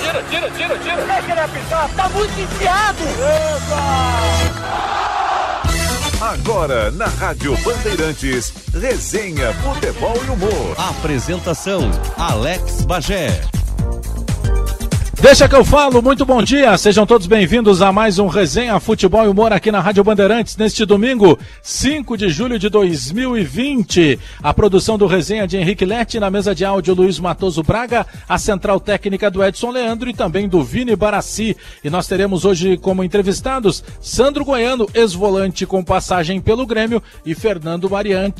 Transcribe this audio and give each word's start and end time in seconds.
Tira, 0.00 0.22
tira, 0.24 0.50
tira, 0.50 0.78
tira. 0.78 0.96
Deixa 0.96 1.30
ele 1.32 1.40
apitar, 1.40 1.88
tá 1.96 2.08
muito 2.08 2.40
enfiado. 2.40 3.04
Agora, 6.20 6.90
na 6.92 7.06
Rádio 7.06 7.56
Bandeirantes, 7.58 8.52
resenha, 8.72 9.52
futebol 9.54 10.16
e 10.26 10.30
humor. 10.30 10.74
Apresentação: 10.78 11.90
Alex 12.16 12.82
Bagé. 12.82 13.42
Deixa 15.20 15.48
que 15.48 15.56
eu 15.56 15.64
falo, 15.64 16.02
muito 16.02 16.26
bom 16.26 16.42
dia, 16.42 16.76
sejam 16.76 17.06
todos 17.06 17.26
bem-vindos 17.26 17.80
a 17.80 17.90
mais 17.90 18.18
um 18.18 18.26
Resenha 18.26 18.78
Futebol 18.78 19.24
e 19.24 19.28
Humor 19.28 19.50
aqui 19.50 19.72
na 19.72 19.80
Rádio 19.80 20.04
Bandeirantes 20.04 20.58
neste 20.58 20.84
domingo, 20.84 21.38
5 21.62 22.18
de 22.18 22.28
julho 22.28 22.58
de 22.58 22.68
2020. 22.68 24.20
A 24.42 24.52
produção 24.52 24.98
do 24.98 25.06
Resenha 25.06 25.46
de 25.46 25.56
Henrique 25.56 25.86
Lete, 25.86 26.20
na 26.20 26.30
mesa 26.30 26.54
de 26.54 26.66
áudio 26.66 26.94
Luiz 26.94 27.18
Matoso 27.18 27.62
Braga, 27.62 28.06
a 28.28 28.36
central 28.36 28.78
técnica 28.78 29.30
do 29.30 29.42
Edson 29.42 29.70
Leandro 29.70 30.10
e 30.10 30.14
também 30.14 30.46
do 30.46 30.62
Vini 30.62 30.94
Barassi. 30.94 31.56
E 31.82 31.88
nós 31.88 32.06
teremos 32.06 32.44
hoje 32.44 32.76
como 32.76 33.02
entrevistados 33.02 33.82
Sandro 34.00 34.44
Goiano, 34.44 34.86
ex-volante 34.92 35.64
com 35.64 35.82
passagem 35.82 36.42
pelo 36.42 36.66
Grêmio, 36.66 37.02
e 37.24 37.34
Fernando 37.34 37.88
Mariano, 37.88 38.34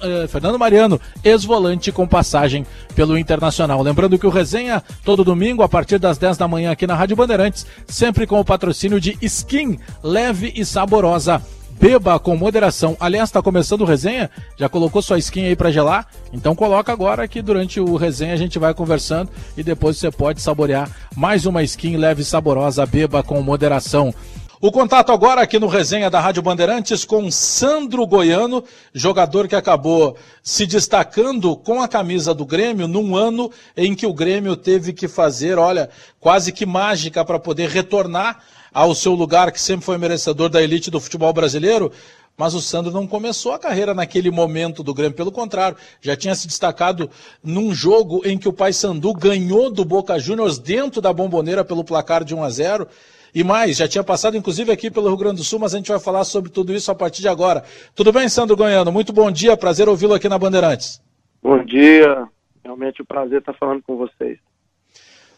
eh, 0.00 0.26
Fernando 0.28 0.58
Mariano, 0.58 1.00
ex-volante 1.24 1.90
com 1.90 2.06
passagem 2.06 2.66
pelo 2.94 3.16
Internacional. 3.16 3.82
Lembrando 3.82 4.18
que 4.18 4.26
o 4.26 4.30
Resenha, 4.30 4.82
todo 5.04 5.24
domingo, 5.24 5.62
a 5.62 5.68
partir 5.68 5.98
das 5.98 6.09
10 6.18 6.36
da 6.36 6.48
manhã 6.48 6.70
aqui 6.70 6.86
na 6.86 6.94
Rádio 6.94 7.16
Bandeirantes, 7.16 7.66
sempre 7.86 8.26
com 8.26 8.40
o 8.40 8.44
patrocínio 8.44 9.00
de 9.00 9.16
Skin, 9.20 9.78
leve 10.02 10.52
e 10.54 10.64
saborosa. 10.64 11.42
Beba 11.80 12.18
com 12.18 12.36
moderação. 12.36 12.94
Aliás, 13.00 13.30
está 13.30 13.40
começando 13.40 13.80
o 13.80 13.86
resenha? 13.86 14.28
Já 14.58 14.68
colocou 14.68 15.00
sua 15.00 15.16
skin 15.16 15.46
aí 15.46 15.56
para 15.56 15.70
gelar? 15.70 16.06
Então 16.30 16.54
coloca 16.54 16.92
agora 16.92 17.26
que 17.26 17.40
durante 17.40 17.80
o 17.80 17.96
resenha 17.96 18.34
a 18.34 18.36
gente 18.36 18.58
vai 18.58 18.74
conversando 18.74 19.30
e 19.56 19.62
depois 19.62 19.96
você 19.96 20.10
pode 20.10 20.42
saborear 20.42 20.90
mais 21.16 21.46
uma 21.46 21.62
skin 21.62 21.96
leve 21.96 22.20
e 22.20 22.24
saborosa. 22.24 22.84
Beba 22.84 23.22
com 23.22 23.40
moderação. 23.40 24.14
O 24.62 24.70
contato 24.70 25.10
agora 25.10 25.40
aqui 25.40 25.58
no 25.58 25.68
resenha 25.68 26.10
da 26.10 26.20
Rádio 26.20 26.42
Bandeirantes 26.42 27.02
com 27.02 27.30
Sandro 27.30 28.06
Goiano, 28.06 28.62
jogador 28.92 29.48
que 29.48 29.56
acabou 29.56 30.18
se 30.42 30.66
destacando 30.66 31.56
com 31.56 31.80
a 31.80 31.88
camisa 31.88 32.34
do 32.34 32.44
Grêmio 32.44 32.86
num 32.86 33.16
ano 33.16 33.50
em 33.74 33.94
que 33.94 34.06
o 34.06 34.12
Grêmio 34.12 34.54
teve 34.54 34.92
que 34.92 35.08
fazer, 35.08 35.56
olha, 35.56 35.88
quase 36.20 36.52
que 36.52 36.66
mágica 36.66 37.24
para 37.24 37.38
poder 37.38 37.70
retornar 37.70 38.40
ao 38.70 38.94
seu 38.94 39.14
lugar 39.14 39.50
que 39.50 39.58
sempre 39.58 39.86
foi 39.86 39.96
merecedor 39.96 40.50
da 40.50 40.62
elite 40.62 40.90
do 40.90 41.00
futebol 41.00 41.32
brasileiro. 41.32 41.90
Mas 42.36 42.52
o 42.52 42.60
Sandro 42.60 42.92
não 42.92 43.06
começou 43.06 43.52
a 43.52 43.58
carreira 43.58 43.94
naquele 43.94 44.30
momento 44.30 44.82
do 44.82 44.92
Grêmio, 44.92 45.16
pelo 45.16 45.32
contrário, 45.32 45.78
já 46.02 46.14
tinha 46.14 46.34
se 46.34 46.46
destacado 46.46 47.08
num 47.42 47.74
jogo 47.74 48.20
em 48.26 48.36
que 48.36 48.48
o 48.48 48.52
Paysandu 48.52 49.14
ganhou 49.14 49.70
do 49.70 49.86
Boca 49.86 50.18
Juniors 50.18 50.58
dentro 50.58 51.00
da 51.00 51.14
bomboneira 51.14 51.64
pelo 51.64 51.82
placar 51.82 52.22
de 52.24 52.34
1 52.34 52.44
a 52.44 52.50
0 52.50 52.88
e 53.34 53.44
mais, 53.44 53.76
já 53.76 53.88
tinha 53.88 54.04
passado 54.04 54.36
inclusive 54.36 54.72
aqui 54.72 54.90
pelo 54.90 55.08
Rio 55.08 55.16
Grande 55.16 55.36
do 55.36 55.44
Sul, 55.44 55.58
mas 55.58 55.74
a 55.74 55.76
gente 55.76 55.90
vai 55.90 56.00
falar 56.00 56.24
sobre 56.24 56.50
tudo 56.50 56.72
isso 56.72 56.90
a 56.90 56.94
partir 56.94 57.22
de 57.22 57.28
agora. 57.28 57.62
Tudo 57.94 58.12
bem, 58.12 58.28
Sandro 58.28 58.56
Goiano? 58.56 58.90
Muito 58.90 59.12
bom 59.12 59.30
dia, 59.30 59.56
prazer 59.56 59.88
ouvi-lo 59.88 60.14
aqui 60.14 60.28
na 60.28 60.38
Bandeirantes. 60.38 61.02
Bom 61.42 61.64
dia, 61.64 62.28
realmente 62.64 63.02
um 63.02 63.06
prazer 63.06 63.38
estar 63.38 63.54
falando 63.54 63.82
com 63.82 63.96
vocês. 63.96 64.38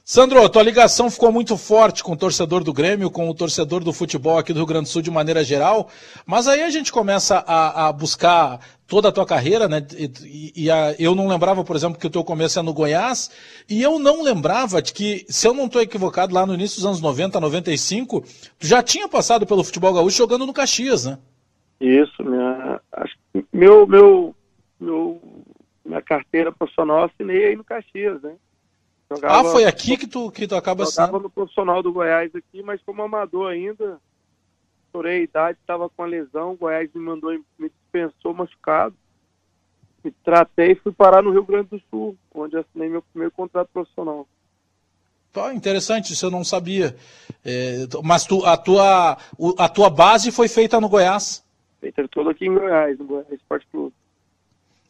Sandro, 0.04 0.48
tua 0.48 0.64
ligação 0.64 1.08
ficou 1.08 1.30
muito 1.30 1.56
forte 1.56 2.02
com 2.02 2.12
o 2.12 2.16
torcedor 2.16 2.64
do 2.64 2.72
Grêmio, 2.72 3.08
com 3.08 3.30
o 3.30 3.34
torcedor 3.34 3.84
do 3.84 3.92
futebol 3.92 4.36
aqui 4.36 4.52
do 4.52 4.58
Rio 4.58 4.66
Grande 4.66 4.86
do 4.86 4.88
Sul 4.88 5.00
de 5.00 5.12
maneira 5.12 5.44
geral, 5.44 5.88
mas 6.26 6.48
aí 6.48 6.60
a 6.62 6.70
gente 6.70 6.90
começa 6.90 7.38
a, 7.46 7.86
a 7.86 7.92
buscar 7.92 8.58
toda 8.84 9.10
a 9.10 9.12
tua 9.12 9.24
carreira, 9.24 9.68
né? 9.68 9.80
E, 9.96 10.64
e 10.64 10.70
a, 10.70 10.92
eu 10.98 11.14
não 11.14 11.28
lembrava, 11.28 11.62
por 11.62 11.76
exemplo, 11.76 12.00
que 12.00 12.06
o 12.06 12.10
teu 12.10 12.24
começo 12.24 12.58
é 12.58 12.62
no 12.62 12.74
Goiás, 12.74 13.30
e 13.70 13.80
eu 13.80 13.96
não 14.00 14.24
lembrava 14.24 14.82
de 14.82 14.92
que, 14.92 15.24
se 15.28 15.46
eu 15.46 15.54
não 15.54 15.66
estou 15.66 15.80
equivocado, 15.80 16.34
lá 16.34 16.44
no 16.44 16.54
início 16.54 16.78
dos 16.78 16.86
anos 16.86 17.00
90, 17.00 17.38
95, 17.38 18.22
tu 18.58 18.66
já 18.66 18.82
tinha 18.82 19.08
passado 19.08 19.46
pelo 19.46 19.62
futebol 19.62 19.94
gaúcho 19.94 20.18
jogando 20.18 20.44
no 20.44 20.52
Caxias, 20.52 21.06
né? 21.06 21.16
Isso, 21.80 22.24
minha, 22.24 22.80
meu, 23.52 23.86
meu, 23.86 24.34
meu, 24.80 25.22
minha 25.84 26.02
carteira 26.02 26.50
profissional 26.50 27.04
assinei 27.04 27.46
aí 27.46 27.56
no 27.56 27.62
Caxias, 27.62 28.20
né? 28.20 28.34
Jogava, 29.16 29.40
ah, 29.40 29.52
foi 29.52 29.64
aqui 29.64 29.96
que 29.96 30.06
tu, 30.06 30.30
que 30.30 30.46
tu 30.46 30.54
acaba 30.54 30.86
sendo? 30.86 31.06
Jogava 31.06 31.22
no 31.22 31.30
profissional 31.30 31.82
do 31.82 31.92
Goiás 31.92 32.34
aqui, 32.34 32.62
mas 32.62 32.80
como 32.82 33.02
amador 33.02 33.50
ainda, 33.50 34.00
estourei 34.86 35.20
a 35.20 35.22
idade, 35.22 35.58
estava 35.60 35.88
com 35.88 36.02
a 36.02 36.06
lesão, 36.06 36.52
o 36.52 36.56
Goiás 36.56 36.90
me 36.94 37.00
mandou, 37.00 37.32
me 37.58 37.68
dispensou 37.68 38.34
machucado. 38.34 38.94
Me 40.04 40.10
tratei 40.24 40.72
e 40.72 40.74
fui 40.74 40.90
parar 40.90 41.22
no 41.22 41.30
Rio 41.30 41.44
Grande 41.44 41.68
do 41.70 41.82
Sul, 41.88 42.16
onde 42.34 42.56
assinei 42.56 42.88
meu 42.88 43.02
primeiro 43.02 43.32
contrato 43.32 43.68
profissional. 43.72 44.26
Tá, 45.32 45.54
interessante, 45.54 46.12
isso 46.12 46.26
eu 46.26 46.30
não 46.30 46.44
sabia. 46.44 46.94
É, 47.44 47.86
mas 48.02 48.26
tu, 48.26 48.44
a, 48.44 48.56
tua, 48.56 49.16
a 49.58 49.68
tua 49.68 49.88
base 49.88 50.30
foi 50.30 50.48
feita 50.48 50.80
no 50.80 50.88
Goiás? 50.88 51.42
Feita 51.80 52.06
toda 52.08 52.32
aqui 52.32 52.46
em 52.46 52.54
Goiás, 52.54 52.98
no 52.98 53.06
Goiás 53.06 53.32
Esporte 53.32 53.66
Clube. 53.70 53.94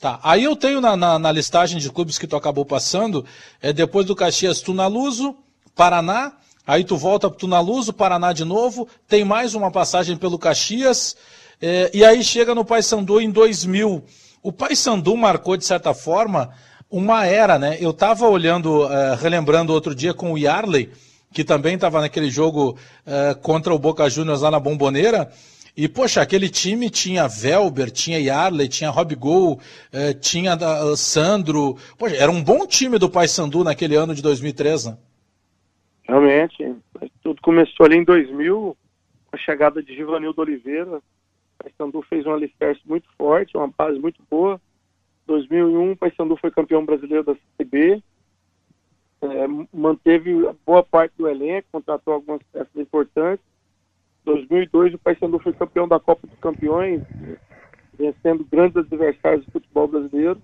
Tá. 0.02 0.18
Aí 0.24 0.42
eu 0.42 0.56
tenho 0.56 0.80
na, 0.80 0.96
na, 0.96 1.16
na, 1.16 1.30
listagem 1.30 1.78
de 1.78 1.88
clubes 1.88 2.18
que 2.18 2.26
tu 2.26 2.34
acabou 2.34 2.64
passando, 2.64 3.24
é 3.60 3.72
depois 3.72 4.04
do 4.04 4.16
Caxias 4.16 4.60
Tunaluso, 4.60 5.36
Paraná, 5.76 6.32
aí 6.66 6.82
tu 6.82 6.96
volta 6.96 7.30
pro 7.30 7.38
Tunaluso, 7.38 7.92
Paraná 7.92 8.32
de 8.32 8.44
novo, 8.44 8.88
tem 9.06 9.24
mais 9.24 9.54
uma 9.54 9.70
passagem 9.70 10.16
pelo 10.16 10.40
Caxias, 10.40 11.16
é, 11.60 11.88
e 11.94 12.04
aí 12.04 12.24
chega 12.24 12.52
no 12.52 12.64
Paysandu 12.64 13.20
em 13.20 13.30
2000. 13.30 14.02
O 14.42 14.50
Paysandu 14.50 15.16
marcou, 15.16 15.56
de 15.56 15.64
certa 15.64 15.94
forma, 15.94 16.50
uma 16.90 17.24
era, 17.24 17.56
né? 17.56 17.78
Eu 17.80 17.90
estava 17.90 18.26
olhando, 18.26 18.82
uh, 18.82 19.14
relembrando 19.20 19.72
outro 19.72 19.94
dia 19.94 20.12
com 20.12 20.32
o 20.32 20.36
Yarley, 20.36 20.90
que 21.32 21.44
também 21.44 21.76
estava 21.76 22.00
naquele 22.00 22.28
jogo 22.28 22.76
uh, 23.06 23.38
contra 23.40 23.72
o 23.72 23.78
Boca 23.78 24.10
Juniors 24.10 24.40
lá 24.40 24.50
na 24.50 24.58
Bomboneira, 24.58 25.30
e, 25.74 25.88
poxa, 25.88 26.20
aquele 26.20 26.50
time 26.50 26.90
tinha 26.90 27.26
Velber, 27.26 27.90
tinha 27.90 28.20
Yarley, 28.20 28.68
tinha 28.68 28.90
Rob 28.90 29.14
Gol, 29.14 29.58
eh, 29.90 30.12
tinha 30.12 30.54
uh, 30.54 30.94
Sandro. 30.96 31.78
Poxa, 31.98 32.14
era 32.16 32.30
um 32.30 32.44
bom 32.44 32.66
time 32.66 32.98
do 32.98 33.08
Paysandu 33.08 33.64
naquele 33.64 33.96
ano 33.96 34.14
de 34.14 34.20
2003, 34.20 34.86
né? 34.86 34.98
Realmente. 36.02 36.76
Tudo 37.22 37.40
começou 37.40 37.86
ali 37.86 37.96
em 37.96 38.04
2000, 38.04 38.76
com 39.30 39.36
a 39.36 39.38
chegada 39.38 39.82
de 39.82 39.94
Givanildo 39.94 40.42
Oliveira. 40.42 40.98
O 40.98 41.02
Paysandu 41.64 42.02
fez 42.02 42.26
um 42.26 42.34
alicerce 42.34 42.82
muito 42.84 43.08
forte, 43.16 43.56
uma 43.56 43.68
base 43.68 43.98
muito 43.98 44.22
boa. 44.30 44.60
2001, 45.26 45.92
o 45.92 45.96
Paysandu 45.96 46.36
foi 46.36 46.50
campeão 46.50 46.84
brasileiro 46.84 47.24
da 47.24 47.34
CB. 47.56 48.02
É, 49.22 49.46
manteve 49.72 50.34
boa 50.66 50.82
parte 50.82 51.14
do 51.16 51.26
elenco, 51.26 51.68
contratou 51.72 52.12
algumas 52.12 52.42
peças 52.52 52.76
importantes 52.76 53.51
2002 54.24 54.94
o 54.94 54.98
Paysandu 54.98 55.38
foi 55.38 55.52
campeão 55.52 55.88
da 55.88 55.98
Copa 55.98 56.26
dos 56.26 56.38
Campeões, 56.38 57.02
vencendo 57.98 58.44
grandes 58.44 58.76
adversários 58.76 59.44
do 59.46 59.52
futebol 59.52 59.88
brasileiro. 59.88 60.40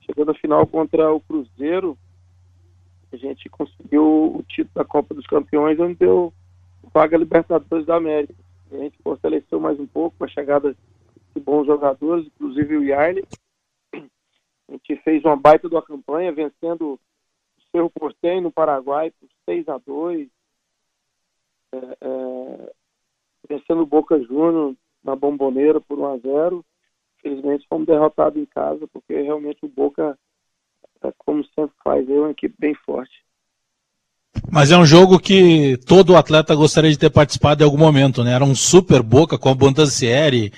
Chegando 0.00 0.32
à 0.32 0.34
final 0.34 0.66
contra 0.66 1.12
o 1.12 1.20
Cruzeiro, 1.20 1.96
a 3.12 3.16
gente 3.16 3.48
conseguiu 3.48 4.36
o 4.36 4.42
título 4.48 4.74
da 4.74 4.84
Copa 4.84 5.14
dos 5.14 5.26
Campeões, 5.26 5.78
onde 5.78 5.94
deu 5.94 6.32
vaga 6.92 7.16
Libertadores 7.16 7.86
da 7.86 7.96
América. 7.96 8.34
A 8.72 8.76
gente 8.76 8.98
fortaleceu 9.02 9.60
mais 9.60 9.78
um 9.78 9.86
pouco 9.86 10.16
com 10.18 10.24
a 10.24 10.28
chegada 10.28 10.74
de 11.34 11.40
bons 11.40 11.66
jogadores, 11.66 12.26
inclusive 12.26 12.76
o 12.76 12.84
Yarley. 12.84 13.24
A 13.94 14.72
gente 14.72 14.96
fez 15.02 15.24
uma 15.24 15.36
baita 15.36 15.68
uma 15.68 15.82
campanha, 15.82 16.32
vencendo 16.32 16.94
o 16.94 17.00
Cerro 17.70 17.90
Porteño 17.90 18.42
no 18.42 18.52
Paraguai 18.52 19.10
por 19.12 19.28
6 19.44 19.68
a 19.68 19.78
2 19.78 20.28
é, 21.72 21.96
é, 22.00 22.72
vencendo 23.48 23.82
o 23.82 23.86
Boca 23.86 24.18
Juniors 24.22 24.76
na 25.02 25.16
Bomboneira 25.16 25.80
por 25.80 25.98
1 25.98 26.06
a 26.06 26.18
0 26.18 26.64
Infelizmente 27.18 27.66
fomos 27.68 27.86
derrotados 27.86 28.40
em 28.40 28.46
casa, 28.46 28.86
porque 28.92 29.14
realmente 29.14 29.58
o 29.62 29.68
Boca, 29.68 30.18
é, 31.04 31.12
como 31.18 31.44
sempre 31.54 31.74
faz, 31.84 32.08
é 32.08 32.12
uma 32.12 32.32
equipe 32.32 32.54
bem 32.58 32.74
forte. 32.84 33.22
Mas 34.50 34.72
é 34.72 34.76
um 34.76 34.84
jogo 34.84 35.20
que 35.20 35.76
todo 35.86 36.16
atleta 36.16 36.54
gostaria 36.54 36.90
de 36.90 36.98
ter 36.98 37.10
participado 37.10 37.62
em 37.62 37.64
algum 37.64 37.78
momento, 37.78 38.24
né? 38.24 38.32
Era 38.32 38.44
um 38.44 38.54
super 38.54 39.02
Boca 39.02 39.38
com 39.38 39.48
a 39.48 39.54
Bondancieri, 39.54 40.52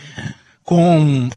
com 0.63 1.29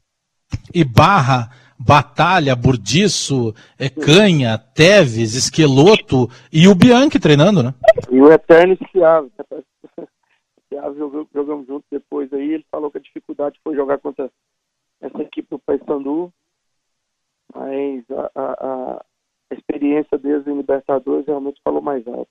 Ibarra, 0.73 1.49
Batalha, 1.77 2.55
Burdiço, 2.55 3.53
Canha, 4.01 4.57
Teves, 4.57 5.35
Esqueloto 5.35 6.29
e 6.51 6.67
o 6.67 6.75
Bianchi 6.75 7.19
treinando, 7.19 7.61
né? 7.61 7.73
E 8.09 8.19
o 8.19 8.31
Eterno 8.31 8.77
Esquiavo, 8.79 9.29
jogamos, 10.95 11.27
jogamos 11.33 11.67
juntos 11.67 11.87
depois 11.91 12.31
aí. 12.33 12.53
Ele 12.53 12.65
falou 12.71 12.91
que 12.91 12.97
a 12.97 13.01
dificuldade 13.01 13.59
foi 13.63 13.75
jogar 13.75 13.97
contra 13.99 14.29
essa 15.01 15.21
equipe 15.21 15.47
do 15.49 15.59
Paysandu, 15.59 16.31
mas 17.53 18.03
a, 18.11 18.31
a, 18.35 19.03
a 19.51 19.55
experiência 19.55 20.17
deles 20.17 20.47
em 20.47 20.57
Libertadores 20.57 21.27
realmente 21.27 21.61
falou 21.63 21.81
mais 21.81 22.05
alto. 22.07 22.29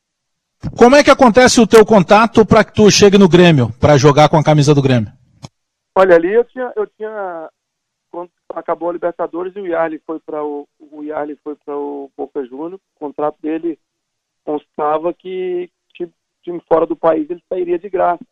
Como 0.77 0.97
é 0.97 1.05
que 1.05 1.11
acontece 1.11 1.61
o 1.61 1.67
teu 1.67 1.85
contato 1.85 2.45
para 2.45 2.65
que 2.65 2.73
tu 2.73 2.91
chegue 2.91 3.19
no 3.19 3.29
Grêmio, 3.29 3.71
para 3.79 3.99
jogar 3.99 4.29
com 4.29 4.37
a 4.37 4.45
camisa 4.45 4.75
do 4.75 4.83
Grêmio? 4.83 5.13
Olha, 5.95 6.17
ali 6.17 6.33
eu 6.33 6.45
tinha, 6.45 6.73
eu 6.77 6.87
tinha 6.87 7.51
quando 8.11 8.31
acabou 8.55 8.91
a 8.91 8.93
Libertadores, 8.93 9.55
o 9.55 9.67
Yarley 9.67 10.01
foi 10.07 10.19
para 10.21 10.43
o, 10.43 10.67
o 10.79 11.03
Yarley 11.03 11.39
foi 11.45 11.55
para 11.57 11.77
o 11.77 12.11
Boca 12.17 12.45
Juniors, 12.45 12.81
o 12.97 12.99
contrato 12.99 13.37
dele 13.43 13.79
constava 14.45 15.13
que 15.13 15.71
time 16.47 16.63
fora 16.69 16.87
do 16.87 16.95
país 16.95 17.29
ele 17.29 17.43
sairia 17.49 17.79
de 17.79 17.89
graça. 17.89 18.25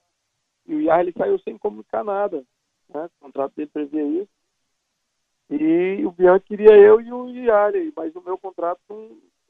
E 0.66 0.74
o 0.74 0.80
Yarley 0.80 1.12
saiu 1.16 1.38
sem 1.40 1.58
comunicar 1.58 2.04
nada. 2.04 2.44
Né? 2.88 3.04
O 3.04 3.24
contrato 3.24 3.54
dele 3.54 3.70
previa 3.72 4.04
isso. 4.04 4.30
E 5.50 6.04
o 6.06 6.10
Bianchi 6.10 6.44
queria 6.46 6.76
eu 6.76 7.00
e 7.00 7.12
o 7.12 7.28
Yarley, 7.28 7.92
mas 7.94 8.14
no 8.14 8.22
meu 8.22 8.38
contrato 8.38 8.80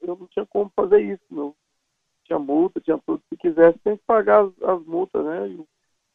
eu 0.01 0.15
não 0.15 0.27
tinha 0.27 0.45
como 0.45 0.71
fazer 0.75 1.01
isso. 1.01 1.23
Não. 1.29 1.55
Tinha 2.25 2.39
multa, 2.39 2.81
tinha 2.81 2.97
tudo. 3.05 3.23
Se 3.29 3.37
quisesse, 3.37 3.79
tem 3.79 3.97
que 3.97 4.03
pagar 4.03 4.45
as, 4.45 4.63
as 4.63 4.85
multas, 4.85 5.23
né? 5.23 5.47
E, 5.47 5.65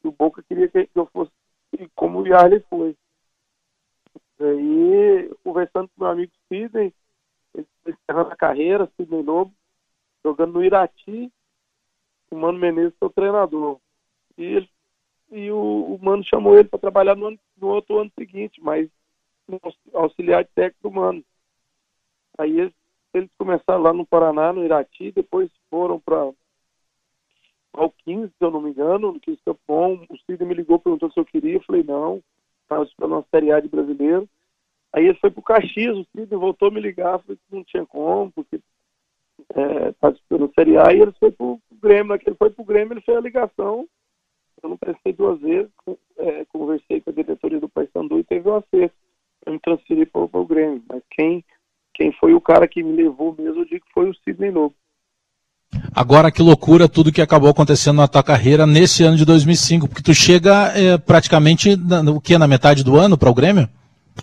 e, 0.04 0.08
o 0.08 0.12
Boca 0.12 0.42
queria 0.42 0.68
que, 0.68 0.88
eu 0.94 1.06
fosse 1.06 1.30
como 1.94 2.20
o 2.20 2.26
Yarley 2.26 2.60
foi. 2.68 2.96
Aí, 4.40 5.30
conversando 5.44 5.88
com 5.88 6.02
meu 6.02 6.10
amigo 6.10 6.32
Sidney, 6.48 6.92
ele 7.54 7.66
encerrando 7.86 8.32
a 8.32 8.36
carreira, 8.36 8.90
Sidney 8.96 9.22
Lobo, 9.22 9.54
jogando 10.24 10.54
no 10.54 10.64
Irati, 10.64 11.32
o 12.30 12.36
Mano 12.36 12.58
Menezes 12.58 12.96
o 13.00 13.10
treinador. 13.10 13.78
E, 14.36 14.44
ele, 14.44 14.70
e 15.30 15.50
o, 15.50 15.94
o 15.94 15.98
Mano 16.02 16.24
chamou 16.24 16.58
ele 16.58 16.68
para 16.68 16.78
trabalhar 16.78 17.14
no, 17.14 17.28
ano, 17.28 17.38
no 17.56 17.68
outro 17.68 17.98
ano 17.98 18.10
seguinte, 18.18 18.60
mas 18.60 18.88
auxiliar 19.92 20.44
de 20.44 20.50
técnico 20.54 20.88
do 20.88 20.94
Mano. 20.94 21.24
Aí 22.38 22.58
eles, 22.58 22.74
eles 23.14 23.30
começaram 23.38 23.82
lá 23.82 23.92
no 23.92 24.06
Paraná, 24.06 24.52
no 24.52 24.64
Irati, 24.64 25.12
depois 25.12 25.50
foram 25.70 25.98
para 26.00 26.30
ao 27.72 27.90
15, 28.04 28.28
se 28.28 28.34
eu 28.40 28.50
não 28.50 28.60
me 28.60 28.70
engano, 28.70 29.12
no 29.12 29.20
15 29.20 29.38
Campo 29.44 29.60
Bom. 29.66 30.04
O 30.08 30.18
Cid 30.18 30.44
me 30.44 30.54
ligou, 30.54 30.78
perguntou 30.78 31.10
se 31.10 31.20
eu 31.20 31.24
queria, 31.24 31.54
eu 31.54 31.62
falei 31.62 31.82
não, 31.82 32.22
estava 32.62 32.84
esperando 32.84 33.12
uma 33.12 33.26
Série 33.30 33.52
A 33.52 33.60
de 33.60 33.68
brasileiro. 33.68 34.28
Aí 34.92 35.06
ele 35.06 35.18
foi 35.18 35.30
pro 35.30 35.42
Caxias, 35.42 35.96
o 35.96 36.06
Cid 36.12 36.34
voltou 36.34 36.68
a 36.68 36.70
me 36.70 36.80
ligar, 36.80 37.20
falei 37.20 37.36
que 37.36 37.54
não 37.54 37.62
tinha 37.62 37.86
como, 37.86 38.32
porque 38.32 38.60
é, 39.54 39.92
tá 39.92 40.10
disputando 40.10 40.52
Série 40.54 40.76
A, 40.78 40.92
e 40.92 41.00
ele 41.00 41.12
foi 41.12 41.30
pro 41.30 41.60
Grêmio, 41.80 42.06
na 42.06 42.14
ele 42.16 42.36
foi 42.36 42.50
pro 42.50 42.64
Grêmio, 42.64 42.94
ele 42.94 43.00
fez 43.02 43.16
a 43.16 43.20
ligação, 43.20 43.88
eu 44.62 44.70
não 44.70 44.76
prestei 44.76 45.12
duas 45.12 45.40
vezes, 45.40 45.70
é, 46.18 46.44
conversei 46.46 47.00
com 47.00 47.10
a 47.10 47.12
diretoria 47.12 47.60
do 47.60 47.68
Paysandu 47.68 48.18
e 48.18 48.24
teve 48.24 48.48
um 48.48 48.56
acerto 48.56 48.94
para 49.42 49.52
me 49.52 49.60
transferir 49.60 50.08
para 50.10 50.20
o 50.22 50.46
Grêmio, 50.46 50.82
mas 50.88 51.02
quem, 51.10 51.44
quem 51.94 52.12
foi 52.12 52.34
o 52.34 52.40
cara 52.40 52.68
que 52.68 52.82
me 52.82 52.92
levou 52.92 53.34
mesmo, 53.38 53.60
eu 53.60 53.64
digo 53.64 53.84
que 53.84 53.92
foi 53.92 54.08
o 54.08 54.14
Sidney 54.14 54.50
Lobo. 54.50 54.74
Agora 55.94 56.32
que 56.32 56.42
loucura 56.42 56.88
tudo 56.88 57.12
que 57.12 57.22
acabou 57.22 57.48
acontecendo 57.48 57.98
na 57.98 58.08
tua 58.08 58.22
carreira 58.22 58.66
nesse 58.66 59.04
ano 59.04 59.16
de 59.16 59.24
2005, 59.24 59.88
porque 59.88 60.02
tu 60.02 60.12
chega 60.12 60.72
é, 60.76 60.98
praticamente 60.98 61.76
na, 61.76 62.00
o 62.10 62.20
que 62.20 62.36
na 62.36 62.48
metade 62.48 62.84
do 62.84 62.96
ano 62.96 63.16
para 63.16 63.30
o 63.30 63.34
Grêmio? 63.34 63.68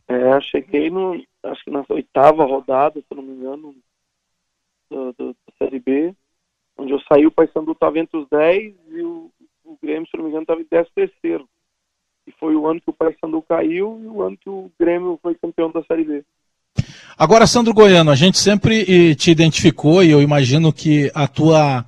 É, 0.08 0.42
cheguei 0.42 0.90
no 0.90 1.16
acho 1.44 1.64
que 1.64 1.72
na 1.72 1.84
oitava 1.90 2.44
rodada, 2.44 3.00
se 3.00 3.16
não 3.16 3.24
me 3.24 3.32
engano, 3.32 3.74
da 4.92 5.34
Série 5.58 5.80
B, 5.80 6.14
onde 6.78 6.92
eu 6.92 7.00
saí, 7.02 7.26
o 7.26 7.32
Paysandu 7.32 7.72
estava 7.72 7.98
entre 8.00 8.18
os 8.18 8.28
10 8.30 8.74
e 8.90 9.02
o, 9.02 9.32
o 9.68 9.78
Grêmio, 9.82 10.08
se 10.10 10.16
não 10.16 10.24
me 10.24 10.30
engano, 10.30 10.44
estava 10.44 10.62
em 10.62 10.68
10 10.70 10.88
terceiro. 10.96 11.48
E 12.26 12.32
foi 12.40 12.56
o 12.56 12.68
ano 12.68 12.82
que 12.82 12.90
o 12.90 12.94
Paysandu 12.94 13.42
caiu 13.42 14.00
e 14.02 14.08
o 14.08 14.22
ano 14.22 14.38
que 14.38 14.50
o 14.50 14.72
Grêmio 14.80 15.20
foi 15.22 15.36
campeão 15.36 15.72
da 15.72 15.84
Série 15.84 16.04
B. 16.04 16.24
Agora, 17.18 17.48
Sandro 17.48 17.74
Goiano, 17.74 18.12
a 18.12 18.16
gente 18.16 18.38
sempre 18.38 19.16
te 19.16 19.32
identificou 19.32 20.04
e 20.04 20.12
eu 20.12 20.22
imagino 20.22 20.72
que 20.72 21.12
a 21.14 21.28
tua 21.28 21.86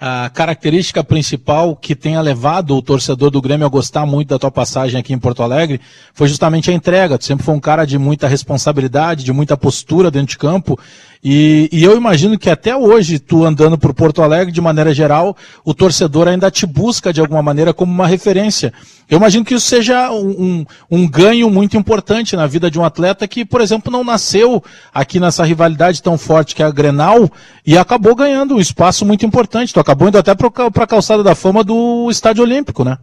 a 0.00 0.30
característica 0.30 1.02
principal 1.02 1.74
que 1.74 1.96
tenha 1.96 2.20
levado 2.20 2.76
o 2.76 2.80
torcedor 2.80 3.32
do 3.32 3.42
Grêmio 3.42 3.66
a 3.66 3.68
gostar 3.68 4.06
muito 4.06 4.28
da 4.28 4.38
tua 4.38 4.50
passagem 4.50 5.00
aqui 5.00 5.12
em 5.12 5.18
Porto 5.18 5.42
Alegre 5.42 5.80
foi 6.14 6.28
justamente 6.28 6.70
a 6.70 6.72
entrega. 6.72 7.18
Tu 7.18 7.24
sempre 7.24 7.44
foi 7.44 7.52
um 7.52 7.58
cara 7.58 7.84
de 7.84 7.98
muita 7.98 8.28
responsabilidade, 8.28 9.24
de 9.24 9.32
muita 9.32 9.56
postura 9.56 10.08
dentro 10.08 10.28
de 10.28 10.38
campo. 10.38 10.78
E, 11.22 11.68
e 11.72 11.82
eu 11.82 11.96
imagino 11.96 12.38
que 12.38 12.48
até 12.48 12.76
hoje, 12.76 13.18
tu 13.18 13.44
andando 13.44 13.76
por 13.76 13.92
Porto 13.92 14.22
Alegre, 14.22 14.52
de 14.52 14.60
maneira 14.60 14.94
geral, 14.94 15.36
o 15.64 15.74
torcedor 15.74 16.28
ainda 16.28 16.50
te 16.50 16.66
busca 16.66 17.12
de 17.12 17.20
alguma 17.20 17.42
maneira 17.42 17.74
como 17.74 17.92
uma 17.92 18.06
referência. 18.06 18.72
Eu 19.10 19.16
imagino 19.16 19.44
que 19.44 19.54
isso 19.54 19.66
seja 19.66 20.12
um, 20.12 20.30
um, 20.30 20.64
um, 20.90 21.10
ganho 21.10 21.50
muito 21.50 21.76
importante 21.76 22.36
na 22.36 22.46
vida 22.46 22.70
de 22.70 22.78
um 22.78 22.84
atleta 22.84 23.26
que, 23.26 23.44
por 23.44 23.60
exemplo, 23.60 23.90
não 23.90 24.04
nasceu 24.04 24.62
aqui 24.92 25.18
nessa 25.18 25.44
rivalidade 25.44 26.02
tão 26.02 26.18
forte 26.18 26.54
que 26.54 26.62
é 26.62 26.66
a 26.66 26.70
Grenal 26.70 27.28
e 27.66 27.76
acabou 27.76 28.14
ganhando 28.14 28.54
um 28.54 28.60
espaço 28.60 29.06
muito 29.06 29.24
importante. 29.24 29.72
Tu 29.72 29.80
acabou 29.80 30.08
indo 30.08 30.18
até 30.18 30.34
para 30.34 30.84
a 30.84 30.86
calçada 30.86 31.22
da 31.22 31.34
fama 31.34 31.64
do 31.64 32.08
Estádio 32.10 32.44
Olímpico, 32.44 32.84
né? 32.84 32.98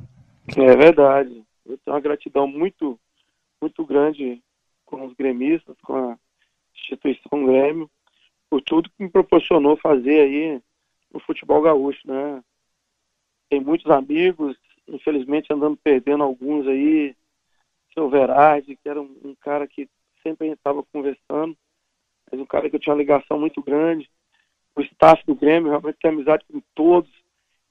É 0.56 0.76
verdade. 0.76 1.44
Eu 1.66 1.78
tenho 1.84 1.96
uma 1.96 2.00
gratidão 2.00 2.48
muito, 2.48 3.00
muito 3.60 3.84
grande 3.84 4.40
com 4.86 5.06
os 5.08 5.14
gremistas, 5.16 5.76
com 5.82 5.96
a 5.96 6.16
instituição 6.76 7.46
Grêmio, 7.46 7.90
por 8.50 8.62
tudo 8.62 8.90
que 8.90 9.04
me 9.04 9.10
proporcionou 9.10 9.78
fazer 9.78 10.22
aí 10.22 10.62
no 11.12 11.20
futebol 11.20 11.62
gaúcho, 11.62 12.02
né? 12.06 12.44
Tem 13.50 13.60
muitos 13.60 13.90
amigos, 13.92 14.58
infelizmente 14.88 15.52
andando 15.52 15.78
perdendo 15.78 16.24
alguns 16.24 16.68
aí, 16.68 17.16
seu 17.94 18.10
Verardi, 18.10 18.76
que 18.76 18.90
era 18.90 19.02
um, 19.02 19.18
um 19.24 19.36
cara 19.36 19.68
que 19.68 19.90
sempre 20.22 20.48
a 20.48 20.50
gente 20.50 20.58
estava 20.58 20.84
conversando, 20.84 21.56
mas 22.30 22.40
um 22.40 22.46
cara 22.46 22.70
que 22.70 22.76
eu 22.76 22.80
tinha 22.80 22.94
uma 22.94 23.00
ligação 23.00 23.40
muito 23.40 23.62
grande, 23.62 24.10
o 24.76 24.82
staff 24.82 25.26
do 25.26 25.36
Grêmio 25.36 25.70
realmente 25.70 25.98
tem 26.02 26.12
amizade 26.12 26.44
com 26.52 26.62
todos. 26.74 27.10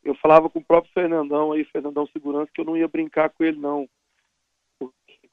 Eu 0.02 0.14
falava 0.14 0.48
com 0.48 0.58
o 0.58 0.64
próprio 0.64 0.92
Fernandão 0.92 1.52
aí, 1.52 1.64
Fernandão 1.64 2.06
Segurança, 2.06 2.50
que 2.52 2.60
eu 2.60 2.64
não 2.64 2.76
ia 2.76 2.88
brincar 2.88 3.30
com 3.30 3.44
ele 3.44 3.58
não. 3.58 3.88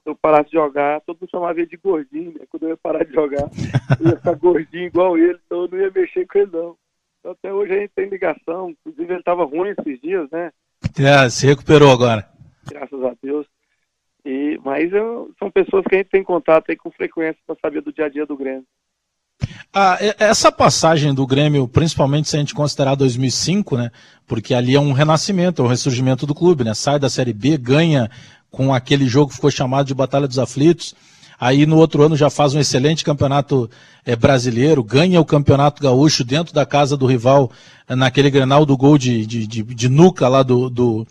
Eu 0.05 0.15
parasse 0.15 0.49
de 0.49 0.57
jogar, 0.57 1.01
todo 1.01 1.19
mundo 1.21 1.29
chamava 1.29 1.59
ele 1.59 1.69
de 1.69 1.77
gordinho, 1.77 2.33
né? 2.33 2.45
Quando 2.49 2.63
eu 2.63 2.69
ia 2.69 2.77
parar 2.77 3.05
de 3.05 3.13
jogar, 3.13 3.49
eu 3.99 4.09
ia 4.09 4.17
ficar 4.17 4.35
gordinho 4.35 4.85
igual 4.85 5.17
ele, 5.17 5.39
então 5.45 5.61
eu 5.61 5.67
não 5.67 5.77
ia 5.77 5.91
mexer 5.91 6.25
com 6.27 6.39
ele 6.39 6.51
não. 6.51 6.75
Então, 7.19 7.31
até 7.33 7.53
hoje 7.53 7.73
a 7.73 7.79
gente 7.79 7.91
tem 7.95 8.09
ligação, 8.09 8.71
inclusive 8.71 9.13
ele 9.13 9.19
estava 9.19 9.45
ruim 9.45 9.73
esses 9.77 10.01
dias, 10.01 10.27
né? 10.31 10.51
É, 10.97 11.29
se 11.29 11.45
recuperou 11.45 11.91
agora. 11.91 12.27
Graças 12.67 13.03
a 13.03 13.13
Deus. 13.21 13.45
E, 14.25 14.59
mas 14.63 14.91
eu, 14.91 15.31
são 15.37 15.49
pessoas 15.49 15.83
que 15.87 15.95
a 15.95 15.97
gente 15.99 16.09
tem 16.09 16.23
contato 16.23 16.69
aí 16.69 16.75
com 16.75 16.91
frequência 16.91 17.39
para 17.45 17.55
saber 17.61 17.81
do 17.81 17.93
dia 17.93 18.05
a 18.05 18.09
dia 18.09 18.25
do 18.25 18.37
Grêmio. 18.37 18.65
Ah, 19.73 19.97
essa 20.19 20.51
passagem 20.51 21.13
do 21.13 21.25
Grêmio, 21.25 21.67
principalmente 21.67 22.27
se 22.27 22.35
a 22.35 22.39
gente 22.39 22.53
considerar 22.53 22.95
2005, 22.95 23.77
né? 23.77 23.91
Porque 24.27 24.53
ali 24.53 24.75
é 24.75 24.79
um 24.79 24.91
renascimento, 24.91 25.61
é 25.61 25.65
um 25.65 25.69
ressurgimento 25.69 26.27
do 26.27 26.35
clube, 26.35 26.63
né? 26.63 26.73
Sai 26.73 26.99
da 26.99 27.09
Série 27.09 27.33
B, 27.33 27.57
ganha 27.57 28.09
com 28.51 28.73
aquele 28.73 29.07
jogo 29.07 29.29
que 29.29 29.35
ficou 29.35 29.49
chamado 29.49 29.87
de 29.87 29.93
Batalha 29.93 30.27
dos 30.27 30.37
Aflitos. 30.37 30.93
Aí 31.39 31.65
no 31.65 31.77
outro 31.77 32.03
ano 32.03 32.15
já 32.15 32.29
faz 32.29 32.53
um 32.53 32.59
excelente 32.59 33.03
campeonato 33.03 33.67
é, 34.05 34.15
brasileiro, 34.15 34.83
ganha 34.83 35.19
o 35.19 35.25
campeonato 35.25 35.81
gaúcho 35.81 36.23
dentro 36.23 36.53
da 36.53 36.65
casa 36.65 36.95
do 36.95 37.07
rival, 37.07 37.51
é, 37.87 37.95
naquele 37.95 38.29
grenal 38.29 38.63
do 38.65 38.77
gol 38.77 38.97
de, 38.97 39.25
de, 39.25 39.47
de, 39.47 39.63
de 39.63 39.89
nuca 39.89 40.27
lá 40.27 40.43
do, 40.43 40.69
do, 40.69 41.07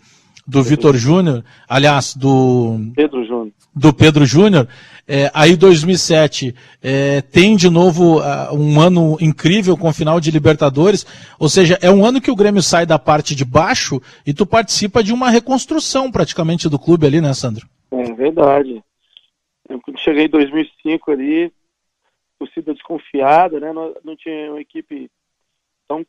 do 0.51 0.61
Vitor 0.61 0.97
Júnior, 0.97 1.45
aliás, 1.67 2.13
do 2.13 2.77
Pedro 2.93 3.23
Júnior. 3.23 3.53
Do 3.73 3.93
Pedro 3.93 4.25
Júnior. 4.25 4.67
É, 5.07 5.31
aí 5.33 5.55
2007 5.55 6.53
é, 6.83 7.21
tem 7.21 7.55
de 7.55 7.69
novo 7.69 8.19
uh, 8.19 8.53
um 8.53 8.81
ano 8.81 9.17
incrível 9.21 9.77
com 9.77 9.93
final 9.93 10.19
de 10.19 10.29
Libertadores, 10.29 11.05
ou 11.39 11.47
seja, 11.47 11.79
é 11.81 11.89
um 11.89 12.05
ano 12.05 12.19
que 12.19 12.29
o 12.29 12.35
Grêmio 12.35 12.61
sai 12.61 12.85
da 12.85 12.99
parte 12.99 13.33
de 13.33 13.45
baixo 13.45 14.01
e 14.27 14.33
tu 14.33 14.45
participa 14.45 15.01
de 15.01 15.13
uma 15.13 15.29
reconstrução 15.29 16.11
praticamente 16.11 16.67
do 16.67 16.77
clube 16.77 17.07
ali, 17.07 17.21
né, 17.21 17.33
Sandro? 17.33 17.65
É 17.89 18.11
verdade. 18.13 18.83
Quando 19.83 19.99
cheguei 19.99 20.25
em 20.25 20.29
2005 20.29 21.11
ali, 21.11 21.49
torcida 22.37 22.73
desconfiada, 22.73 23.57
né? 23.57 23.71
Não, 23.71 23.95
não 24.03 24.17
tinha 24.17 24.51
uma 24.51 24.59
equipe 24.59 25.09
tão 25.87 26.05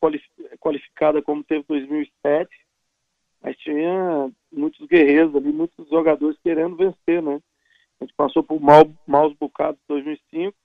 qualificada 0.59 1.23
como 1.23 1.45
teve 1.45 1.65
2007, 1.69 2.51
mas 3.43 3.57
tinha 3.59 4.31
muitos 4.51 4.87
guerreiros 4.87 5.35
ali, 5.35 5.53
muitos 5.53 5.89
jogadores 5.89 6.39
querendo 6.43 6.77
vencer, 6.77 7.23
né? 7.23 7.41
A 8.01 8.05
gente 8.05 8.15
passou 8.15 8.43
por 8.43 8.61
mal, 8.61 8.85
maus 9.07 9.33
bocados 9.35 9.81
em 9.83 9.89
2005, 9.89 10.57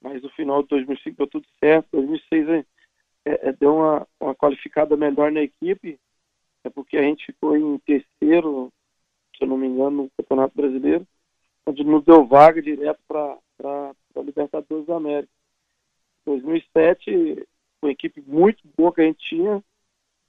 mas 0.00 0.22
no 0.22 0.30
final 0.30 0.62
de 0.62 0.68
2005 0.68 1.16
deu 1.16 1.26
tudo 1.26 1.46
certo. 1.58 1.88
2006 1.92 2.48
é, 2.48 2.64
é, 3.24 3.48
é, 3.48 3.52
deu 3.52 3.76
uma, 3.76 4.06
uma 4.20 4.34
qualificada 4.34 4.96
melhor 4.96 5.30
na 5.30 5.42
equipe, 5.42 5.98
é 6.64 6.70
porque 6.70 6.96
a 6.96 7.02
gente 7.02 7.26
ficou 7.26 7.56
em 7.56 7.78
terceiro, 7.78 8.72
se 9.36 9.44
eu 9.44 9.48
não 9.48 9.56
me 9.56 9.66
engano, 9.66 10.04
no 10.04 10.10
Campeonato 10.16 10.54
Brasileiro 10.56 11.06
onde 11.68 11.84
nos 11.84 12.04
deu 12.04 12.26
vaga 12.26 12.62
direto 12.62 13.00
para 13.06 13.38
a 13.60 14.20
Libertadores 14.20 14.86
da 14.86 14.96
América. 14.96 15.32
2007, 16.24 17.46
uma 17.82 17.92
equipe 17.92 18.22
muito 18.26 18.66
boa 18.76 18.92
que 18.92 19.02
a 19.02 19.04
gente 19.04 19.28
tinha, 19.28 19.62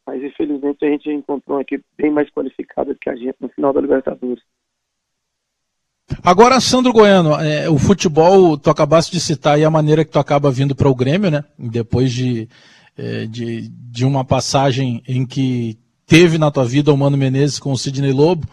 mas 0.10 0.24
infelizmente 0.24 0.84
a 0.84 0.90
gente 0.90 1.08
encontrou 1.12 1.58
uma 1.58 1.62
equipe 1.62 1.86
bem 1.96 2.10
mais 2.12 2.28
qualificada 2.32 2.98
que 3.00 3.10
a 3.10 3.16
gente 3.16 3.36
no 3.40 3.48
final 3.50 3.72
da 3.72 3.80
Libertadores. 3.80 4.44
Agora, 6.24 6.60
Sandro 6.60 6.92
Goiano, 6.92 7.36
é, 7.36 7.70
o 7.70 7.78
futebol, 7.78 8.58
tu 8.58 8.72
acabaste 8.72 9.12
de 9.12 9.20
citar 9.20 9.56
aí 9.56 9.64
a 9.64 9.70
maneira 9.70 10.04
que 10.04 10.10
tu 10.10 10.18
acaba 10.18 10.50
vindo 10.50 10.76
para 10.76 10.90
o 10.90 10.96
Grêmio, 10.96 11.30
né? 11.30 11.44
Depois 11.58 12.12
de, 12.12 12.50
é, 12.98 13.28
de, 13.28 13.70
de 13.70 14.04
uma 14.04 14.26
passagem 14.26 15.04
em 15.08 15.24
que 15.28 15.78
teve 16.08 16.40
na 16.40 16.50
tua 16.50 16.66
vida 16.66 16.92
o 16.92 16.98
Mano 16.98 17.16
Menezes 17.16 17.60
com 17.60 17.72
o 17.72 17.78
Sidney 17.78 18.12
Lobo. 18.12 18.48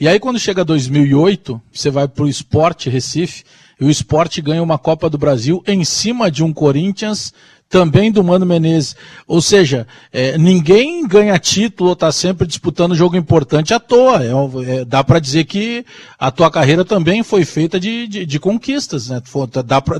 E 0.00 0.08
aí 0.08 0.18
quando 0.18 0.38
chega 0.38 0.64
2008, 0.64 1.60
você 1.70 1.90
vai 1.90 2.08
para 2.08 2.24
o 2.24 2.28
Esporte 2.28 2.88
Recife, 2.88 3.44
e 3.78 3.84
o 3.84 3.90
Esporte 3.90 4.40
ganha 4.40 4.62
uma 4.62 4.78
Copa 4.78 5.10
do 5.10 5.18
Brasil 5.18 5.62
em 5.66 5.84
cima 5.84 6.30
de 6.30 6.42
um 6.42 6.52
Corinthians 6.52 7.34
também 7.68 8.12
do 8.12 8.22
Mano 8.22 8.46
Menezes. 8.46 8.96
Ou 9.26 9.40
seja, 9.40 9.86
é, 10.12 10.38
ninguém 10.38 11.06
ganha 11.06 11.38
título 11.38 11.90
ou 11.90 11.94
está 11.94 12.12
sempre 12.12 12.46
disputando 12.46 12.94
jogo 12.94 13.16
importante 13.16 13.74
à 13.74 13.80
toa. 13.80 14.22
É, 14.22 14.80
é, 14.80 14.84
dá 14.84 15.02
para 15.02 15.18
dizer 15.18 15.44
que 15.44 15.84
a 16.18 16.30
tua 16.30 16.50
carreira 16.50 16.84
também 16.84 17.22
foi 17.22 17.44
feita 17.44 17.78
de, 17.80 18.06
de, 18.06 18.26
de 18.26 18.40
conquistas, 18.40 19.10
né? 19.10 19.20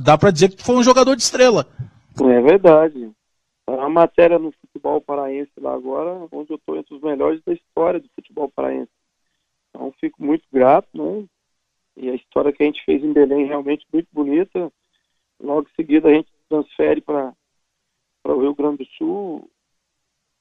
Dá 0.00 0.16
para 0.16 0.30
dizer 0.30 0.50
que 0.50 0.56
tu 0.56 0.64
foi 0.64 0.76
um 0.76 0.85
jogador 0.85 1.16
de 1.16 1.23
estrela. 1.23 1.66
É 2.21 2.40
verdade. 2.40 3.11
A 3.66 3.88
matéria 3.88 4.38
no 4.38 4.52
futebol 4.52 5.00
paraense 5.00 5.52
lá 5.59 5.75
agora, 5.75 6.28
onde 6.30 6.52
eu 6.52 6.56
estou 6.56 6.76
entre 6.76 6.94
os 6.94 7.00
melhores 7.00 7.40
da 7.44 7.52
história 7.52 7.99
do 7.99 8.09
futebol 8.14 8.49
paraense. 8.54 8.90
Então 9.71 9.92
fico 10.00 10.23
muito 10.23 10.44
grato, 10.52 10.87
né? 10.94 11.25
E 11.97 12.11
a 12.11 12.14
história 12.14 12.52
que 12.52 12.62
a 12.62 12.66
gente 12.66 12.85
fez 12.85 13.02
em 13.02 13.12
Belém 13.12 13.44
é 13.44 13.47
realmente 13.47 13.87
muito 13.92 14.09
bonita. 14.12 14.71
Logo 15.40 15.62
em 15.62 15.75
seguida 15.75 16.09
a 16.09 16.12
gente 16.12 16.28
transfere 16.49 17.00
para 17.00 17.33
o 18.33 18.40
Rio 18.40 18.54
Grande 18.54 18.78
do 18.78 18.87
Sul 18.93 19.50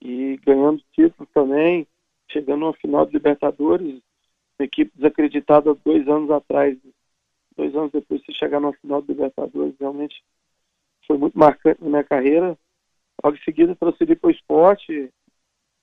e 0.01 0.37
ganhando 0.45 0.83
títulos 0.93 1.29
também, 1.33 1.87
chegando 2.29 2.65
na 2.65 2.73
final 2.73 3.05
de 3.05 3.13
Libertadores, 3.13 4.01
uma 4.57 4.65
equipe 4.65 4.91
desacreditada 4.95 5.73
dois 5.73 6.07
anos 6.07 6.31
atrás, 6.31 6.77
dois 7.55 7.75
anos 7.75 7.91
depois 7.91 8.21
de 8.21 8.33
chegar 8.33 8.59
na 8.59 8.73
final 8.73 9.01
de 9.01 9.07
Libertadores, 9.09 9.75
realmente 9.79 10.23
foi 11.05 11.17
muito 11.17 11.37
marcante 11.37 11.83
na 11.83 11.89
minha 11.89 12.03
carreira. 12.03 12.57
Logo 13.23 13.37
em 13.37 13.43
seguida 13.43 13.75
transferi 13.75 14.15
para 14.15 14.27
o 14.27 14.31
esporte, 14.31 15.11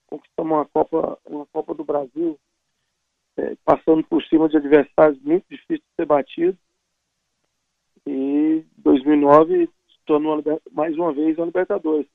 conquistamos 0.07 0.51
uma 0.51 0.65
Copa, 0.65 1.17
uma 1.25 1.45
Copa 1.47 1.73
do 1.73 1.83
Brasil, 1.83 2.39
é, 3.37 3.55
passando 3.63 4.03
por 4.03 4.23
cima 4.23 4.49
de 4.49 4.57
adversários 4.57 5.19
muito 5.21 5.45
difíceis 5.49 5.79
de 5.79 5.95
ser 5.95 6.05
batido. 6.05 6.57
E 8.05 8.65
2009 8.77 9.69
tornou 10.05 10.43
mais 10.71 10.95
uma 10.95 11.13
vez 11.13 11.37
a 11.39 11.45
Libertadores. 11.45 12.07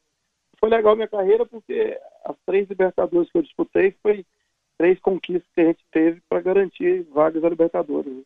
Foi 0.58 0.68
legal 0.70 0.96
minha 0.96 1.08
carreira 1.08 1.44
porque 1.44 1.98
as 2.24 2.36
três 2.46 2.68
Libertadores 2.68 3.30
que 3.30 3.38
eu 3.38 3.42
disputei 3.42 3.94
foi 4.02 4.24
três 4.78 4.98
conquistas 5.00 5.48
que 5.54 5.60
a 5.60 5.64
gente 5.66 5.84
teve 5.90 6.20
para 6.28 6.40
garantir 6.40 7.06
vagas 7.12 7.44
a 7.44 7.48
Libertadores. 7.48 8.24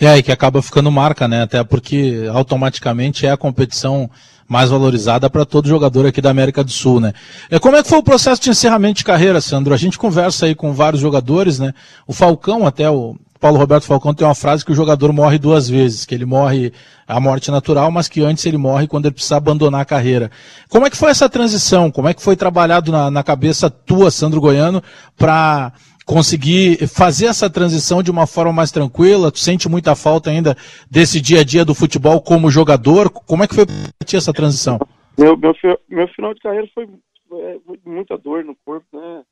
É, 0.00 0.18
e 0.18 0.22
que 0.22 0.32
acaba 0.32 0.62
ficando 0.62 0.90
marca, 0.90 1.28
né? 1.28 1.42
Até 1.42 1.62
porque 1.62 2.28
automaticamente 2.32 3.26
é 3.26 3.30
a 3.30 3.36
competição 3.36 4.10
mais 4.46 4.70
valorizada 4.70 5.30
para 5.30 5.44
todo 5.44 5.68
jogador 5.68 6.06
aqui 6.06 6.20
da 6.20 6.30
América 6.30 6.62
do 6.62 6.70
Sul, 6.70 7.00
né? 7.00 7.12
E 7.50 7.58
como 7.58 7.76
é 7.76 7.82
que 7.82 7.88
foi 7.88 7.98
o 7.98 8.02
processo 8.02 8.42
de 8.42 8.50
encerramento 8.50 8.98
de 8.98 9.04
carreira, 9.04 9.40
Sandro? 9.40 9.72
A 9.72 9.76
gente 9.76 9.98
conversa 9.98 10.46
aí 10.46 10.54
com 10.54 10.72
vários 10.72 11.00
jogadores, 11.00 11.58
né? 11.58 11.72
O 12.06 12.12
Falcão, 12.12 12.66
até 12.66 12.90
o 12.90 13.16
Paulo 13.44 13.58
Roberto 13.58 13.84
Falcão 13.84 14.14
tem 14.14 14.26
uma 14.26 14.34
frase 14.34 14.64
que 14.64 14.72
o 14.72 14.74
jogador 14.74 15.12
morre 15.12 15.36
duas 15.36 15.68
vezes, 15.68 16.06
que 16.06 16.14
ele 16.14 16.24
morre 16.24 16.72
a 17.06 17.20
morte 17.20 17.50
natural, 17.50 17.90
mas 17.90 18.08
que 18.08 18.22
antes 18.22 18.46
ele 18.46 18.56
morre 18.56 18.86
quando 18.86 19.04
ele 19.04 19.12
precisa 19.12 19.36
abandonar 19.36 19.82
a 19.82 19.84
carreira. 19.84 20.30
Como 20.70 20.86
é 20.86 20.88
que 20.88 20.96
foi 20.96 21.10
essa 21.10 21.28
transição? 21.28 21.90
Como 21.90 22.08
é 22.08 22.14
que 22.14 22.22
foi 22.22 22.36
trabalhado 22.36 22.90
na, 22.90 23.10
na 23.10 23.22
cabeça 23.22 23.68
tua, 23.68 24.10
Sandro 24.10 24.40
Goiano, 24.40 24.82
para 25.14 25.74
conseguir 26.06 26.88
fazer 26.88 27.26
essa 27.26 27.50
transição 27.50 28.02
de 28.02 28.10
uma 28.10 28.26
forma 28.26 28.50
mais 28.50 28.72
tranquila? 28.72 29.30
Tu 29.30 29.40
sente 29.40 29.68
muita 29.68 29.94
falta 29.94 30.30
ainda 30.30 30.56
desse 30.90 31.20
dia 31.20 31.42
a 31.42 31.44
dia 31.44 31.66
do 31.66 31.74
futebol 31.74 32.22
como 32.22 32.50
jogador? 32.50 33.10
Como 33.10 33.44
é 33.44 33.46
que 33.46 33.54
foi 33.54 33.66
para 33.66 34.06
ti 34.06 34.16
essa 34.16 34.32
transição? 34.32 34.78
Meu, 35.18 35.36
meu, 35.36 35.52
meu 35.90 36.08
final 36.08 36.32
de 36.32 36.40
carreira 36.40 36.66
foi, 36.74 36.88
foi, 37.28 37.60
muita 37.84 38.16
dor 38.16 38.42
no 38.42 38.56
corpo, 38.64 38.86
né? 38.94 39.22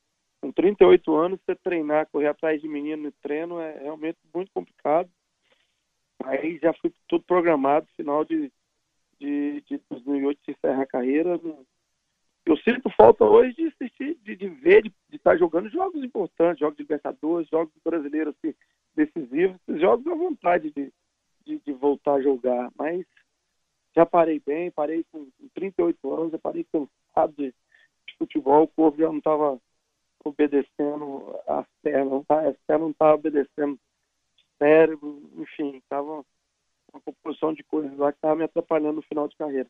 Com 0.42 0.50
38 0.50 1.14
anos, 1.14 1.40
você 1.40 1.54
treinar, 1.54 2.08
correr 2.10 2.26
atrás 2.26 2.60
de 2.60 2.66
menino 2.66 3.04
no 3.04 3.12
treino 3.12 3.60
é 3.60 3.78
realmente 3.78 4.18
muito 4.34 4.50
complicado. 4.52 5.08
Aí 6.24 6.58
já 6.60 6.72
fui 6.74 6.92
tudo 7.06 7.22
programado, 7.24 7.86
final 7.96 8.24
de, 8.24 8.52
de, 9.20 9.60
de 9.62 9.80
2008 9.88 10.40
se 10.44 10.50
encerra 10.50 10.82
a 10.82 10.86
carreira, 10.86 11.40
eu 12.44 12.56
sinto 12.56 12.90
falta 12.96 13.24
hoje 13.24 13.54
de 13.54 13.68
assistir, 13.68 14.18
de, 14.22 14.34
de 14.34 14.48
ver, 14.48 14.82
de, 14.82 14.92
de, 15.08 15.16
estar 15.16 15.36
jogando 15.38 15.70
jogos 15.70 16.02
importantes, 16.02 16.58
jogos 16.58 16.76
de 16.76 16.82
Libertadores, 16.82 17.48
jogos 17.48 17.72
brasileiros 17.84 18.34
assim, 18.36 18.52
decisivos, 18.96 19.60
jogos 19.68 20.04
à 20.08 20.14
vontade 20.14 20.72
de, 20.72 20.92
de, 21.46 21.60
de, 21.60 21.72
voltar 21.72 22.14
a 22.14 22.22
jogar. 22.22 22.68
Mas 22.76 23.06
já 23.94 24.04
parei 24.04 24.42
bem, 24.44 24.72
parei 24.72 25.04
com 25.12 25.28
38 25.54 26.14
anos, 26.14 26.32
já 26.32 26.38
parei 26.38 26.64
cansado 26.64 27.32
de, 27.36 27.54
de 28.08 28.16
futebol, 28.18 28.64
o 28.64 28.68
corpo 28.68 28.98
já 28.98 29.06
não 29.06 29.18
estava 29.18 29.60
obedecendo 30.24 31.36
as 31.46 31.66
pernas, 31.82 32.24
tá? 32.26 32.40
as 32.40 32.56
pernas 32.66 32.82
não 32.82 32.90
estavam 32.90 33.14
obedecendo 33.14 33.74
o 33.74 33.78
cérebro, 34.58 35.22
enfim, 35.38 35.76
estava 35.76 36.24
uma 36.92 37.00
composição 37.04 37.52
de 37.54 37.62
coisas 37.64 37.96
lá 37.96 38.12
que 38.12 38.18
estava 38.18 38.36
me 38.36 38.44
atrapalhando 38.44 38.96
no 38.96 39.02
final 39.02 39.26
de 39.26 39.36
carreira. 39.36 39.68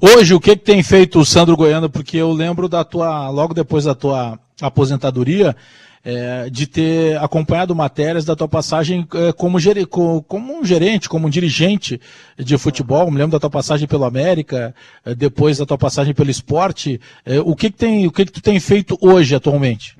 Hoje, 0.00 0.34
o 0.34 0.40
que, 0.40 0.56
que 0.56 0.64
tem 0.64 0.82
feito 0.82 1.18
o 1.18 1.24
Sandro 1.24 1.56
Goiano? 1.56 1.90
Porque 1.90 2.16
eu 2.16 2.32
lembro 2.32 2.68
da 2.68 2.84
tua, 2.84 3.28
logo 3.30 3.54
depois 3.54 3.84
da 3.84 3.94
tua 3.94 4.38
aposentadoria, 4.60 5.56
é, 6.04 6.50
de 6.50 6.66
ter 6.66 7.16
acompanhado 7.18 7.74
matérias 7.74 8.24
da 8.24 8.34
tua 8.34 8.48
passagem 8.48 9.06
é, 9.14 9.32
como, 9.32 9.58
ger, 9.60 9.86
como, 9.86 10.58
um 10.58 10.64
gerente, 10.64 11.08
como 11.08 11.26
um 11.26 11.30
dirigente 11.30 12.00
de 12.36 12.58
futebol. 12.58 13.10
Me 13.10 13.18
lembro 13.18 13.32
da 13.32 13.40
tua 13.40 13.50
passagem 13.50 13.86
pelo 13.86 14.04
América, 14.04 14.74
é, 15.04 15.14
depois 15.14 15.58
da 15.58 15.66
tua 15.66 15.78
passagem 15.78 16.14
pelo 16.14 16.30
esporte. 16.30 17.00
É, 17.24 17.40
o 17.40 17.54
que, 17.54 17.70
que 17.70 17.78
tem, 17.78 18.06
o 18.06 18.12
que, 18.12 18.26
que 18.26 18.32
tu 18.32 18.42
tem 18.42 18.58
feito 18.58 18.96
hoje 19.00 19.34
atualmente? 19.34 19.96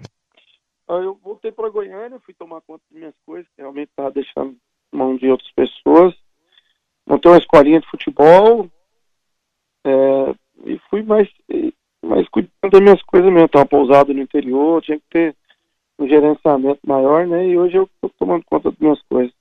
Ah, 0.89 0.95
eu 0.95 1.19
voltei 1.23 1.53
para 1.53 1.71
Goiânia, 1.71 2.21
fui 2.25 2.35
tomar 2.35 2.61
conta 2.63 2.83
das 2.91 2.99
minhas 2.99 3.15
coisas, 3.25 3.47
realmente 3.57 3.89
estava 3.91 4.11
deixando 4.11 4.57
mão 4.93 5.17
de 5.17 5.29
outras 5.31 5.51
pessoas. 5.53 6.15
Montei 7.07 7.31
uma 7.31 7.39
escolinha 7.39 7.81
de 7.81 7.89
futebol, 7.89 8.69
é, 9.85 10.35
e 10.65 10.79
fui 10.91 11.03
mais, 11.03 11.29
mais 12.05 12.29
cuidando 12.29 12.71
das 12.71 12.81
minhas 12.81 13.03
coisas 13.03 13.31
mesmo. 13.33 13.47
Estava 13.47 13.67
pousado 13.67 14.13
no 14.13 14.21
interior, 14.21 14.83
tinha 14.83 14.99
que 14.99 15.05
ter 15.11 15.37
um 16.03 16.09
gerenciamento 16.09 16.81
maior, 16.87 17.27
né? 17.27 17.47
E 17.47 17.57
hoje 17.57 17.77
eu 17.77 17.85
estou 17.85 18.11
tomando 18.19 18.45
conta 18.45 18.71
das 18.71 18.79
minhas 18.79 19.01
coisas. 19.03 19.33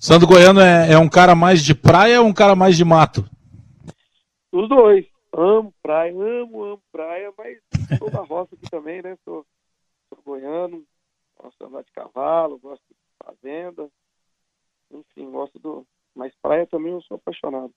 Sandro 0.00 0.28
Goiano 0.28 0.60
é, 0.60 0.92
é, 0.92 0.98
um 0.98 1.08
cara 1.08 1.34
mais 1.34 1.62
de 1.62 1.74
praia 1.74 2.20
ou 2.20 2.26
um 2.26 2.34
cara 2.34 2.54
mais 2.54 2.76
de 2.76 2.84
mato? 2.84 3.24
Os 4.52 4.68
dois. 4.68 5.06
Amo 5.32 5.74
praia, 5.82 6.12
amo, 6.12 6.62
amo 6.62 6.82
praia, 6.92 7.32
mas 7.36 7.58
sou 7.98 8.08
da 8.08 8.20
roça 8.20 8.54
aqui 8.54 8.70
também, 8.70 9.02
né? 9.02 9.16
Sou, 9.24 9.44
sou 10.08 10.22
goiano, 10.24 10.84
gosto 11.36 11.58
de 11.58 11.64
andar 11.64 11.82
de 11.82 11.90
cavalo, 11.90 12.58
gosto 12.58 12.82
de 12.88 12.96
fazenda, 13.24 13.88
enfim, 14.92 15.30
gosto 15.30 15.58
do. 15.58 15.84
Mas 16.14 16.32
praia 16.40 16.66
também 16.68 16.92
eu 16.92 17.02
sou 17.02 17.16
apaixonado. 17.16 17.72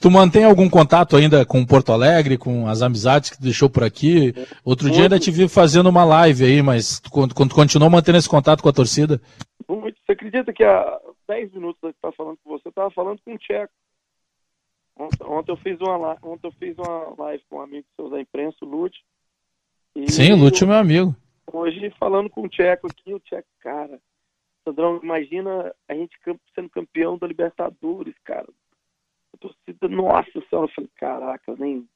Tu 0.00 0.10
mantém 0.10 0.44
algum 0.44 0.68
contato 0.68 1.14
ainda 1.14 1.44
com 1.44 1.66
Porto 1.66 1.92
Alegre, 1.92 2.38
com 2.38 2.66
as 2.66 2.80
amizades 2.80 3.28
que 3.28 3.36
tu 3.36 3.42
deixou 3.42 3.68
por 3.68 3.84
aqui? 3.84 4.32
Outro 4.64 4.86
Muito. 4.86 4.94
dia 4.94 5.04
ainda 5.04 5.18
te 5.18 5.30
vi 5.30 5.46
fazendo 5.46 5.90
uma 5.90 6.04
live 6.04 6.42
aí, 6.42 6.62
mas 6.62 6.98
tu, 7.00 7.10
tu 7.28 7.54
continuou 7.54 7.90
mantendo 7.90 8.16
esse 8.16 8.28
contato 8.28 8.62
com 8.62 8.68
a 8.70 8.72
torcida? 8.72 9.20
Muito. 9.68 10.00
Você 10.00 10.12
acredita 10.12 10.54
que 10.54 10.64
há 10.64 10.98
10 11.28 11.52
minutos 11.52 11.78
que 11.82 11.88
estava 11.88 12.14
falando 12.14 12.38
com 12.42 12.48
você, 12.48 12.62
eu 12.66 12.70
estava 12.70 12.90
falando 12.90 13.20
com 13.22 13.34
o 13.34 13.38
Tcheco. 13.38 13.72
Ontem, 14.96 15.24
ontem, 15.26 15.52
eu 15.52 15.56
fiz 15.58 15.78
uma, 15.80 16.16
ontem 16.22 16.46
eu 16.46 16.52
fiz 16.52 16.78
uma 16.78 17.14
live 17.18 17.44
com 17.50 17.56
um 17.56 17.60
amigo 17.60 17.86
seu 17.94 18.08
da 18.08 18.20
imprensa, 18.22 18.56
o 18.62 18.66
Lute. 18.66 19.04
Sim, 20.06 20.32
o 20.32 20.36
Lute 20.36 20.64
é 20.64 20.66
meu 20.66 20.76
amigo. 20.76 21.14
Hoje 21.52 21.92
falando 22.00 22.30
com 22.30 22.42
o 22.42 22.48
Tcheco 22.48 22.86
aqui, 22.86 23.12
o 23.12 23.20
Tcheco, 23.20 23.48
cara, 23.60 24.00
Sandrão, 24.64 24.98
imagina 25.02 25.74
a 25.86 25.94
gente 25.94 26.16
sendo 26.54 26.70
campeão 26.70 27.18
da 27.18 27.26
Libertadores, 27.26 28.14
cara 28.24 28.48
torcida, 29.40 29.88
nossa 29.88 30.30
senhora, 30.48 30.68
eu 30.68 30.74
falei, 30.74 30.90
caraca, 30.96 31.54
nem. 31.58 31.88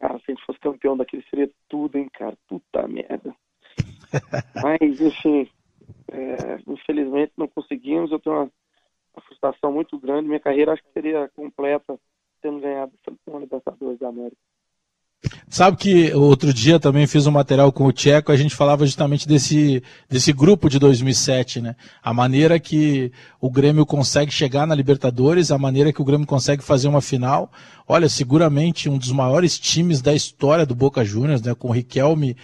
Cara, 0.00 0.18
se 0.18 0.24
a 0.28 0.34
gente 0.34 0.44
fosse 0.44 0.58
campeão 0.58 0.96
daquele 0.96 1.24
seria 1.30 1.50
tudo, 1.68 1.96
hein, 1.96 2.08
cara. 2.12 2.36
Puta 2.48 2.86
merda. 2.88 3.34
Mas, 4.62 5.00
enfim, 5.00 5.48
é, 6.10 6.58
infelizmente 6.66 7.32
não 7.36 7.48
conseguimos. 7.48 8.10
Eu 8.10 8.18
tenho 8.18 8.36
uma, 8.36 8.50
uma, 9.14 9.22
frustração 9.22 9.72
muito 9.72 9.98
grande. 9.98 10.28
Minha 10.28 10.40
carreira 10.40 10.72
acho 10.72 10.82
que 10.82 10.92
seria 10.92 11.28
completa 11.28 11.98
tendo 12.42 12.60
ganhado 12.60 12.92
uma 13.26 13.40
Libertadores 13.40 13.98
da 13.98 14.08
América. 14.08 14.36
Sabe 15.48 15.76
que 15.76 16.12
outro 16.12 16.52
dia 16.52 16.80
também 16.80 17.06
fiz 17.06 17.26
um 17.26 17.30
material 17.30 17.70
com 17.70 17.86
o 17.86 17.92
Tcheco, 17.92 18.32
a 18.32 18.36
gente 18.36 18.54
falava 18.54 18.84
justamente 18.84 19.26
desse, 19.26 19.82
desse 20.08 20.32
grupo 20.32 20.68
de 20.68 20.78
2007, 20.78 21.60
né? 21.60 21.76
A 22.02 22.12
maneira 22.12 22.58
que 22.58 23.12
o 23.40 23.50
Grêmio 23.50 23.86
consegue 23.86 24.32
chegar 24.32 24.66
na 24.66 24.74
Libertadores, 24.74 25.50
a 25.50 25.58
maneira 25.58 25.92
que 25.92 26.02
o 26.02 26.04
Grêmio 26.04 26.26
consegue 26.26 26.64
fazer 26.64 26.88
uma 26.88 27.00
final. 27.00 27.52
Olha, 27.86 28.08
seguramente 28.08 28.88
um 28.88 28.98
dos 28.98 29.12
maiores 29.12 29.58
times 29.58 30.02
da 30.02 30.14
história 30.14 30.66
do 30.66 30.74
Boca 30.74 31.04
Juniors, 31.04 31.42
né? 31.42 31.54
Com 31.54 31.68
o 31.68 31.72
Riquelme 31.72 32.36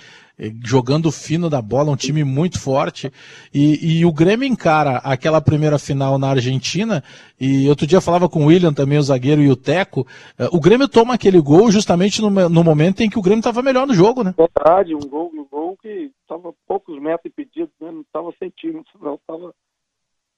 jogando 0.65 1.13
fino 1.13 1.51
da 1.51 1.61
bola, 1.61 1.91
um 1.91 1.97
time 1.97 2.25
muito 2.25 2.61
forte. 2.61 3.13
E, 3.53 3.99
e, 4.01 4.07
o 4.07 4.13
Grêmio 4.13 4.47
encara 4.47 4.99
aquela 4.99 5.41
primeira 5.41 5.79
final 5.79 6.19
na 6.19 6.31
Argentina. 6.31 7.03
E 7.39 7.69
outro 7.69 7.87
dia 7.87 8.01
falava 8.01 8.29
com 8.29 8.45
o 8.45 8.47
William 8.47 8.73
também, 8.73 8.99
o 8.99 9.03
zagueiro 9.03 9.43
e 9.43 9.51
o 9.51 9.57
Teco. 9.57 10.07
Eh, 10.39 10.49
o 10.53 10.61
Grêmio 10.61 10.89
toma 10.89 11.15
aquele 11.15 11.41
gol 11.41 11.71
justamente 11.71 12.23
no, 12.23 12.31
no 12.49 12.65
momento 12.65 13.03
em 13.03 13.11
que 13.11 13.19
o 13.19 13.23
Grêmio 13.23 13.41
estava 13.41 13.63
melhor 13.63 13.87
no 13.87 13.95
jogo, 13.95 14.23
né? 14.23 14.35
Verdade, 14.37 14.95
um 14.95 15.01
gol, 15.01 15.31
um 15.35 15.45
gol 15.45 15.77
que 15.77 16.11
estava 16.23 16.55
poucos 16.67 17.01
metros 17.01 17.27
impedidos, 17.27 17.73
né? 17.81 17.91
não 17.91 18.01
estava 18.01 18.33
centímetros, 18.39 18.95
não, 19.01 19.15
estava 19.15 19.55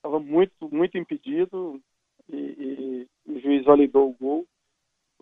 tava 0.01 0.19
muito, 0.19 0.69
muito 0.69 0.97
impedido. 0.97 1.79
e, 2.29 2.35
e, 2.35 3.07
o 3.25 3.39
juiz 3.39 3.63
validou 3.63 4.09
o 4.09 4.15
gol, 4.19 4.45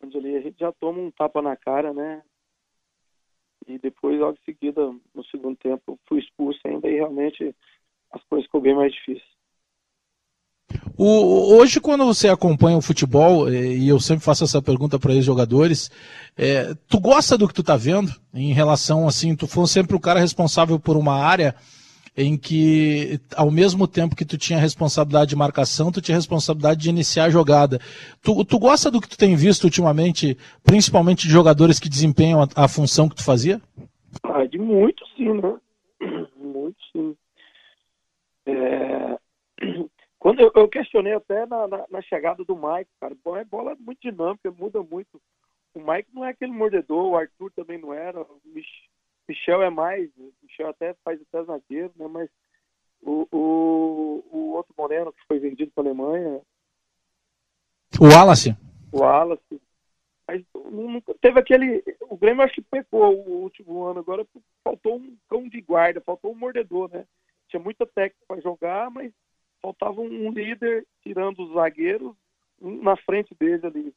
onde 0.04 0.18
ali 0.18 0.36
a 0.36 0.42
gente 0.42 0.60
já 0.60 0.72
toma 0.72 1.00
um 1.00 1.12
tapa 1.12 1.42
na 1.42 1.56
cara, 1.56 1.94
né? 1.94 2.22
E 3.72 3.80
depois, 3.80 4.20
logo 4.20 4.38
em 4.42 4.46
seguida, 4.46 4.82
no 5.16 5.24
segundo 5.26 5.56
tempo, 5.56 5.98
fui 6.08 6.20
expulso 6.20 6.60
ainda 6.66 6.90
e 6.90 6.96
realmente 6.96 7.56
as 8.12 8.22
coisas 8.26 8.46
ficou 8.46 8.60
bem 8.60 8.76
mais 8.76 8.92
difíceis. 8.92 9.32
O, 10.98 11.56
hoje, 11.56 11.80
quando 11.80 12.06
você 12.06 12.28
acompanha 12.28 12.78
o 12.78 12.82
futebol, 12.82 13.50
é, 13.50 13.54
e 13.54 13.88
eu 13.88 14.00
sempre 14.00 14.24
faço 14.24 14.44
essa 14.44 14.62
pergunta 14.62 15.00
para 15.00 15.12
os 15.12 15.24
jogadores, 15.24 15.90
é, 16.38 16.74
tu 16.88 17.00
gosta 17.00 17.38
do 17.38 17.48
que 17.48 17.54
tu 17.54 17.64
tá 17.64 17.78
vendo 17.78 18.12
em 18.34 18.54
relação 18.54 19.08
assim, 19.08 19.36
tu 19.36 19.48
foi 19.48 19.66
sempre 19.68 19.96
o 19.96 20.00
cara 20.00 20.20
responsável 20.20 20.80
por 20.80 20.98
uma 20.98 21.16
área 21.16 21.56
em 22.16 22.38
que, 22.38 23.20
ao 23.36 23.50
mesmo 23.50 23.88
tempo 23.88 24.16
que 24.16 24.26
tu 24.26 24.38
tinha 24.38 24.60
responsabilidade 24.60 25.30
de 25.30 25.36
marcação, 25.36 25.92
tu 25.92 26.02
tinha 26.02 26.18
responsabilidade 26.18 26.82
de 26.82 26.90
iniciar 26.90 27.26
a 27.26 27.30
jogada. 27.30 27.80
Tu, 28.22 28.44
tu 28.46 28.60
gosta 28.60 28.92
do 28.92 29.00
que 29.00 29.08
tu 29.08 29.18
tem 29.18 29.36
visto 29.36 29.64
ultimamente, 29.64 30.38
principalmente 30.64 31.26
de 31.26 31.34
jogadores 31.34 31.80
que 31.80 31.90
desempenham 31.90 32.42
a, 32.44 32.66
a 32.66 32.68
função 32.68 33.08
que 33.08 33.16
tu 33.16 33.24
fazia? 33.24 33.62
Ah, 34.24 34.46
de 34.46 34.58
muito 34.58 35.06
sim, 35.16 35.34
né? 35.34 35.58
Muito 36.36 36.78
sim. 36.92 37.16
É... 38.46 39.18
Quando 40.20 40.40
eu, 40.40 40.52
eu, 40.54 40.68
questionei 40.68 41.14
até 41.14 41.48
na, 41.48 41.68
na, 41.68 41.86
na, 41.90 42.02
chegada 42.02 42.44
do 42.44 42.56
Mike, 42.56 42.92
cara, 43.00 43.16
é 43.40 43.44
bola 43.44 43.76
muito 43.80 44.00
dinâmica, 44.02 44.52
muda 44.52 44.80
muito. 44.84 45.20
O 45.74 45.80
Mike 45.80 46.10
não 46.14 46.24
é 46.24 46.30
aquele 46.30 46.52
mordedor, 46.52 47.08
o 47.08 47.18
Arthur 47.18 47.52
também 47.56 47.80
não 47.80 47.92
era, 47.92 48.22
o 48.22 48.40
Michel 49.32 49.64
é 49.64 49.70
mais, 49.70 50.10
o 50.18 50.34
Michel 50.44 50.68
até 50.68 50.94
faz 51.06 51.20
até 51.22 51.44
zagueiro, 51.46 51.94
né? 51.96 52.06
Mas 52.08 52.30
o, 53.02 53.26
o, 53.32 54.26
o 54.30 54.52
outro 54.56 54.74
Moreno 54.78 55.14
que 55.14 55.26
foi 55.26 55.40
vendido 55.40 55.72
para 55.72 55.84
a 55.84 55.88
Alemanha. 55.88 56.42
O 58.00 58.08
Wallace. 58.10 58.56
O 58.92 59.00
Wallace. 59.00 59.62
Mas 60.28 60.44
nunca 60.54 61.14
teve 61.22 61.40
aquele. 61.40 61.82
O 62.02 62.18
Grêmio 62.18 62.44
acho 62.44 62.56
que 62.56 62.62
pecou 62.62 63.16
o 63.16 63.42
último 63.42 63.86
ano. 63.86 64.00
Agora 64.00 64.28
faltou 64.64 64.98
um 64.98 65.18
cão 65.30 65.48
de 65.48 65.62
guarda, 65.62 66.02
faltou 66.02 66.32
um 66.32 66.36
mordedor, 66.36 66.90
né? 66.92 67.06
Tinha 67.48 67.62
muita 67.62 67.86
técnica 67.86 68.26
para 68.28 68.42
jogar, 68.42 68.92
mas 68.92 69.14
faltava 69.62 70.02
um 70.02 70.30
líder 70.30 70.86
tirando 71.02 71.42
os 71.42 71.54
zagueiros 71.54 72.14
na 72.60 72.98
frente 72.98 73.34
dele 73.34 73.66
ali. 73.66 73.96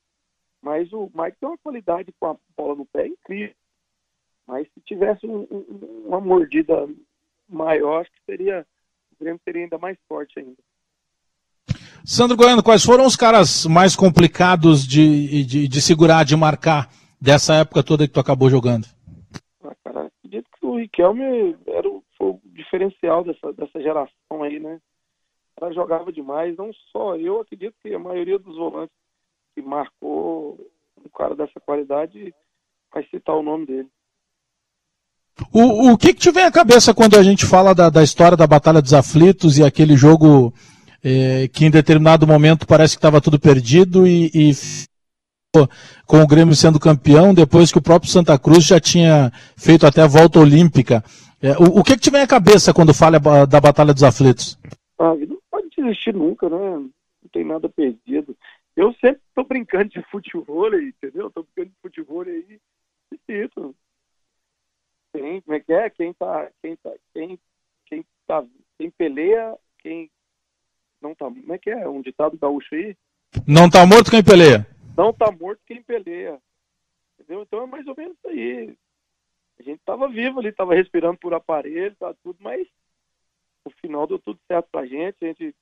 Mas 0.62 0.92
o 0.92 1.10
Mike 1.12 1.38
tem 1.40 1.48
uma 1.48 1.58
qualidade 1.58 2.12
com 2.20 2.26
a 2.26 2.36
bola 2.56 2.76
no 2.76 2.86
pé 2.86 3.08
incrível. 3.08 3.54
Mas 4.46 4.66
se 4.72 4.80
tivesse 4.80 5.26
um, 5.26 5.46
um, 5.50 6.04
uma 6.06 6.20
mordida 6.20 6.88
maior, 7.48 8.00
acho 8.00 8.10
que 8.10 8.24
seria, 8.26 8.66
o 9.12 9.24
Grêmio 9.24 9.40
seria 9.44 9.62
ainda 9.62 9.78
mais 9.78 9.96
forte 10.08 10.38
ainda. 10.38 10.56
Sandro 12.04 12.36
Goiano, 12.36 12.62
quais 12.62 12.84
foram 12.84 13.06
os 13.06 13.16
caras 13.16 13.64
mais 13.64 13.96
complicados 13.96 14.86
de, 14.86 15.44
de, 15.44 15.66
de 15.66 15.80
segurar, 15.80 16.24
de 16.24 16.36
marcar 16.36 16.90
dessa 17.18 17.54
época 17.54 17.82
toda 17.82 18.06
que 18.06 18.12
tu 18.12 18.20
acabou 18.20 18.50
jogando? 18.50 18.86
Ah, 19.62 19.74
cara, 19.82 20.06
acredito 20.18 20.46
que 20.60 20.66
o 20.66 20.76
Riquelme 20.76 21.56
era 21.66 21.88
o, 21.88 22.04
foi 22.18 22.28
o 22.28 22.40
diferencial 22.44 23.24
dessa, 23.24 23.50
dessa 23.54 23.80
geração 23.80 24.42
aí, 24.42 24.60
né? 24.60 24.78
Ela 25.58 25.72
jogava 25.72 26.12
demais, 26.12 26.56
não 26.58 26.70
só 26.92 27.16
eu, 27.16 27.40
acredito 27.40 27.74
que 27.82 27.94
a 27.94 27.98
maioria 27.98 28.38
dos 28.38 28.56
volantes 28.56 28.94
que 29.54 29.62
marcou 29.62 30.58
um 31.02 31.08
cara 31.08 31.34
dessa 31.34 31.58
qualidade 31.60 32.34
vai 32.92 33.04
citar 33.06 33.36
o 33.36 33.42
nome 33.42 33.66
dele. 33.66 33.88
O, 35.52 35.92
o 35.92 35.98
que, 35.98 36.14
que 36.14 36.20
te 36.20 36.30
vem 36.30 36.44
à 36.44 36.50
cabeça 36.50 36.94
quando 36.94 37.16
a 37.16 37.22
gente 37.22 37.44
fala 37.44 37.74
da, 37.74 37.90
da 37.90 38.02
história 38.02 38.36
da 38.36 38.46
Batalha 38.46 38.80
dos 38.80 38.94
Aflitos 38.94 39.58
e 39.58 39.64
aquele 39.64 39.96
jogo 39.96 40.54
é, 41.02 41.48
que 41.48 41.64
em 41.64 41.70
determinado 41.70 42.26
momento 42.26 42.66
parece 42.66 42.94
que 42.94 42.98
estava 42.98 43.20
tudo 43.20 43.38
perdido 43.38 44.06
e, 44.06 44.30
e, 44.32 44.52
com 46.06 46.20
o 46.20 46.26
Grêmio 46.26 46.54
sendo 46.54 46.78
campeão, 46.78 47.34
depois 47.34 47.72
que 47.72 47.78
o 47.78 47.82
próprio 47.82 48.10
Santa 48.10 48.38
Cruz 48.38 48.64
já 48.64 48.80
tinha 48.80 49.32
feito 49.56 49.86
até 49.86 50.02
a 50.02 50.06
volta 50.06 50.38
olímpica. 50.38 51.02
É, 51.42 51.52
o, 51.58 51.80
o 51.80 51.84
que, 51.84 51.94
que 51.94 52.00
te 52.00 52.10
vem 52.10 52.22
à 52.22 52.26
cabeça 52.26 52.72
quando 52.72 52.94
fala 52.94 53.18
da 53.46 53.60
Batalha 53.60 53.92
dos 53.92 54.02
Aflitos? 54.02 54.58
Ah, 54.98 55.14
não 55.14 55.38
pode 55.50 55.68
desistir 55.76 56.14
nunca, 56.14 56.48
né? 56.48 56.56
Não 56.58 56.90
tem 57.32 57.44
nada 57.44 57.68
perdido. 57.68 58.36
Eu 58.76 58.92
sempre 58.94 59.20
estou 59.28 59.44
brincando 59.44 59.90
de 59.90 60.02
futebol, 60.10 60.72
entendeu? 60.74 61.26
Estou 61.26 61.46
brincando 61.54 61.74
de 61.74 61.82
futebol 61.82 62.22
aí, 62.22 62.58
isso 63.30 63.74
quem, 65.14 65.40
como 65.42 65.56
é 65.56 65.60
que 65.60 65.72
é? 65.72 65.90
Quem 65.90 66.12
tá, 66.12 66.50
quem 66.60 66.76
tá, 66.76 66.92
quem, 67.12 67.38
quem 67.86 68.04
tá, 68.26 68.44
quem 68.76 68.90
peleia, 68.90 69.56
quem 69.78 70.10
não 71.00 71.14
tá, 71.14 71.26
como 71.26 71.52
é 71.52 71.58
que 71.58 71.70
é? 71.70 71.88
Um 71.88 72.02
ditado 72.02 72.36
gaúcho 72.36 72.74
aí? 72.74 72.96
Não 73.46 73.70
tá 73.70 73.86
morto 73.86 74.10
quem 74.10 74.24
peleia. 74.24 74.66
Não 74.96 75.12
tá 75.12 75.30
morto 75.30 75.60
quem 75.66 75.82
peleia. 75.82 76.40
Entendeu? 77.18 77.42
Então 77.42 77.62
é 77.62 77.66
mais 77.66 77.86
ou 77.86 77.94
menos 77.96 78.16
isso 78.16 78.28
aí. 78.28 78.76
A 79.58 79.62
gente 79.62 79.80
tava 79.84 80.08
vivo 80.08 80.40
ali, 80.40 80.50
tava 80.50 80.74
respirando 80.74 81.18
por 81.18 81.32
aparelho, 81.32 81.94
tá 81.96 82.12
tudo, 82.22 82.36
mas 82.40 82.66
no 83.64 83.70
final 83.80 84.06
deu 84.06 84.18
tudo 84.18 84.38
certo 84.48 84.68
pra 84.70 84.84
gente, 84.84 85.16
a 85.22 85.28
gente 85.28 85.54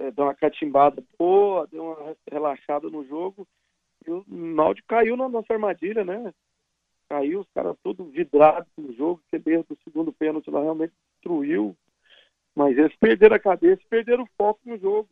é, 0.00 0.10
deu 0.10 0.26
uma 0.26 0.34
catimbada 0.34 1.02
boa, 1.18 1.66
deu 1.68 1.84
uma 1.84 2.16
relaxada 2.30 2.90
no 2.90 3.02
jogo, 3.06 3.48
e 4.06 4.10
o 4.10 4.24
Náutico 4.28 4.88
caiu 4.88 5.16
na 5.16 5.26
nossa 5.26 5.54
armadilha, 5.54 6.04
né? 6.04 6.32
Caiu, 7.08 7.40
os 7.40 7.48
caras 7.54 7.76
todos 7.82 8.12
vidrados 8.12 8.68
no 8.76 8.92
jogo, 8.94 9.22
aquele 9.26 9.56
erro 9.56 9.66
do 9.68 9.78
segundo 9.84 10.12
pênalti 10.12 10.50
lá 10.50 10.60
realmente 10.60 10.92
destruiu. 11.14 11.76
Mas 12.54 12.76
eles 12.76 12.94
perderam 12.96 13.36
a 13.36 13.40
cabeça 13.40 13.82
e 13.82 13.88
perderam 13.88 14.24
o 14.24 14.28
foco 14.36 14.60
no 14.64 14.78
jogo. 14.78 15.08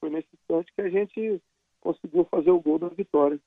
Foi 0.00 0.10
nesse 0.10 0.28
instante 0.34 0.72
que 0.74 0.82
a 0.82 0.90
gente 0.90 1.40
conseguiu 1.80 2.26
fazer 2.30 2.50
o 2.50 2.60
gol 2.60 2.78
da 2.78 2.88
vitória. 2.88 3.38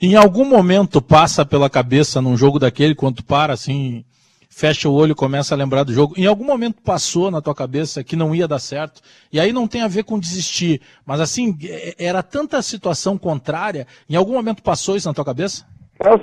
Em 0.00 0.16
algum 0.16 0.44
momento 0.44 1.02
passa 1.02 1.44
pela 1.44 1.68
cabeça 1.68 2.22
num 2.22 2.36
jogo 2.36 2.58
daquele, 2.58 2.94
quando 2.94 3.22
para 3.22 3.52
assim, 3.52 4.04
fecha 4.48 4.88
o 4.88 4.94
olho 4.94 5.14
começa 5.14 5.54
a 5.54 5.58
lembrar 5.58 5.84
do 5.84 5.92
jogo. 5.92 6.14
Em 6.16 6.26
algum 6.26 6.44
momento 6.44 6.80
passou 6.82 7.30
na 7.30 7.42
tua 7.42 7.54
cabeça 7.54 8.02
que 8.02 8.16
não 8.16 8.34
ia 8.34 8.48
dar 8.48 8.58
certo. 8.58 9.02
E 9.30 9.38
aí 9.38 9.52
não 9.52 9.68
tem 9.68 9.82
a 9.82 9.88
ver 9.88 10.04
com 10.04 10.18
desistir. 10.18 10.80
Mas 11.04 11.20
assim, 11.20 11.56
é, 11.64 11.94
era 11.98 12.22
tanta 12.22 12.62
situação 12.62 13.18
contrária. 13.18 13.86
Em 14.08 14.16
algum 14.16 14.32
momento 14.32 14.62
passou 14.62 14.96
isso 14.96 15.06
na 15.06 15.14
tua 15.14 15.24
cabeça? 15.24 15.66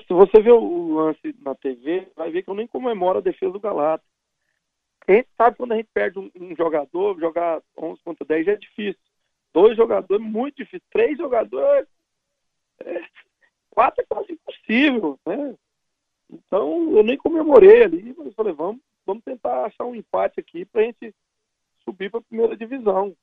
Se 0.08 0.14
você 0.14 0.42
vê 0.42 0.52
o 0.52 0.96
lance 0.96 1.36
na 1.40 1.54
TV, 1.54 2.08
vai 2.16 2.32
ver 2.32 2.42
que 2.42 2.50
eu 2.50 2.56
nem 2.56 2.66
comemoro 2.66 3.20
a 3.20 3.22
defesa 3.22 3.52
do 3.52 3.60
Galata. 3.60 4.04
A 5.08 5.12
gente 5.14 5.30
sabe 5.38 5.56
quando 5.56 5.74
a 5.74 5.76
gente 5.76 5.90
perde 5.94 6.18
um, 6.18 6.32
um 6.36 6.56
jogador, 6.56 7.20
jogar 7.20 7.62
11 7.78 8.02
contra 8.04 8.26
10 8.26 8.46
já 8.46 8.52
é 8.54 8.56
difícil. 8.58 9.00
Dois 9.54 9.78
jogadores, 9.78 10.26
muito 10.26 10.58
difícil. 10.58 10.86
Três 10.92 11.18
jogadores, 11.18 11.88
é, 12.80 13.06
quatro 13.70 14.02
é 14.02 14.06
quase 14.06 14.34
impossível, 14.34 15.20
né? 15.26 15.56
Então, 16.30 16.98
eu 16.98 17.04
nem 17.04 17.16
comemorei 17.16 17.84
ali, 17.84 18.14
mas 18.18 18.34
falei, 18.34 18.54
vamos, 18.54 18.82
vamos 19.06 19.24
tentar 19.24 19.66
achar 19.66 19.86
um 19.86 19.96
empate 19.96 20.40
aqui 20.40 20.66
para 20.66 20.82
a 20.82 20.84
gente 20.86 21.14
subir 21.86 22.10
para 22.10 22.20
a 22.20 22.24
primeira 22.24 22.58
divisão. 22.58 23.16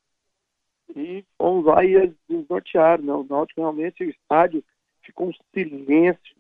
E 0.94 1.24
fomos 1.36 1.64
lá 1.64 1.84
e 1.84 2.14
desnortearam, 2.28 3.04
né? 3.04 3.12
O 3.12 3.24
Náutico 3.24 3.60
realmente, 3.60 4.04
o 4.04 4.10
estádio 4.10 4.64
ficou 5.04 5.28
um 5.28 5.32
silêncio, 5.52 6.36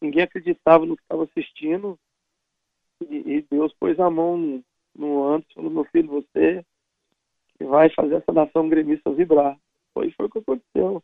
ninguém 0.00 0.22
acreditava 0.22 0.84
no 0.86 0.96
que 0.96 1.02
estava 1.02 1.24
assistindo. 1.24 1.98
E, 3.08 3.16
e, 3.16 3.46
Deus 3.50 3.72
pôs 3.78 3.98
a 3.98 4.10
mão 4.10 4.36
no, 4.36 4.64
no 4.94 5.24
Anderson, 5.24 5.54
falou, 5.54 5.70
meu 5.70 5.84
filho, 5.84 6.08
você 6.08 6.64
que 7.58 7.64
vai 7.64 7.90
fazer 7.90 8.16
essa 8.16 8.32
nação 8.32 8.68
gremista 8.68 9.12
vibrar. 9.12 9.56
Foi, 9.94 10.10
foi 10.12 10.26
o 10.26 10.30
que 10.30 10.38
aconteceu. 10.38 11.02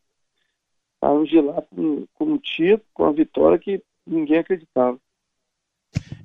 Estávamos 0.95 1.29
de 1.29 1.41
lá 1.41 1.63
com, 1.63 2.07
com 2.15 2.25
um 2.25 2.39
título, 2.39 2.85
com 2.93 3.05
a 3.05 3.13
vitória 3.13 3.59
que 3.59 3.83
ninguém 4.07 4.39
acreditava. 4.39 4.99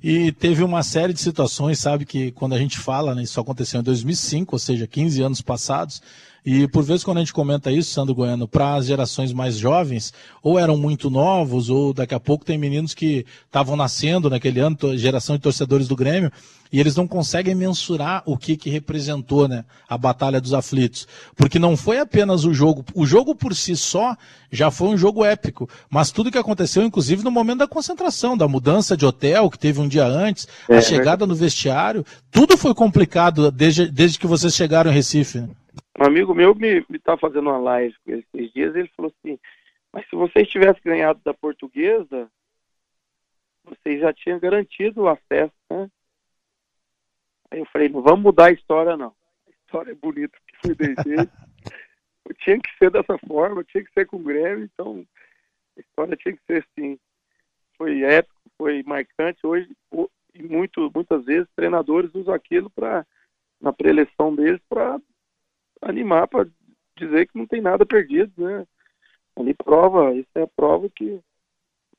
E 0.02 0.32
teve 0.32 0.62
uma 0.62 0.82
série 0.82 1.12
de 1.12 1.20
situações, 1.20 1.78
sabe, 1.78 2.04
que 2.04 2.30
quando 2.32 2.54
a 2.54 2.58
gente 2.58 2.78
fala, 2.78 3.14
né, 3.14 3.22
isso 3.22 3.40
aconteceu 3.40 3.80
em 3.80 3.84
2005, 3.84 4.54
ou 4.54 4.58
seja, 4.58 4.86
15 4.86 5.22
anos 5.22 5.40
passados, 5.40 6.02
e 6.44 6.68
por 6.68 6.82
vezes 6.84 7.02
quando 7.02 7.16
a 7.16 7.20
gente 7.20 7.32
comenta 7.32 7.72
isso, 7.72 7.90
Sandro 7.90 8.14
Goiano, 8.14 8.46
para 8.46 8.74
as 8.74 8.84
gerações 8.84 9.32
mais 9.32 9.56
jovens, 9.56 10.12
ou 10.42 10.58
eram 10.58 10.76
muito 10.76 11.08
novos, 11.08 11.70
ou 11.70 11.94
daqui 11.94 12.14
a 12.14 12.20
pouco 12.20 12.44
tem 12.44 12.58
meninos 12.58 12.92
que 12.92 13.24
estavam 13.46 13.76
nascendo 13.76 14.28
naquele 14.28 14.60
ano, 14.60 14.76
geração 14.98 15.36
de 15.36 15.42
torcedores 15.42 15.88
do 15.88 15.96
Grêmio, 15.96 16.30
e 16.70 16.78
eles 16.78 16.96
não 16.96 17.06
conseguem 17.06 17.54
mensurar 17.54 18.22
o 18.26 18.36
que, 18.36 18.56
que 18.56 18.68
representou 18.68 19.48
né, 19.48 19.64
a 19.88 19.96
Batalha 19.96 20.38
dos 20.38 20.52
Aflitos. 20.52 21.08
Porque 21.34 21.58
não 21.58 21.78
foi 21.78 21.98
apenas 21.98 22.44
o 22.44 22.52
jogo, 22.52 22.84
o 22.94 23.06
jogo 23.06 23.34
por 23.34 23.54
si 23.54 23.74
só 23.74 24.14
já 24.52 24.70
foi 24.70 24.88
um 24.88 24.98
jogo 24.98 25.24
épico, 25.24 25.66
mas 25.88 26.10
tudo 26.10 26.30
que 26.30 26.36
aconteceu, 26.36 26.82
inclusive 26.82 27.24
no 27.24 27.30
momento 27.30 27.60
da 27.60 27.68
concentração, 27.68 28.36
da 28.36 28.46
mudança 28.46 28.96
de 28.96 29.06
hotel 29.06 29.48
que 29.48 29.58
teve 29.58 29.80
um 29.80 29.88
dia 29.88 30.04
antes, 30.04 30.46
é, 30.68 30.76
a 30.76 30.82
chegada 30.82 31.26
no 31.26 31.34
vestiário, 31.34 32.04
tudo 32.30 32.58
foi 32.58 32.74
complicado 32.74 33.50
desde, 33.50 33.90
desde 33.90 34.18
que 34.18 34.26
vocês 34.26 34.54
chegaram 34.54 34.90
em 34.90 34.94
Recife. 34.94 35.38
Né? 35.38 35.48
Um 35.98 36.04
amigo 36.04 36.34
meu 36.34 36.54
me 36.54 36.84
está 36.92 37.16
fazendo 37.16 37.50
uma 37.50 37.58
live 37.58 37.94
esses 38.06 38.52
dias, 38.52 38.74
ele 38.74 38.90
falou 38.96 39.12
assim, 39.16 39.38
mas 39.92 40.08
se 40.08 40.16
vocês 40.16 40.48
tivessem 40.48 40.82
ganhado 40.84 41.20
da 41.24 41.32
portuguesa, 41.32 42.28
vocês 43.64 44.00
já 44.00 44.12
tinham 44.12 44.40
garantido 44.40 45.02
o 45.02 45.08
acesso, 45.08 45.54
né? 45.70 45.88
Aí 47.50 47.60
eu 47.60 47.66
falei, 47.66 47.88
não 47.88 48.02
vamos 48.02 48.20
mudar 48.20 48.46
a 48.46 48.52
história 48.52 48.96
não. 48.96 49.14
A 49.46 49.50
história 49.50 49.92
é 49.92 49.94
bonita 49.94 50.36
que 50.46 50.56
foi 50.56 50.74
jeito. 50.76 51.32
tinha 52.42 52.58
que 52.58 52.70
ser 52.76 52.90
dessa 52.90 53.16
forma, 53.18 53.62
tinha 53.62 53.84
que 53.84 53.92
ser 53.92 54.06
com 54.06 54.22
Grêmio, 54.22 54.64
então 54.64 55.06
a 55.76 55.80
história 55.80 56.16
tinha 56.16 56.36
que 56.36 56.42
ser 56.44 56.66
assim. 56.68 56.98
Foi 57.76 58.02
épico, 58.02 58.50
foi 58.58 58.82
marcante. 58.82 59.46
Hoje, 59.46 59.68
e 60.34 60.42
muito, 60.42 60.90
muitas 60.92 61.24
vezes, 61.24 61.48
treinadores 61.54 62.14
usam 62.14 62.34
aquilo 62.34 62.68
para 62.70 63.06
na 63.60 63.72
preleção 63.72 64.34
deles 64.34 64.60
para 64.68 65.00
animar, 65.84 66.28
para 66.28 66.48
dizer 66.96 67.26
que 67.26 67.38
não 67.38 67.46
tem 67.46 67.60
nada 67.60 67.84
perdido, 67.84 68.32
né? 68.36 68.66
Ali 69.36 69.54
prova, 69.54 70.14
isso 70.14 70.30
é 70.36 70.42
a 70.42 70.48
prova 70.48 70.88
que 70.88 71.20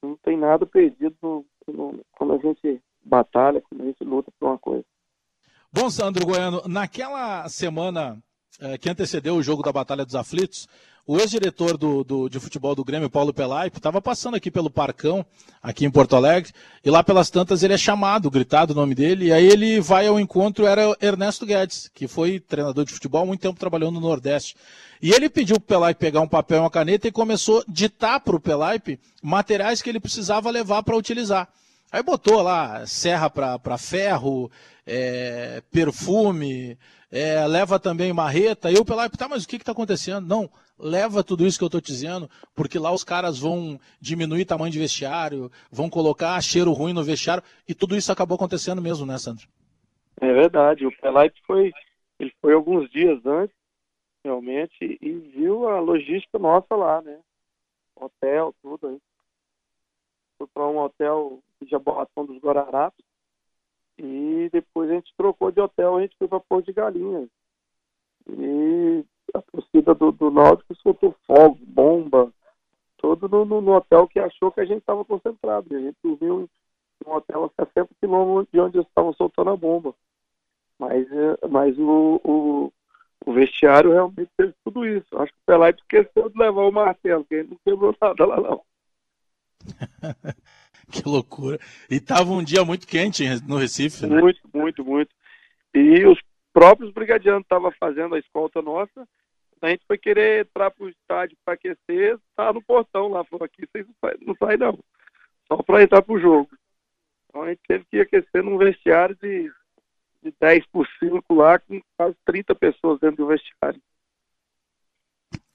não 0.01 0.15
tem 0.17 0.37
nada 0.37 0.65
perdido 0.65 1.15
no, 1.21 1.45
no, 1.67 2.05
quando 2.11 2.33
a 2.33 2.37
gente 2.37 2.81
batalha, 3.03 3.61
quando 3.61 3.81
a 3.81 3.85
gente 3.85 4.03
luta 4.03 4.31
por 4.39 4.47
uma 4.47 4.57
coisa. 4.57 4.85
Bom, 5.71 5.89
Sandro 5.89 6.25
Goiano, 6.25 6.61
naquela 6.67 7.47
semana 7.49 8.17
é, 8.59 8.77
que 8.77 8.89
antecedeu 8.89 9.35
o 9.35 9.43
jogo 9.43 9.63
da 9.63 9.71
Batalha 9.71 10.05
dos 10.05 10.15
Aflitos, 10.15 10.67
o 11.07 11.19
ex-diretor 11.19 11.77
do, 11.77 12.03
do, 12.03 12.27
de 12.27 12.39
futebol 12.39 12.73
do 12.73 12.83
Grêmio, 12.83 13.09
Paulo 13.09 13.31
Pelaipe, 13.31 13.77
estava 13.77 14.01
passando 14.01 14.35
aqui 14.35 14.49
pelo 14.49 14.71
Parcão, 14.71 15.23
aqui 15.61 15.85
em 15.85 15.91
Porto 15.91 16.15
Alegre, 16.15 16.51
e 16.83 16.89
lá 16.89 17.03
pelas 17.03 17.29
tantas 17.29 17.61
ele 17.61 17.73
é 17.75 17.77
chamado, 17.77 18.31
gritado 18.31 18.73
o 18.73 18.75
nome 18.75 18.95
dele, 18.95 19.27
e 19.27 19.31
aí 19.31 19.45
ele 19.45 19.79
vai 19.79 20.07
ao 20.07 20.19
encontro, 20.19 20.65
era 20.65 20.97
Ernesto 20.99 21.45
Guedes, 21.45 21.91
que 21.93 22.07
foi 22.07 22.39
treinador 22.39 22.85
de 22.85 22.93
futebol, 22.93 23.25
muito 23.25 23.41
tempo 23.41 23.59
trabalhando 23.59 23.93
no 23.93 24.07
Nordeste. 24.07 24.55
E 24.99 25.11
ele 25.11 25.29
pediu 25.29 25.59
para 25.59 25.63
o 25.63 25.67
Pelaipe 25.67 25.99
pegar 25.99 26.21
um 26.21 26.27
papel 26.27 26.57
e 26.57 26.61
uma 26.61 26.71
caneta 26.71 27.07
e 27.07 27.11
começou 27.11 27.59
a 27.59 27.63
ditar 27.67 28.19
para 28.19 28.35
o 28.35 28.39
Pelaipe 28.39 28.99
materiais 29.21 29.83
que 29.83 29.89
ele 29.89 29.99
precisava 29.99 30.49
levar 30.49 30.81
para 30.81 30.97
utilizar. 30.97 31.47
Aí 31.91 32.01
botou 32.01 32.41
lá 32.41 32.87
serra 32.87 33.29
para 33.29 33.77
ferro, 33.77 34.49
é, 34.87 35.61
perfume, 35.71 36.77
é, 37.15 37.47
leva 37.47 37.79
também 37.79 38.11
marreta. 38.11 38.69
E 38.69 38.75
o 38.75 38.83
Pelaipe, 38.83 39.17
tá, 39.17 39.29
mas 39.29 39.45
o 39.45 39.47
que 39.47 39.55
está 39.55 39.71
acontecendo? 39.71 40.27
Não, 40.27 40.49
leva 40.77 41.23
tudo 41.23 41.45
isso 41.47 41.57
que 41.57 41.63
eu 41.63 41.67
estou 41.67 41.79
dizendo, 41.79 42.29
porque 42.53 42.77
lá 42.77 42.91
os 42.91 43.05
caras 43.05 43.39
vão 43.39 43.79
diminuir 44.01 44.43
tamanho 44.43 44.71
de 44.71 44.79
vestiário, 44.79 45.49
vão 45.71 45.89
colocar 45.89 46.41
cheiro 46.41 46.73
ruim 46.73 46.91
no 46.91 47.05
vestiário, 47.05 47.41
e 47.65 47.73
tudo 47.73 47.95
isso 47.95 48.11
acabou 48.11 48.35
acontecendo 48.35 48.81
mesmo, 48.81 49.05
né, 49.05 49.17
Sandro? 49.17 49.47
É 50.19 50.33
verdade, 50.33 50.85
o 50.85 50.91
Pelaipe 50.99 51.39
foi, 51.47 51.71
ele 52.19 52.33
foi 52.41 52.53
alguns 52.53 52.89
dias 52.91 53.25
antes, 53.25 53.55
realmente, 54.21 54.99
e 55.01 55.11
viu 55.13 55.69
a 55.69 55.79
logística 55.79 56.37
nossa 56.37 56.75
lá, 56.75 57.01
né? 57.01 57.17
Hotel, 57.95 58.53
tudo 58.61 58.87
aí. 58.87 58.97
Foi 60.37 60.47
para 60.53 60.67
um 60.67 60.79
hotel 60.79 61.39
de 61.61 61.69
Jaboatão 61.69 62.25
dos 62.25 62.37
Guararapes, 62.39 63.05
e 63.97 64.49
depois 64.51 64.89
a 64.89 64.93
gente 64.95 65.13
trocou 65.17 65.51
de 65.51 65.61
hotel, 65.61 65.97
a 65.97 66.01
gente 66.01 66.17
foi 66.17 66.27
para 66.27 66.39
Porto 66.39 66.65
de 66.65 66.73
Galinhas. 66.73 67.29
E 68.27 69.05
a 69.33 69.41
torcida 69.41 69.93
do, 69.93 70.11
do 70.11 70.31
Náutico 70.31 70.75
soltou 70.75 71.15
fogo, 71.25 71.57
bomba, 71.61 72.33
todo 72.97 73.29
no, 73.29 73.45
no, 73.45 73.61
no, 73.61 73.73
hotel 73.73 74.07
que 74.07 74.19
achou 74.19 74.51
que 74.51 74.59
a 74.59 74.65
gente 74.65 74.79
estava 74.79 75.05
concentrado. 75.05 75.75
A 75.75 75.79
gente 75.79 75.97
dormiu 76.03 76.41
em 76.41 77.09
um 77.09 77.13
hotel 77.13 77.45
a 77.45 77.65
60 77.65 77.89
quilômetros 77.99 78.51
de 78.51 78.59
onde 78.59 78.77
eles 78.77 78.87
estavam 78.87 79.13
soltando 79.13 79.51
a 79.51 79.57
bomba. 79.57 79.93
Mas, 80.77 81.07
é, 81.11 81.47
mas 81.47 81.77
o, 81.77 82.19
o, 82.23 82.73
o, 83.25 83.33
vestiário 83.33 83.93
realmente 83.93 84.31
fez 84.35 84.53
tudo 84.63 84.85
isso. 84.85 85.17
Acho 85.17 85.31
que 85.31 85.39
o 85.39 85.45
Pelé 85.45 85.69
esqueceu 85.69 86.29
de 86.29 86.37
levar 86.37 86.63
o 86.63 86.71
martelo, 86.71 87.23
que 87.25 87.35
ele 87.35 87.49
não 87.49 87.57
quebrou 87.63 87.95
nada 88.01 88.25
lá 88.25 88.41
não. 88.41 88.61
que 90.91 91.07
loucura. 91.07 91.59
E 91.89 91.99
tava 91.99 92.31
um 92.31 92.43
dia 92.43 92.63
muito 92.63 92.87
quente 92.87 93.23
no 93.47 93.57
Recife, 93.57 94.05
né? 94.05 94.19
Muito, 94.21 94.41
muito, 94.53 94.83
muito. 94.83 95.13
E 95.73 96.05
os 96.05 96.19
próprios 96.53 96.93
brigadianos 96.93 97.43
estavam 97.43 97.71
fazendo 97.79 98.15
a 98.15 98.19
escolta 98.19 98.61
nossa, 98.61 99.05
a 99.65 99.69
gente 99.69 99.85
foi 99.87 99.97
querer 99.97 100.45
entrar 100.45 100.69
para 100.71 100.85
o 100.85 100.89
estádio 100.89 101.37
para 101.43 101.55
aquecer, 101.55 102.17
tá 102.35 102.53
no 102.53 102.61
portão 102.61 103.07
lá, 103.07 103.23
falou 103.25 103.45
aqui 103.45 103.65
vocês 103.65 103.85
não 103.87 103.95
saem 103.99 104.17
não, 104.21 104.35
sai, 104.35 104.57
não. 104.57 104.79
só 105.47 105.63
para 105.63 105.83
entrar 105.83 106.01
para 106.01 106.13
o 106.13 106.19
jogo. 106.19 106.49
Então 107.27 107.41
a 107.41 107.49
gente 107.49 107.61
teve 107.67 107.85
que 107.85 107.99
aquecer 107.99 108.43
num 108.43 108.57
vestiário 108.57 109.15
de, 109.15 109.51
de 110.23 110.33
10 110.39 110.65
por 110.67 110.87
5 110.99 111.33
lá, 111.33 111.59
com 111.59 111.81
quase 111.97 112.15
30 112.25 112.55
pessoas 112.55 112.99
dentro 112.99 113.17
do 113.17 113.27
vestiário. 113.27 113.81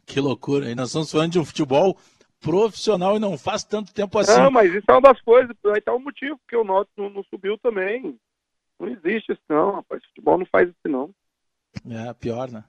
Que 0.05 0.21
loucura, 0.21 0.69
e 0.69 0.75
nós 0.75 0.88
estamos 0.88 1.11
falando 1.11 1.33
de 1.33 1.38
um 1.38 1.45
futebol 1.45 1.97
profissional 2.40 3.16
e 3.16 3.20
não 3.20 3.37
faz 3.37 3.62
tanto 3.62 3.92
tempo 3.92 4.18
assim. 4.18 4.40
Não, 4.40 4.50
mas 4.50 4.72
isso 4.72 4.85
é 4.88 4.92
uma 4.92 5.00
das 5.00 5.20
coisas, 5.20 5.55
aí 5.66 5.81
tá 5.81 5.92
o 5.92 5.96
um 5.96 6.00
motivo, 6.00 6.38
porque 6.38 6.57
o 6.57 6.64
Norte 6.64 6.90
não, 6.96 7.11
não, 7.11 7.22
subiu 7.24 7.59
também. 7.59 8.18
Não 8.79 8.88
existe 8.88 9.33
isso 9.33 9.42
não, 9.48 9.72
rapaz. 9.72 10.03
Futebol 10.07 10.38
não 10.38 10.46
faz 10.46 10.68
isso 10.68 10.88
não. 10.88 11.11
É, 11.88 12.12
pior, 12.14 12.50
né? 12.50 12.64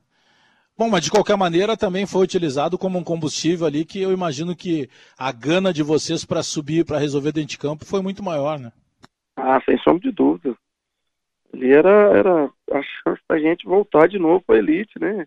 Bom, 0.77 0.89
mas 0.89 1.03
de 1.03 1.11
qualquer 1.11 1.37
maneira 1.37 1.77
também 1.77 2.05
foi 2.05 2.23
utilizado 2.23 2.77
como 2.77 2.97
um 2.97 3.03
combustível 3.03 3.65
ali 3.67 3.85
que 3.85 4.01
eu 4.01 4.11
imagino 4.11 4.55
que 4.55 4.89
a 5.17 5.31
gana 5.31 5.71
de 5.73 5.83
vocês 5.83 6.25
para 6.25 6.43
subir, 6.43 6.85
para 6.85 6.97
resolver 6.97 7.31
dentro 7.31 7.49
de 7.51 7.57
campo 7.57 7.85
foi 7.85 8.01
muito 8.01 8.23
maior, 8.23 8.59
né? 8.59 8.71
Ah, 9.35 9.61
sem 9.63 9.77
sombra 9.79 10.01
de 10.01 10.11
dúvida. 10.11 10.55
Ali 11.53 11.71
era, 11.71 12.17
era 12.17 12.45
a 12.45 12.81
chance 12.81 13.21
da 13.29 13.37
gente 13.37 13.65
voltar 13.65 14.07
de 14.07 14.17
novo 14.17 14.43
para 14.45 14.57
elite, 14.57 14.99
né? 14.99 15.25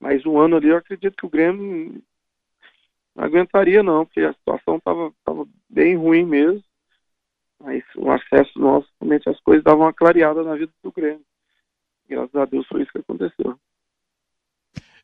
Mas 0.00 0.24
um 0.24 0.38
ano 0.38 0.56
ali 0.56 0.68
eu 0.68 0.76
acredito 0.76 1.16
que 1.16 1.26
o 1.26 1.30
Grêmio 1.30 2.02
não 3.16 3.24
aguentaria 3.24 3.82
não, 3.82 4.04
porque 4.04 4.20
a 4.20 4.34
situação 4.34 4.76
estava 4.76 5.10
tava 5.24 5.48
bem 5.68 5.96
ruim 5.96 6.24
mesmo. 6.24 6.62
Mas 7.58 7.82
o 7.96 8.10
acesso 8.10 8.58
nosso, 8.58 8.86
realmente 9.00 9.28
as 9.30 9.40
coisas 9.40 9.64
davam 9.64 9.86
uma 9.86 9.92
clareada 9.92 10.42
na 10.42 10.54
vida 10.54 10.70
do 10.82 10.92
Grêmio. 10.92 11.24
Graças 12.06 12.34
a 12.34 12.44
Deus 12.44 12.66
foi 12.68 12.82
isso 12.82 12.92
que 12.92 12.98
aconteceu. 12.98 13.58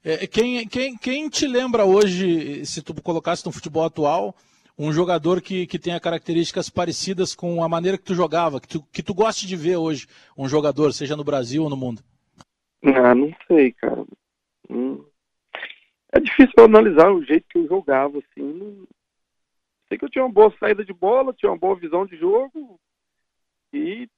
É, 0.05 0.27
quem, 0.27 0.67
quem, 0.69 0.97
quem 0.97 1.29
te 1.31 1.47
lembra 1.47 1.87
hoje, 1.87 2.67
se 2.67 2.83
tu 2.83 2.93
colocasse 3.03 3.47
no 3.47 3.53
futebol 3.53 3.85
atual, 3.85 4.35
um 4.79 4.93
jogador 4.93 5.41
que, 5.41 5.67
que 5.67 5.79
tenha 5.79 6.01
características 6.01 6.69
parecidas 6.69 7.35
com 7.35 7.65
a 7.65 7.69
maneira 7.69 7.97
que 7.97 8.05
tu 8.05 8.15
jogava, 8.15 8.61
que 8.61 8.69
tu, 8.69 8.83
que 8.93 9.03
tu 9.03 9.15
goste 9.15 9.47
de 9.47 9.57
ver 9.57 9.77
hoje 9.77 10.07
um 10.37 10.49
jogador, 10.49 10.93
seja 10.93 11.17
no 11.17 11.25
Brasil 11.25 11.63
ou 11.63 11.71
no 11.71 11.77
mundo? 11.77 12.03
Ah, 12.85 13.15
não 13.15 13.33
sei, 13.49 13.73
cara. 13.73 14.05
Hum. 14.69 15.05
É 16.13 16.21
difícil 16.21 16.65
analisar 16.65 17.11
o 17.11 17.25
jeito 17.25 17.47
que 17.49 17.59
eu 17.59 17.67
jogava, 17.67 18.19
assim. 18.19 18.87
Sei 19.89 19.99
que 19.99 20.05
eu 20.05 20.11
tinha 20.11 20.25
uma 20.25 20.33
boa 20.33 20.55
saída 20.61 20.85
de 20.85 20.93
bola, 20.93 21.33
tinha 21.33 21.51
uma 21.51 21.59
boa 21.59 21.75
visão 21.75 22.05
de 22.07 22.17
jogo 22.17 22.79
e 23.73 24.09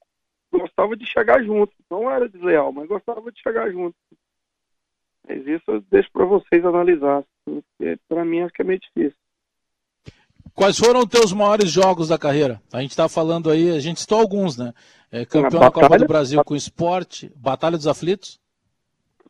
gostava 0.52 0.96
de 0.96 1.07
chegar 1.07 1.42
junto. 1.44 1.72
Não 1.88 2.11
era 2.11 2.28
desleal, 2.28 2.72
mas 2.72 2.88
gostava 2.88 3.30
de 3.30 3.40
chegar 3.40 3.70
junto. 3.70 3.96
Mas 5.26 5.46
isso 5.46 5.64
eu 5.68 5.80
deixo 5.90 6.11
para 6.12 6.24
vocês 6.24 6.64
analisar. 6.64 7.24
Para 8.09 8.24
mim, 8.24 8.40
acho 8.40 8.52
que 8.52 8.62
é 8.62 8.64
meio 8.64 8.80
difícil. 8.80 9.18
Quais 10.54 10.78
foram 10.78 11.00
os 11.00 11.07
teus 11.07 11.33
maiores 11.33 11.70
jogos 11.70 12.09
da 12.09 12.18
carreira? 12.18 12.61
A 12.72 12.80
gente 12.80 12.90
está 12.90 13.09
falando 13.09 13.50
aí, 13.50 13.70
a 13.70 13.80
gente 13.80 14.00
citou 14.00 14.20
alguns, 14.20 14.57
né? 14.57 14.72
É, 15.11 15.24
campeão 15.24 15.61
da 15.61 15.70
Copa 15.70 15.98
do 15.98 16.07
Brasil 16.07 16.44
com 16.44 16.54
esporte, 16.54 17.33
Batalha 17.37 17.76
dos 17.76 17.87
Aflitos. 17.87 18.40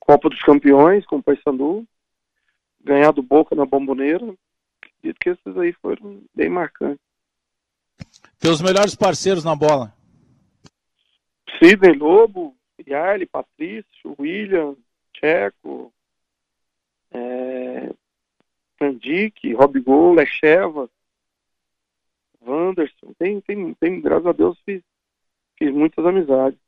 Copa 0.01 0.29
dos 0.29 0.41
Campeões 0.43 1.07
com 1.07 1.17
o 1.17 1.23
Paysandu. 1.23 1.87
Ganhar 2.85 3.13
do 3.13 3.23
Boca 3.23 3.55
na 3.55 3.65
Bomboneira. 3.65 4.35
Acredito 4.99 5.19
que 5.19 5.31
esses 5.31 5.59
aí 5.59 5.73
foram 5.73 6.23
bem 6.35 6.49
marcantes. 6.49 7.05
Teus 8.39 8.61
melhores 8.61 8.95
parceiros 8.95 9.43
na 9.43 9.57
bola? 9.57 9.95
Sidney 11.59 11.95
Lobo, 11.95 12.55
Yarley, 12.87 13.27
Patrício, 13.27 14.15
William, 14.19 14.77
Checo, 15.17 15.93
é, 17.11 17.91
Andic, 18.81 19.53
Robigol, 19.55 20.15
Lecheva, 20.15 20.91
Wanderson. 22.43 23.15
Tem, 23.19 23.41
tem, 23.41 23.73
tem, 23.75 24.01
graças 24.01 24.27
a 24.27 24.33
Deus, 24.33 24.59
fiz, 24.65 24.83
fiz 25.57 25.73
muitas 25.73 26.05
amizades. 26.05 26.59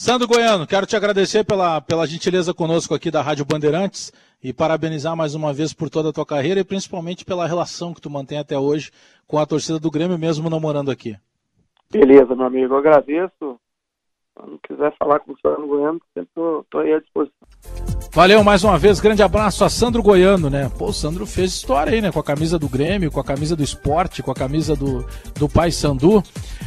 Sandro 0.00 0.28
Goiano, 0.28 0.64
quero 0.64 0.86
te 0.86 0.94
agradecer 0.94 1.44
pela, 1.44 1.80
pela 1.80 2.06
gentileza 2.06 2.54
conosco 2.54 2.94
aqui 2.94 3.10
da 3.10 3.20
Rádio 3.20 3.44
Bandeirantes 3.44 4.12
e 4.40 4.52
parabenizar 4.52 5.16
mais 5.16 5.34
uma 5.34 5.52
vez 5.52 5.74
por 5.74 5.90
toda 5.90 6.10
a 6.10 6.12
tua 6.12 6.24
carreira 6.24 6.60
e 6.60 6.64
principalmente 6.64 7.24
pela 7.24 7.48
relação 7.48 7.92
que 7.92 8.00
tu 8.00 8.08
mantém 8.08 8.38
até 8.38 8.56
hoje 8.56 8.92
com 9.26 9.38
a 9.38 9.44
torcida 9.44 9.80
do 9.80 9.90
Grêmio, 9.90 10.16
mesmo 10.16 10.48
não 10.48 10.60
morando 10.60 10.92
aqui. 10.92 11.16
Beleza, 11.90 12.36
meu 12.36 12.46
amigo, 12.46 12.74
eu 12.74 12.78
agradeço. 12.78 13.58
Quando 14.36 14.60
quiser 14.60 14.96
falar 14.96 15.18
com 15.18 15.32
o 15.32 15.38
Sandro 15.40 15.66
Goiano, 15.66 16.00
estou 16.14 16.64
aí 16.80 16.92
à 16.92 17.00
disposição. 17.00 17.97
Valeu 18.18 18.42
mais 18.42 18.64
uma 18.64 18.76
vez, 18.76 18.98
grande 18.98 19.22
abraço 19.22 19.64
a 19.64 19.70
Sandro 19.70 20.02
Goiano, 20.02 20.50
né? 20.50 20.68
Pô, 20.76 20.86
o 20.86 20.92
Sandro 20.92 21.24
fez 21.24 21.52
história 21.52 21.92
aí, 21.92 22.00
né? 22.00 22.10
Com 22.10 22.18
a 22.18 22.24
camisa 22.24 22.58
do 22.58 22.68
Grêmio, 22.68 23.12
com 23.12 23.20
a 23.20 23.24
camisa 23.24 23.54
do 23.54 23.62
esporte, 23.62 24.24
com 24.24 24.32
a 24.32 24.34
camisa 24.34 24.74
do, 24.74 25.06
do 25.36 25.48
Pai 25.48 25.70
Sandu. 25.70 26.20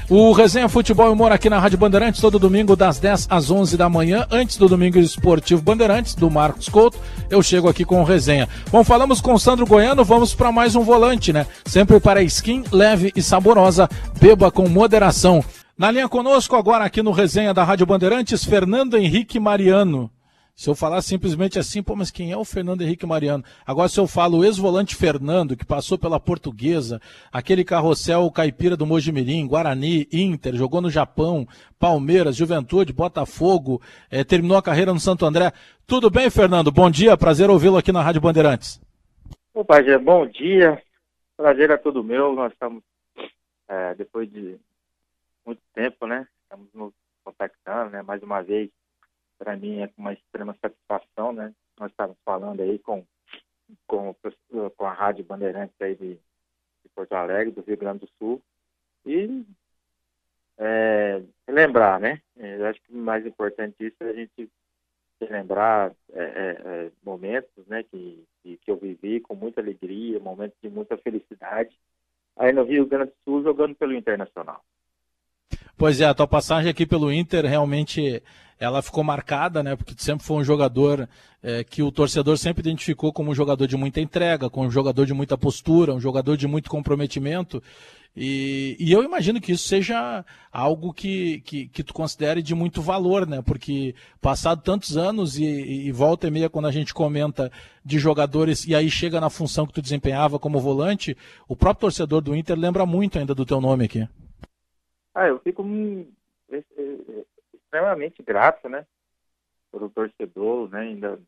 O 0.09 0.31
Resenha 0.31 0.69
Futebol 0.69 1.07
e 1.07 1.09
Humor 1.09 1.33
aqui 1.33 1.49
na 1.49 1.59
Rádio 1.59 1.77
Bandeirantes, 1.77 2.21
todo 2.21 2.39
domingo 2.39 2.73
das 2.73 2.99
10 2.99 3.27
às 3.29 3.51
11 3.51 3.75
da 3.75 3.89
manhã, 3.89 4.25
antes 4.31 4.55
do 4.55 4.69
Domingo 4.69 4.97
Esportivo 4.97 5.61
Bandeirantes, 5.61 6.15
do 6.15 6.31
Marcos 6.31 6.69
Couto, 6.69 6.97
eu 7.29 7.43
chego 7.43 7.67
aqui 7.67 7.83
com 7.83 7.99
o 7.99 8.05
Resenha. 8.05 8.47
Bom, 8.71 8.81
falamos 8.81 9.19
com 9.19 9.33
o 9.33 9.39
Sandro 9.39 9.65
Goiano, 9.65 10.05
vamos 10.05 10.33
para 10.33 10.53
mais 10.53 10.73
um 10.73 10.83
volante, 10.83 11.33
né? 11.33 11.45
Sempre 11.65 11.99
para 11.99 12.23
skin 12.23 12.63
leve 12.71 13.11
e 13.13 13.21
saborosa, 13.21 13.89
beba 14.21 14.49
com 14.49 14.69
moderação. 14.69 15.43
Na 15.77 15.91
linha 15.91 16.07
conosco 16.07 16.55
agora 16.55 16.85
aqui 16.85 17.03
no 17.03 17.11
Resenha 17.11 17.53
da 17.53 17.65
Rádio 17.65 17.85
Bandeirantes, 17.85 18.45
Fernando 18.45 18.97
Henrique 18.97 19.37
Mariano. 19.37 20.09
Se 20.55 20.69
eu 20.69 20.75
falar 20.75 21.01
simplesmente 21.01 21.57
assim, 21.57 21.81
pô, 21.81 21.95
mas 21.95 22.11
quem 22.11 22.31
é 22.31 22.37
o 22.37 22.45
Fernando 22.45 22.81
Henrique 22.81 23.05
Mariano? 23.05 23.43
Agora, 23.65 23.87
se 23.87 23.99
eu 23.99 24.07
falo 24.07 24.39
o 24.39 24.45
ex-volante 24.45 24.95
Fernando, 24.95 25.55
que 25.55 25.65
passou 25.65 25.97
pela 25.97 26.19
Portuguesa, 26.19 27.01
aquele 27.31 27.63
carrossel 27.63 28.29
caipira 28.31 28.77
do 28.77 28.85
Mojimirim, 28.85 29.47
Guarani, 29.47 30.07
Inter, 30.11 30.55
jogou 30.55 30.81
no 30.81 30.89
Japão, 30.89 31.47
Palmeiras, 31.79 32.35
Juventude, 32.35 32.93
Botafogo, 32.93 33.81
eh, 34.09 34.23
terminou 34.23 34.57
a 34.57 34.61
carreira 34.61 34.93
no 34.93 34.99
Santo 34.99 35.25
André. 35.25 35.51
Tudo 35.87 36.09
bem, 36.09 36.29
Fernando? 36.29 36.71
Bom 36.71 36.91
dia, 36.91 37.17
prazer 37.17 37.49
ouvi-lo 37.49 37.77
aqui 37.77 37.91
na 37.91 38.01
Rádio 38.01 38.21
Bandeirantes. 38.21 38.79
Ô, 39.53 39.65
Pajé, 39.65 39.97
bom 39.97 40.25
dia. 40.27 40.81
Prazer 41.35 41.71
é 41.71 41.77
todo 41.77 42.03
meu. 42.03 42.33
Nós 42.33 42.53
estamos, 42.53 42.83
é, 43.67 43.95
depois 43.95 44.31
de 44.31 44.57
muito 45.45 45.61
tempo, 45.73 46.05
né? 46.05 46.27
Estamos 46.43 46.67
nos 46.73 46.93
contactando, 47.23 47.89
né? 47.89 48.01
Mais 48.01 48.21
uma 48.21 48.41
vez 48.41 48.69
para 49.41 49.57
mim 49.57 49.79
é 49.79 49.89
uma 49.97 50.13
extrema 50.13 50.55
satisfação, 50.61 51.33
né? 51.33 51.51
Nós 51.79 51.89
estávamos 51.89 52.19
falando 52.23 52.61
aí 52.61 52.77
com, 52.77 53.03
com, 53.87 54.15
com 54.77 54.85
a 54.85 54.93
Rádio 54.93 55.25
Bandeirantes 55.25 55.75
aí 55.81 55.95
de, 55.95 56.13
de 56.13 56.89
Porto 56.93 57.13
Alegre, 57.13 57.51
do 57.51 57.61
Rio 57.61 57.75
Grande 57.75 58.01
do 58.01 58.09
Sul, 58.19 58.39
e 59.03 59.43
é, 60.59 61.23
lembrar, 61.47 61.99
né? 61.99 62.21
Eu 62.37 62.67
acho 62.67 62.79
que 62.83 62.93
o 62.93 62.97
mais 62.97 63.25
importante 63.25 63.75
disso 63.79 63.95
é 64.01 64.09
a 64.09 64.13
gente 64.13 64.47
lembrar 65.19 65.91
é, 66.13 66.23
é, 66.23 66.61
é, 66.63 66.91
momentos, 67.03 67.65
né, 67.65 67.83
que, 67.83 68.23
que 68.43 68.59
eu 68.67 68.75
vivi 68.75 69.19
com 69.21 69.35
muita 69.35 69.59
alegria, 69.59 70.19
momentos 70.19 70.57
de 70.61 70.69
muita 70.69 70.97
felicidade, 70.97 71.75
aí 72.35 72.51
no 72.51 72.63
Rio 72.63 72.85
Grande 72.85 73.11
do 73.11 73.17
Sul 73.23 73.43
jogando 73.43 73.75
pelo 73.75 73.93
Internacional. 73.93 74.63
Pois 75.77 75.99
é, 75.99 76.05
a 76.05 76.13
tua 76.13 76.27
passagem 76.27 76.69
aqui 76.69 76.85
pelo 76.85 77.11
Inter 77.11 77.45
realmente 77.45 78.21
ela 78.61 78.83
ficou 78.83 79.03
marcada, 79.03 79.63
né? 79.63 79.75
Porque 79.75 79.95
sempre 79.97 80.23
foi 80.23 80.37
um 80.37 80.43
jogador 80.43 81.09
é, 81.41 81.63
que 81.63 81.81
o 81.81 81.91
torcedor 81.91 82.37
sempre 82.37 82.61
identificou 82.61 83.11
como 83.11 83.31
um 83.31 83.35
jogador 83.35 83.65
de 83.65 83.75
muita 83.75 83.99
entrega, 83.99 84.51
como 84.51 84.67
um 84.67 84.71
jogador 84.71 85.07
de 85.07 85.15
muita 85.15 85.35
postura, 85.35 85.95
um 85.95 85.99
jogador 85.99 86.37
de 86.37 86.47
muito 86.47 86.69
comprometimento. 86.69 87.61
E, 88.15 88.75
e 88.79 88.91
eu 88.91 89.03
imagino 89.03 89.41
que 89.41 89.53
isso 89.53 89.67
seja 89.67 90.23
algo 90.51 90.93
que, 90.93 91.41
que, 91.41 91.67
que, 91.69 91.81
tu 91.81 91.91
considere 91.91 92.43
de 92.43 92.53
muito 92.53 92.83
valor, 92.83 93.25
né? 93.25 93.41
Porque 93.41 93.95
passado 94.21 94.61
tantos 94.61 94.95
anos 94.95 95.39
e, 95.39 95.43
e 95.43 95.91
volta 95.91 96.27
e 96.27 96.31
meia 96.31 96.49
quando 96.49 96.67
a 96.67 96.71
gente 96.71 96.93
comenta 96.93 97.51
de 97.83 97.97
jogadores 97.97 98.67
e 98.67 98.75
aí 98.75 98.91
chega 98.91 99.19
na 99.19 99.29
função 99.31 99.65
que 99.65 99.73
tu 99.73 99.81
desempenhava 99.81 100.37
como 100.37 100.59
volante, 100.59 101.17
o 101.47 101.55
próprio 101.55 101.81
torcedor 101.81 102.21
do 102.21 102.35
Inter 102.35 102.59
lembra 102.59 102.85
muito 102.85 103.17
ainda 103.17 103.33
do 103.33 103.45
teu 103.45 103.59
nome 103.59 103.85
aqui. 103.85 104.07
Ah, 105.13 105.27
eu 105.27 105.39
fico 105.39 105.63
extremamente 107.53 108.21
grato, 108.23 108.69
né? 108.69 108.85
Por 109.71 109.83
o 109.83 109.89
torcedor, 109.89 110.69
né? 110.69 110.81
Ainda 110.81 111.19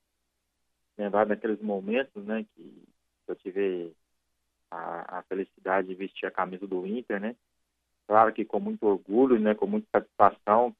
lembrar 0.97 1.25
daqueles 1.25 1.61
momentos, 1.61 2.23
né? 2.25 2.45
Que 2.55 2.83
eu 3.27 3.35
tive 3.35 3.93
a, 4.69 5.19
a, 5.19 5.23
felicidade 5.23 5.87
de 5.87 5.95
vestir 5.95 6.25
a 6.25 6.31
camisa 6.31 6.67
do 6.67 6.85
Inter, 6.85 7.19
né? 7.19 7.35
Claro 8.07 8.33
que 8.33 8.43
com 8.43 8.59
muito 8.59 8.85
orgulho, 8.85 9.39
né? 9.39 9.55
Com 9.55 9.67
muita 9.67 9.87
satisfação 9.91 10.75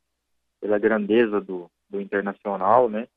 pela 0.60 0.80
grandeza 0.80 1.39
do, 1.42 1.70
do 1.89 2.02
Internacional, 2.02 2.89
né? 2.89 3.08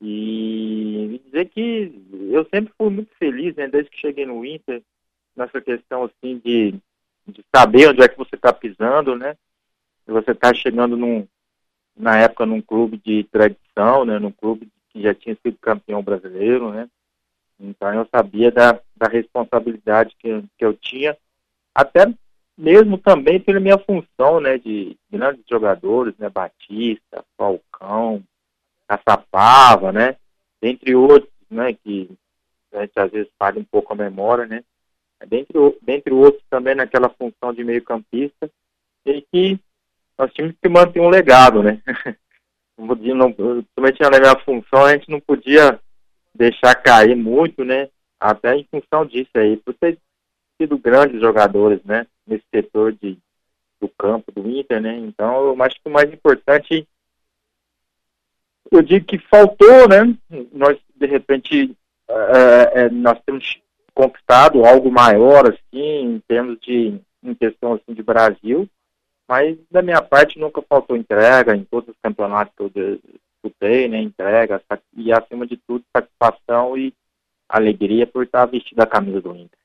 E 0.00 1.20
dizer 1.24 1.46
que 1.46 1.92
eu 2.30 2.46
sempre 2.48 2.72
fui 2.76 2.90
muito 2.90 3.14
feliz, 3.16 3.54
né? 3.56 3.66
Desde 3.68 3.90
que 3.90 3.98
cheguei 3.98 4.24
no 4.24 4.44
Inter, 4.44 4.82
nessa 5.34 5.60
questão, 5.60 6.04
assim, 6.04 6.38
de, 6.38 6.80
de 7.28 7.44
saber 7.54 7.88
onde 7.88 8.02
é 8.02 8.08
que 8.08 8.18
você 8.18 8.34
está 8.34 8.52
pisando, 8.52 9.14
né? 9.16 9.36
Você 10.06 10.32
está 10.32 10.54
chegando 10.54 10.96
num, 10.96 11.26
na 11.98 12.16
época 12.16 12.46
num 12.46 12.62
clube 12.62 12.96
de 13.04 13.24
tradição, 13.24 14.04
né, 14.04 14.18
num 14.18 14.30
clube 14.30 14.68
que 14.90 15.02
já 15.02 15.12
tinha 15.12 15.36
sido 15.42 15.58
campeão 15.58 16.02
brasileiro, 16.02 16.72
né, 16.72 16.88
então 17.58 17.92
eu 17.92 18.06
sabia 18.10 18.52
da, 18.52 18.80
da 18.96 19.08
responsabilidade 19.08 20.14
que, 20.18 20.42
que 20.56 20.64
eu 20.64 20.74
tinha, 20.74 21.16
até 21.74 22.06
mesmo 22.56 22.96
também 22.96 23.40
pela 23.40 23.60
minha 23.60 23.78
função, 23.78 24.40
né, 24.40 24.58
de 24.58 24.96
grandes 25.10 25.44
jogadores, 25.48 26.16
né, 26.18 26.28
Batista, 26.28 27.24
Falcão, 27.36 28.22
Caçapava, 28.86 29.92
né, 29.92 30.16
entre 30.62 30.94
outros, 30.94 31.30
né, 31.50 31.72
que 31.72 32.08
a 32.72 32.82
gente 32.82 32.98
às 32.98 33.10
vezes 33.10 33.30
falha 33.38 33.58
um 33.58 33.64
pouco 33.64 33.92
a 33.92 33.96
memória, 33.96 34.46
né, 34.46 34.62
dentre, 35.26 35.58
dentre 35.82 36.12
outros 36.14 36.42
também 36.48 36.74
naquela 36.74 37.08
função 37.08 37.52
de 37.52 37.64
meio 37.64 37.82
campista, 37.82 38.50
e 39.04 39.22
que 39.22 39.60
nós 40.18 40.32
tínhamos 40.32 40.56
que 40.60 40.68
manter 40.68 41.00
um 41.00 41.08
legado, 41.08 41.62
né? 41.62 41.80
não, 42.76 43.32
principalmente 43.32 44.00
na 44.00 44.20
minha 44.20 44.38
função, 44.40 44.84
a 44.84 44.92
gente 44.92 45.10
não 45.10 45.20
podia 45.20 45.78
deixar 46.34 46.74
cair 46.76 47.16
muito, 47.16 47.64
né? 47.64 47.88
Até 48.20 48.56
em 48.56 48.66
função 48.70 49.04
disso 49.04 49.30
aí, 49.34 49.56
por 49.56 49.74
ter 49.74 49.98
sido 50.60 50.78
grandes 50.78 51.20
jogadores, 51.20 51.82
né? 51.84 52.06
Nesse 52.26 52.44
setor 52.54 52.92
de, 52.92 53.18
do 53.80 53.88
campo, 53.88 54.30
do 54.32 54.48
Inter, 54.48 54.80
né? 54.80 54.96
Então, 54.98 55.46
eu 55.46 55.62
acho 55.62 55.76
que 55.76 55.88
o 55.88 55.90
mais 55.90 56.12
importante, 56.12 56.86
eu 58.70 58.82
digo 58.82 59.06
que 59.06 59.18
faltou, 59.18 59.88
né? 59.88 60.16
Nós, 60.52 60.78
de 60.94 61.06
repente, 61.06 61.76
é, 62.08 62.82
é, 62.82 62.90
nós 62.90 63.18
temos 63.24 63.60
conquistado 63.98 64.64
algo 64.64 64.92
maior, 64.92 65.48
assim, 65.48 66.14
em 66.14 66.20
termos 66.20 66.60
de, 66.60 67.00
em 67.20 67.34
questão, 67.34 67.72
assim, 67.72 67.92
de 67.92 68.02
Brasil, 68.02 68.70
mas 69.28 69.58
da 69.68 69.82
minha 69.82 70.00
parte 70.00 70.38
nunca 70.38 70.62
faltou 70.62 70.96
entrega 70.96 71.56
em 71.56 71.64
todos 71.64 71.88
os 71.88 71.96
campeonatos 72.00 72.54
que 72.56 72.62
eu 72.62 72.70
disputei, 72.70 73.88
né? 73.88 74.00
Entrega 74.00 74.62
e 74.96 75.12
acima 75.12 75.44
de 75.48 75.56
tudo 75.56 75.84
satisfação 75.92 76.78
e 76.78 76.94
alegria 77.48 78.06
por 78.06 78.22
estar 78.22 78.46
vestido 78.46 78.80
a 78.80 78.86
camisa 78.86 79.20
do 79.20 79.34
Inter. 79.34 79.58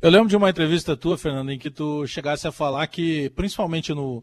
Eu 0.00 0.10
lembro 0.10 0.28
de 0.28 0.36
uma 0.36 0.50
entrevista 0.50 0.96
tua, 0.96 1.18
Fernando, 1.18 1.50
em 1.50 1.58
que 1.58 1.70
tu 1.70 2.06
chegasse 2.06 2.46
a 2.46 2.52
falar 2.52 2.86
que, 2.86 3.30
principalmente 3.30 3.92
no 3.92 4.22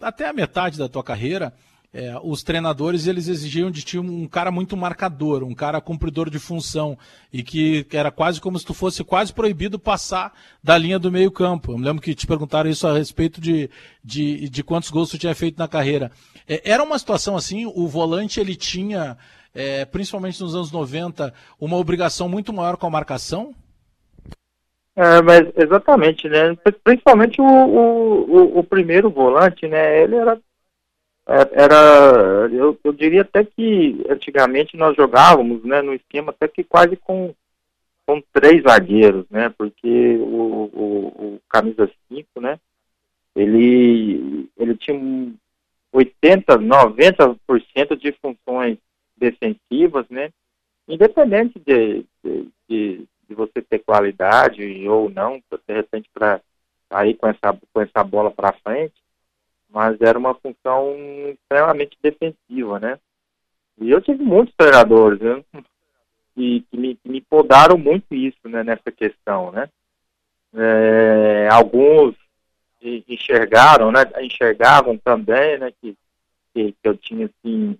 até 0.00 0.26
a 0.26 0.32
metade 0.32 0.76
da 0.76 0.88
tua 0.88 1.04
carreira, 1.04 1.52
é, 1.94 2.12
os 2.24 2.42
treinadores 2.42 3.06
eles 3.06 3.28
exigiam 3.28 3.70
de 3.70 3.84
ti 3.84 4.00
um 4.00 4.26
cara 4.26 4.50
muito 4.50 4.76
marcador, 4.76 5.44
um 5.44 5.54
cara 5.54 5.80
cumpridor 5.80 6.28
de 6.28 6.40
função 6.40 6.98
e 7.32 7.40
que 7.40 7.86
era 7.92 8.10
quase 8.10 8.40
como 8.40 8.58
se 8.58 8.66
tu 8.66 8.74
fosse 8.74 9.04
quase 9.04 9.32
proibido 9.32 9.78
passar 9.78 10.32
da 10.60 10.76
linha 10.76 10.98
do 10.98 11.12
meio 11.12 11.30
campo. 11.30 11.70
Eu 11.70 11.78
me 11.78 11.84
lembro 11.84 12.02
que 12.02 12.12
te 12.12 12.26
perguntaram 12.26 12.68
isso 12.68 12.84
a 12.88 12.98
respeito 12.98 13.40
de, 13.40 13.70
de, 14.02 14.48
de 14.48 14.64
quantos 14.64 14.90
gols 14.90 15.08
tu 15.08 15.18
tinha 15.18 15.36
feito 15.36 15.56
na 15.56 15.68
carreira. 15.68 16.10
É, 16.48 16.68
era 16.68 16.82
uma 16.82 16.98
situação 16.98 17.36
assim, 17.36 17.64
o 17.64 17.86
volante 17.86 18.40
ele 18.40 18.56
tinha, 18.56 19.16
é, 19.54 19.84
principalmente 19.84 20.40
nos 20.42 20.56
anos 20.56 20.72
90, 20.72 21.32
uma 21.60 21.76
obrigação 21.76 22.28
muito 22.28 22.52
maior 22.52 22.76
com 22.76 22.88
a 22.88 22.90
marcação? 22.90 23.54
É, 24.96 25.22
mas 25.22 25.42
exatamente, 25.56 26.28
né? 26.28 26.56
Principalmente 26.82 27.40
o, 27.40 27.44
o, 27.44 28.58
o, 28.58 28.64
primeiro 28.64 29.10
volante, 29.10 29.66
né? 29.66 30.02
Ele 30.02 30.14
era 30.14 30.40
era, 31.26 32.48
eu, 32.52 32.78
eu 32.84 32.92
diria 32.92 33.22
até 33.22 33.44
que 33.44 34.04
antigamente 34.08 34.76
nós 34.76 34.94
jogávamos, 34.94 35.64
né, 35.64 35.80
no 35.80 35.94
esquema 35.94 36.30
até 36.30 36.46
que 36.46 36.62
quase 36.62 36.96
com, 36.96 37.34
com 38.06 38.22
três 38.32 38.62
zagueiros, 38.62 39.24
né, 39.30 39.48
porque 39.56 40.16
o, 40.18 40.70
o, 40.72 41.06
o 41.06 41.40
camisa 41.48 41.90
5, 42.08 42.40
né, 42.40 42.60
ele, 43.34 44.48
ele 44.56 44.76
tinha 44.76 45.32
80, 45.92 46.58
90% 46.58 47.96
de 47.96 48.12
funções 48.12 48.76
defensivas, 49.16 50.06
né, 50.10 50.30
independente 50.86 51.58
de, 51.58 52.04
de, 52.22 52.48
de, 52.68 53.08
de 53.28 53.34
você 53.34 53.62
ter 53.62 53.78
qualidade 53.78 54.86
ou 54.86 55.08
não, 55.08 55.42
de 55.66 55.74
repente 55.74 56.10
para 56.12 56.40
sair 56.92 57.14
com 57.14 57.28
essa, 57.28 57.58
com 57.72 57.80
essa 57.80 58.04
bola 58.04 58.30
para 58.30 58.52
frente, 58.52 59.03
mas 59.74 60.00
era 60.00 60.16
uma 60.16 60.34
função 60.34 60.94
extremamente 61.32 61.98
defensiva, 62.00 62.78
né? 62.78 62.96
E 63.80 63.90
eu 63.90 64.00
tive 64.00 64.22
muitos 64.22 64.54
treinadores, 64.54 65.18
né? 65.18 65.42
E 66.36 66.60
que 66.70 66.76
me, 66.76 66.94
que 66.94 67.08
me 67.08 67.20
podaram 67.20 67.76
muito 67.76 68.14
isso, 68.14 68.38
né, 68.44 68.62
nessa 68.62 68.92
questão, 68.92 69.50
né? 69.50 69.68
É, 70.54 71.48
alguns 71.50 72.14
enxergaram, 73.08 73.90
né, 73.90 74.00
enxergavam 74.20 74.96
também, 74.98 75.58
né, 75.58 75.72
que, 75.80 75.96
que, 76.52 76.74
eu 76.84 76.96
tinha, 76.96 77.26
assim, 77.26 77.78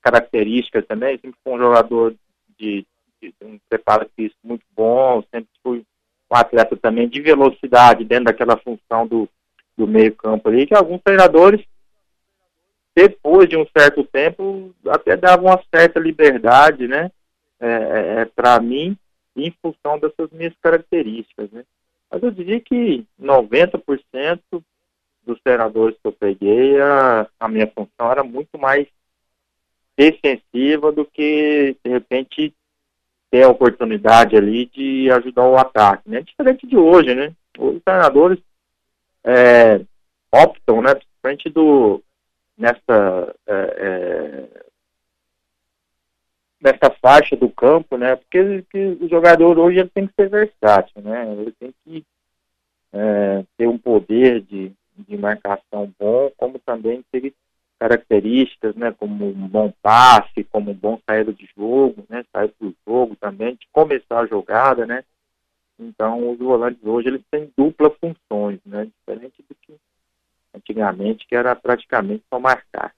características 0.00 0.86
também, 0.86 1.18
sempre 1.18 1.38
fui 1.44 1.52
um 1.52 1.58
jogador 1.58 2.14
de, 2.58 2.86
de 3.20 3.34
um 3.42 3.58
preparo 3.68 4.08
físico 4.16 4.38
muito 4.42 4.64
bom, 4.74 5.22
sempre 5.30 5.50
fui 5.62 5.84
um 6.30 6.36
atleta 6.36 6.76
também 6.76 7.08
de 7.08 7.20
velocidade 7.20 8.02
dentro 8.02 8.24
daquela 8.24 8.56
função 8.56 9.06
do, 9.06 9.28
do 9.76 9.86
meio 9.86 10.14
campo 10.14 10.48
ali, 10.48 10.66
que 10.66 10.74
alguns 10.74 11.02
treinadores, 11.02 11.64
depois 12.94 13.48
de 13.48 13.56
um 13.56 13.66
certo 13.76 14.02
tempo, 14.04 14.74
até 14.88 15.16
davam 15.16 15.46
uma 15.46 15.62
certa 15.74 16.00
liberdade, 16.00 16.88
né, 16.88 17.10
é, 17.60 17.68
é, 17.68 18.20
é 18.20 18.24
para 18.24 18.58
mim, 18.60 18.96
em 19.36 19.54
função 19.62 19.98
dessas 19.98 20.30
minhas 20.30 20.54
características, 20.62 21.50
né. 21.50 21.64
Mas 22.10 22.22
eu 22.22 22.30
diria 22.30 22.60
que 22.60 23.04
90% 23.20 24.40
dos 25.26 25.40
treinadores 25.42 25.96
que 26.00 26.06
eu 26.06 26.12
peguei, 26.12 26.80
a, 26.80 27.26
a 27.38 27.48
minha 27.48 27.66
função 27.66 28.10
era 28.10 28.22
muito 28.22 28.56
mais 28.58 28.86
defensiva 29.96 30.92
do 30.92 31.04
que, 31.04 31.76
de 31.84 31.90
repente, 31.90 32.54
ter 33.30 33.42
a 33.42 33.48
oportunidade 33.48 34.36
ali 34.36 34.66
de 34.66 35.10
ajudar 35.10 35.48
o 35.48 35.56
ataque, 35.56 36.08
né? 36.08 36.22
Diferente 36.22 36.66
de 36.66 36.76
hoje, 36.76 37.14
né? 37.14 37.34
Os 37.58 37.82
treinadores 37.82 38.38
é, 39.26 39.80
optam, 40.32 40.80
né? 40.80 40.94
Do, 41.52 42.00
nessa, 42.56 43.34
é, 43.48 43.52
é, 43.52 44.66
nessa 46.60 46.88
faixa 47.02 47.34
do 47.34 47.50
campo, 47.50 47.96
né? 47.96 48.14
Porque 48.14 48.62
que 48.70 48.78
o 49.00 49.08
jogador 49.08 49.58
hoje 49.58 49.80
ele 49.80 49.88
tem 49.88 50.06
que 50.06 50.14
ser 50.14 50.28
versátil, 50.28 51.02
né? 51.02 51.32
Ele 51.32 51.52
tem 51.58 51.74
que 51.84 52.04
é, 52.92 53.44
ter 53.56 53.66
um 53.66 53.76
poder 53.76 54.40
de, 54.42 54.72
de 54.96 55.16
marcação 55.16 55.92
bom, 55.98 56.30
como 56.36 56.60
também 56.60 57.04
ter 57.10 57.34
características, 57.78 58.74
né, 58.74 58.94
como 58.98 59.26
um 59.26 59.48
bom 59.48 59.72
passe, 59.82 60.44
como 60.44 60.70
um 60.70 60.74
bom 60.74 60.98
saída 61.06 61.32
de 61.32 61.46
jogo, 61.54 62.04
né, 62.08 62.24
sair 62.32 62.50
do 62.58 62.74
jogo 62.86 63.14
também, 63.16 63.54
de 63.54 63.66
começar 63.70 64.20
a 64.20 64.26
jogada, 64.26 64.86
né. 64.86 65.04
Então, 65.78 66.30
os 66.30 66.38
volantes 66.38 66.84
hoje, 66.84 67.08
eles 67.08 67.22
têm 67.30 67.50
dupla 67.56 67.90
funções, 68.00 68.60
né, 68.64 68.86
diferente 68.86 69.44
do 69.48 69.54
que 69.60 69.74
antigamente, 70.54 71.26
que 71.26 71.34
era 71.34 71.54
praticamente 71.54 72.24
só 72.30 72.40
marcar. 72.40 72.94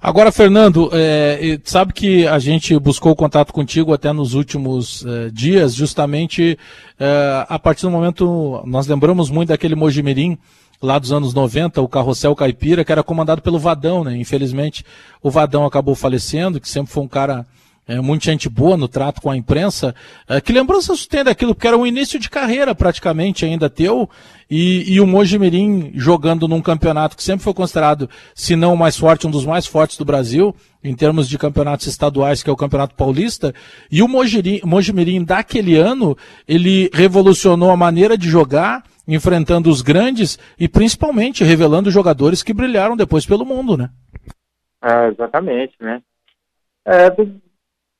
Agora, 0.00 0.30
Fernando, 0.30 0.90
é, 0.92 1.58
sabe 1.64 1.92
que 1.92 2.26
a 2.26 2.38
gente 2.38 2.78
buscou 2.78 3.16
contato 3.16 3.52
contigo 3.52 3.94
até 3.94 4.12
nos 4.12 4.34
últimos 4.34 5.04
é, 5.06 5.30
dias, 5.30 5.74
justamente 5.74 6.58
é, 6.98 7.46
a 7.48 7.58
partir 7.58 7.82
do 7.82 7.90
momento, 7.90 8.62
nós 8.66 8.86
lembramos 8.86 9.30
muito 9.30 9.48
daquele 9.48 9.74
Mojimirim, 9.74 10.38
lá 10.82 10.98
dos 10.98 11.12
anos 11.12 11.32
90, 11.32 11.80
o 11.80 11.88
Carrossel 11.88 12.36
Caipira, 12.36 12.84
que 12.84 12.92
era 12.92 13.02
comandado 13.02 13.40
pelo 13.40 13.58
Vadão, 13.58 14.04
né? 14.04 14.16
Infelizmente, 14.16 14.84
o 15.22 15.30
Vadão 15.30 15.64
acabou 15.64 15.94
falecendo, 15.94 16.60
que 16.60 16.68
sempre 16.68 16.92
foi 16.92 17.02
um 17.02 17.08
cara 17.08 17.46
é, 17.88 18.00
muito 18.00 18.24
gente 18.24 18.48
boa 18.48 18.76
no 18.76 18.88
trato 18.88 19.20
com 19.20 19.30
a 19.30 19.36
imprensa. 19.36 19.94
É, 20.28 20.40
que 20.40 20.52
lembrança 20.52 20.94
você 20.94 21.08
tem 21.08 21.22
daquilo? 21.22 21.54
Porque 21.54 21.68
era 21.68 21.76
um 21.76 21.86
início 21.86 22.18
de 22.18 22.28
carreira 22.28 22.74
praticamente 22.74 23.44
ainda 23.44 23.70
teu, 23.70 24.10
e, 24.50 24.94
e 24.94 25.00
o 25.00 25.06
Mojimirim 25.06 25.92
jogando 25.94 26.48
num 26.48 26.60
campeonato 26.60 27.16
que 27.16 27.22
sempre 27.22 27.44
foi 27.44 27.54
considerado, 27.54 28.08
se 28.34 28.56
não 28.56 28.74
o 28.74 28.76
mais 28.76 28.96
forte, 28.96 29.26
um 29.26 29.30
dos 29.30 29.44
mais 29.44 29.66
fortes 29.66 29.96
do 29.96 30.04
Brasil, 30.04 30.54
em 30.82 30.94
termos 30.94 31.28
de 31.28 31.38
campeonatos 31.38 31.86
estaduais, 31.86 32.42
que 32.42 32.50
é 32.50 32.52
o 32.52 32.56
Campeonato 32.56 32.94
Paulista, 32.94 33.54
e 33.90 34.02
o 34.02 34.08
Mojimirim 34.08 35.24
daquele 35.24 35.76
ano, 35.76 36.16
ele 36.46 36.90
revolucionou 36.92 37.70
a 37.70 37.76
maneira 37.76 38.16
de 38.16 38.28
jogar, 38.28 38.84
enfrentando 39.06 39.70
os 39.70 39.82
grandes 39.82 40.38
e 40.58 40.68
principalmente 40.68 41.44
revelando 41.44 41.90
jogadores 41.90 42.42
que 42.42 42.52
brilharam 42.52 42.96
depois 42.96 43.24
pelo 43.24 43.44
mundo, 43.44 43.76
né? 43.76 43.90
É, 44.82 45.08
exatamente, 45.08 45.74
né? 45.80 46.00
É, 46.84 47.10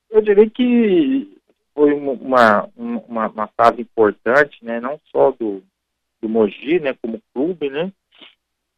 eu 0.09 0.21
diria 0.21 0.49
que 0.49 1.37
foi 1.73 1.93
uma, 1.93 2.69
uma, 2.75 3.27
uma 3.27 3.47
fase 3.55 3.81
importante, 3.81 4.63
né? 4.63 4.79
Não 4.79 4.99
só 5.11 5.31
do, 5.31 5.63
do 6.21 6.29
Mogi, 6.29 6.79
né? 6.79 6.93
Como 7.01 7.21
clube, 7.33 7.69
né? 7.69 7.91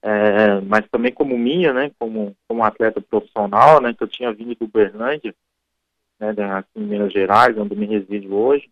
É, 0.01 0.61
mas 0.61 0.87
também 0.89 1.11
como 1.11 1.37
minha, 1.37 1.73
né? 1.73 1.91
Como, 1.99 2.35
como 2.47 2.63
atleta 2.63 3.01
profissional, 3.01 3.81
né? 3.81 3.93
Que 3.93 4.03
eu 4.03 4.07
tinha 4.07 4.33
vindo 4.33 4.55
do 4.55 4.67
Berlândia, 4.67 5.33
né? 6.19 6.29
Aqui 6.57 6.69
em 6.75 6.83
Minas 6.83 7.13
Gerais, 7.13 7.57
onde 7.57 7.75
me 7.75 7.85
resido 7.85 8.35
hoje 8.35 8.69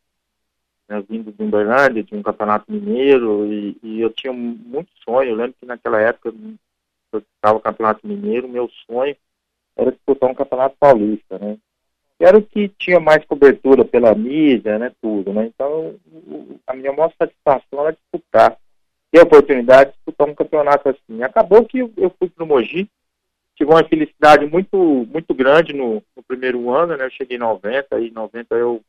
né, 0.87 1.03
vindo 1.07 1.31
de 1.31 1.43
Uberlândia, 1.43 2.03
de 2.03 2.15
um 2.15 2.23
campeonato 2.23 2.71
mineiro, 2.71 3.45
e, 3.51 3.77
e, 3.83 4.01
eu 4.01 4.09
tinha 4.11 4.31
muito 4.31 4.89
sonho. 5.03 5.31
Eu 5.31 5.35
lembro 5.35 5.55
que 5.59 5.65
naquela 5.65 5.99
época, 5.99 6.33
eu 7.11 7.19
estava 7.19 7.55
no 7.55 7.61
campeonato 7.61 8.07
mineiro, 8.07 8.47
meu 8.47 8.69
sonho 8.85 9.15
era 9.75 9.91
disputar 9.91 10.29
um 10.29 10.35
campeonato 10.35 10.75
paulista, 10.79 11.37
né? 11.37 11.57
Era 12.19 12.37
o 12.37 12.41
que 12.41 12.69
tinha 12.79 12.99
mais 12.99 13.23
cobertura 13.25 13.85
pela 13.85 14.15
mídia, 14.15 14.79
né, 14.79 14.91
tudo, 15.01 15.31
né? 15.31 15.45
Então, 15.45 15.95
a 16.65 16.73
minha 16.73 16.91
maior 16.91 17.13
satisfação 17.17 17.81
era 17.81 17.91
disputar, 17.91 18.57
ter 19.11 19.19
a 19.19 19.23
oportunidade 19.23 19.91
de 19.91 19.95
disputar 19.97 20.27
um 20.27 20.33
campeonato 20.33 20.89
assim. 20.89 21.21
Acabou 21.21 21.63
que 21.63 21.79
eu 21.79 22.15
fui 22.17 22.27
para 22.29 22.43
o 22.43 22.47
Mogi, 22.47 22.89
tive 23.55 23.69
uma 23.69 23.83
felicidade 23.83 24.45
muito, 24.47 24.77
muito 25.11 25.33
grande 25.33 25.73
no, 25.73 26.01
no, 26.15 26.23
primeiro 26.23 26.71
ano, 26.71 26.97
né? 26.97 27.05
Eu 27.05 27.11
cheguei 27.11 27.37
em 27.37 27.39
90, 27.39 27.99
e 27.99 28.07
em 28.07 28.11
90 28.11 28.55
eu 28.55 28.81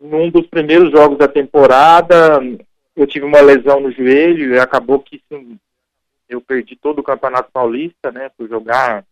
num 0.00 0.30
dos 0.30 0.46
primeiros 0.46 0.90
jogos 0.90 1.16
da 1.16 1.28
temporada, 1.28 2.40
eu 2.94 3.06
tive 3.06 3.24
uma 3.24 3.40
lesão 3.40 3.80
no 3.80 3.90
joelho 3.90 4.54
e 4.54 4.58
acabou 4.58 5.00
que 5.00 5.22
sim, 5.28 5.58
eu 6.28 6.40
perdi 6.40 6.76
todo 6.76 6.98
o 6.98 7.02
Campeonato 7.02 7.50
Paulista, 7.52 8.12
né, 8.12 8.30
por 8.36 8.48
jogar 8.48 9.04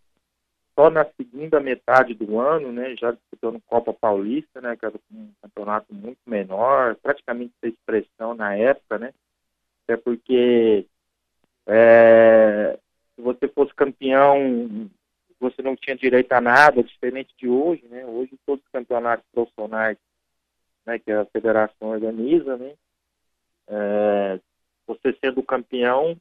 só 0.75 0.91
na 0.91 1.05
segunda 1.17 1.61
metade 1.61 2.15
do 2.15 2.41
ano, 2.41 2.73
né, 2.73 2.95
já 2.97 3.13
disputando 3.13 3.61
Copa 3.67 3.93
Paulista, 3.93 4.61
né, 4.61 4.77
que 4.77 4.85
era 4.85 4.95
um 5.13 5.31
campeonato 5.43 5.95
muito 5.95 6.19
menor, 6.27 6.97
praticamente 6.97 7.53
sem 7.61 7.71
expressão 7.71 8.35
na 8.35 8.55
época, 8.55 8.99
né, 8.99 9.13
até 9.85 9.97
porque 9.97 10.87
é, 11.67 12.79
se 13.15 13.23
você 13.23 13.49
fosse 13.49 13.75
campeão, 13.75 14.91
você 15.39 15.61
não 15.63 15.77
tinha 15.77 15.97
direito 15.97 16.33
a 16.33 16.41
nada, 16.41 16.83
diferente 16.83 17.35
de 17.37 17.49
hoje, 17.49 17.85
né, 17.89 18.05
hoje 18.07 18.39
todos 18.47 18.65
os 18.65 18.71
campeonatos 18.71 19.27
profissionais 19.33 19.99
né, 20.87 20.99
que 20.99 21.11
a 21.11 21.25
federação 21.27 21.89
organiza, 21.89 22.57
né? 22.57 22.75
É, 23.69 24.41
você 24.87 25.17
sendo 25.25 25.43
campeão, 25.43 26.17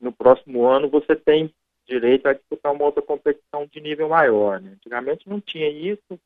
no 0.00 0.12
próximo 0.12 0.66
ano 0.66 0.88
você 0.88 1.14
tem 1.14 1.54
direito 1.90 2.26
a 2.26 2.32
disputar 2.32 2.72
uma 2.72 2.84
outra 2.84 3.02
competição 3.02 3.66
de 3.66 3.80
nível 3.80 4.08
maior. 4.08 4.60
Né? 4.60 4.72
Antigamente 4.72 5.28
não 5.28 5.40
tinha 5.40 5.68
isso 5.68 6.18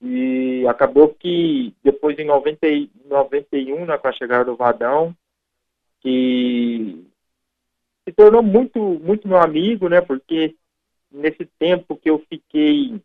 e 0.00 0.66
acabou 0.68 1.08
que 1.08 1.74
depois 1.82 2.18
em 2.18 2.24
90, 2.24 2.66
91, 3.06 3.86
né, 3.86 3.96
com 3.96 4.08
a 4.08 4.12
chegada 4.12 4.44
do 4.44 4.56
Vadão, 4.56 5.16
que 6.00 7.06
se 8.04 8.12
tornou 8.12 8.42
muito, 8.42 8.78
muito 8.78 9.26
meu 9.26 9.38
amigo, 9.38 9.88
né? 9.88 10.02
Porque 10.02 10.54
nesse 11.10 11.46
tempo 11.58 11.96
que 11.96 12.10
eu 12.10 12.18
fiquei 12.28 13.00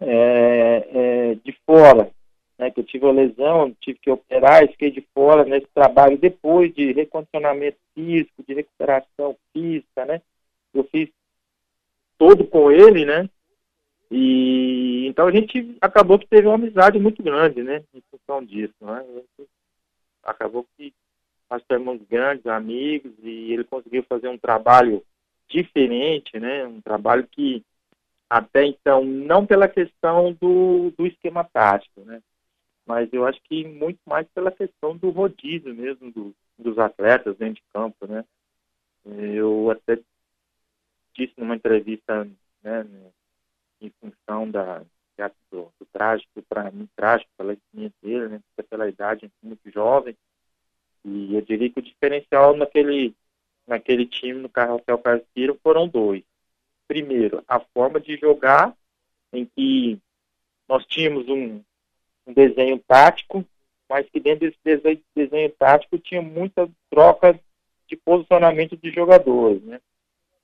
é, 0.00 0.88
é, 0.92 1.34
de 1.34 1.52
fora 1.66 2.10
né, 2.58 2.70
que 2.70 2.80
eu 2.80 2.84
tive 2.84 3.04
uma 3.04 3.14
lesão, 3.14 3.74
tive 3.80 3.98
que 4.00 4.10
operar 4.10 4.66
fiquei 4.68 4.90
de 4.90 5.06
fora 5.14 5.44
nesse 5.44 5.68
trabalho 5.72 6.18
depois 6.18 6.74
de 6.74 6.92
recondicionamento 6.92 7.78
físico, 7.94 8.42
de 8.46 8.54
recuperação 8.54 9.36
física, 9.52 10.04
né? 10.04 10.20
Eu 10.74 10.84
fiz 10.84 11.08
todo 12.16 12.46
com 12.46 12.70
ele, 12.70 13.04
né? 13.04 13.28
E 14.10 15.06
então 15.06 15.26
a 15.26 15.32
gente 15.32 15.76
acabou 15.80 16.18
que 16.18 16.26
teve 16.26 16.46
uma 16.46 16.54
amizade 16.54 16.98
muito 16.98 17.22
grande, 17.22 17.62
né? 17.62 17.84
Em 17.94 18.02
função 18.10 18.44
disso, 18.44 18.74
né? 18.80 19.04
Acabou 20.22 20.66
que 20.76 20.92
nós 21.50 21.62
temos 21.66 22.00
grandes 22.08 22.46
amigos 22.46 23.12
e 23.22 23.52
ele 23.52 23.64
conseguiu 23.64 24.02
fazer 24.04 24.28
um 24.28 24.38
trabalho 24.38 25.04
diferente, 25.48 26.38
né? 26.38 26.66
Um 26.66 26.80
trabalho 26.80 27.26
que 27.26 27.62
até 28.28 28.64
então, 28.66 29.04
não 29.04 29.46
pela 29.46 29.66
questão 29.68 30.36
do, 30.38 30.92
do 30.96 31.06
esquema 31.06 31.44
tático, 31.44 32.02
né? 32.02 32.20
mas 32.88 33.12
eu 33.12 33.26
acho 33.26 33.38
que 33.42 33.68
muito 33.68 34.00
mais 34.06 34.26
pela 34.28 34.50
questão 34.50 34.96
do 34.96 35.10
rodízio 35.10 35.74
mesmo 35.74 36.10
do, 36.10 36.34
dos 36.58 36.78
atletas 36.78 37.36
dentro 37.36 37.56
de 37.56 37.62
campo, 37.70 38.06
né? 38.06 38.24
Eu 39.04 39.70
até 39.70 40.00
disse 41.18 41.34
numa 41.36 41.56
entrevista, 41.56 42.28
né, 42.62 42.86
em 43.80 43.90
função 44.00 44.48
da, 44.48 44.82
do, 45.50 45.72
do 45.78 45.86
trágico, 45.92 46.42
para 46.48 46.70
mim, 46.70 46.88
trágico 46.94 47.30
falecimento 47.36 47.94
dele, 48.00 48.28
né, 48.28 48.40
pela 48.70 48.88
idade 48.88 49.30
muito 49.42 49.68
jovem, 49.70 50.16
e 51.04 51.34
eu 51.34 51.42
diria 51.42 51.70
que 51.70 51.80
o 51.80 51.82
diferencial 51.82 52.56
naquele, 52.56 53.14
naquele 53.66 54.06
time, 54.06 54.40
no 54.40 54.48
Carrossel 54.48 54.98
Caspiro, 54.98 55.58
foram 55.62 55.88
dois. 55.88 56.22
Primeiro, 56.86 57.42
a 57.48 57.58
forma 57.58 58.00
de 58.00 58.16
jogar, 58.16 58.74
em 59.32 59.44
que 59.44 59.98
nós 60.68 60.86
tínhamos 60.86 61.28
um, 61.28 61.62
um 62.26 62.32
desenho 62.32 62.78
tático, 62.78 63.44
mas 63.88 64.08
que 64.10 64.20
dentro 64.20 64.46
desse 64.46 64.58
desenho, 64.62 65.02
desenho 65.14 65.50
tático 65.50 65.98
tinha 65.98 66.22
muita 66.22 66.68
troca 66.90 67.38
de 67.86 67.96
posicionamento 67.96 68.76
de 68.76 68.90
jogadores, 68.90 69.62
né? 69.62 69.80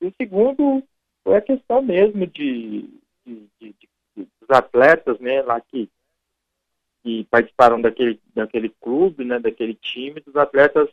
E 0.05 0.07
o 0.07 0.14
segundo 0.20 0.82
foi 1.22 1.36
a 1.36 1.40
questão 1.40 1.80
mesmo 1.80 2.26
de, 2.26 2.90
de, 3.24 3.48
de, 3.59 3.74
de 3.80 3.88
dos 4.16 4.50
atletas, 4.50 5.18
né, 5.18 5.40
lá 5.40 5.59
que, 5.62 5.88
que 7.02 7.24
participaram 7.30 7.80
daquele, 7.80 8.20
daquele 8.34 8.68
clube, 8.68 9.24
né, 9.24 9.38
daquele 9.38 9.74
time, 9.74 10.20
dos 10.20 10.36
atletas 10.36 10.90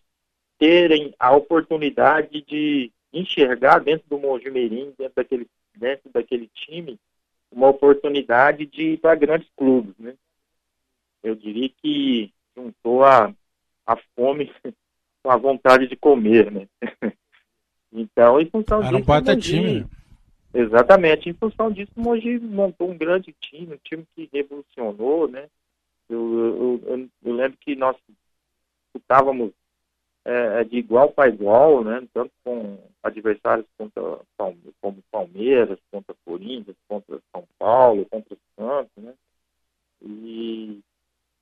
terem 0.58 1.14
a 1.20 1.36
oportunidade 1.36 2.42
de 2.42 2.90
enxergar 3.12 3.80
dentro 3.80 4.08
do 4.08 4.18
Mojimirim, 4.18 4.94
dentro 4.98 5.16
daquele, 5.18 5.48
dentro 5.76 6.10
daquele 6.10 6.48
time, 6.54 6.98
uma 7.52 7.68
oportunidade 7.68 8.66
de 8.66 8.94
ir 8.94 8.98
para 8.98 9.14
grandes 9.16 9.50
clubes, 9.58 9.94
né? 10.00 10.16
eu 11.22 11.36
diria 11.36 11.68
que 11.68 12.34
juntou 12.56 13.04
a, 13.04 13.34
a 13.86 13.98
fome 14.16 14.50
com 15.22 15.30
a 15.30 15.36
vontade 15.36 15.86
de 15.86 15.98
comer, 15.98 16.50
né? 16.50 16.68
então, 17.92 18.40
em 18.40 18.46
função 18.46 18.80
Era 18.82 18.90
disso, 18.92 19.02
um 19.04 19.06
baita 19.06 19.34
Mogi- 19.34 19.50
time. 19.52 19.80
né? 19.82 19.90
Exatamente, 20.54 21.30
em 21.30 21.34
função 21.34 21.72
disso, 21.72 21.92
o 21.96 22.02
Mogi 22.02 22.38
montou 22.40 22.90
um 22.90 22.98
grande 22.98 23.34
time, 23.40 23.74
um 23.76 23.80
time 23.84 24.06
que 24.14 24.30
revolucionou, 24.34 25.28
né? 25.28 25.48
Eu, 26.10 26.20
eu, 26.20 26.82
eu, 26.88 27.10
eu 27.24 27.34
lembro 27.34 27.58
que 27.62 27.74
nós 27.76 27.96
disputávamos 28.84 29.52
é, 30.26 30.64
de 30.66 30.78
igual 30.78 31.10
para 31.10 31.30
igual, 31.30 31.84
né? 31.86 32.06
Tanto 32.14 32.32
com 32.44 32.78
adversários 33.02 33.66
contra 33.78 34.02
como 34.82 34.98
Palmeiras, 35.10 35.80
contra 35.90 36.14
Corinthians, 36.26 36.76
contra 36.88 37.18
São 37.32 37.46
Paulo, 37.58 38.06
contra 38.06 38.36
Santos, 38.58 38.92
né? 39.04 39.14
E 40.02 40.80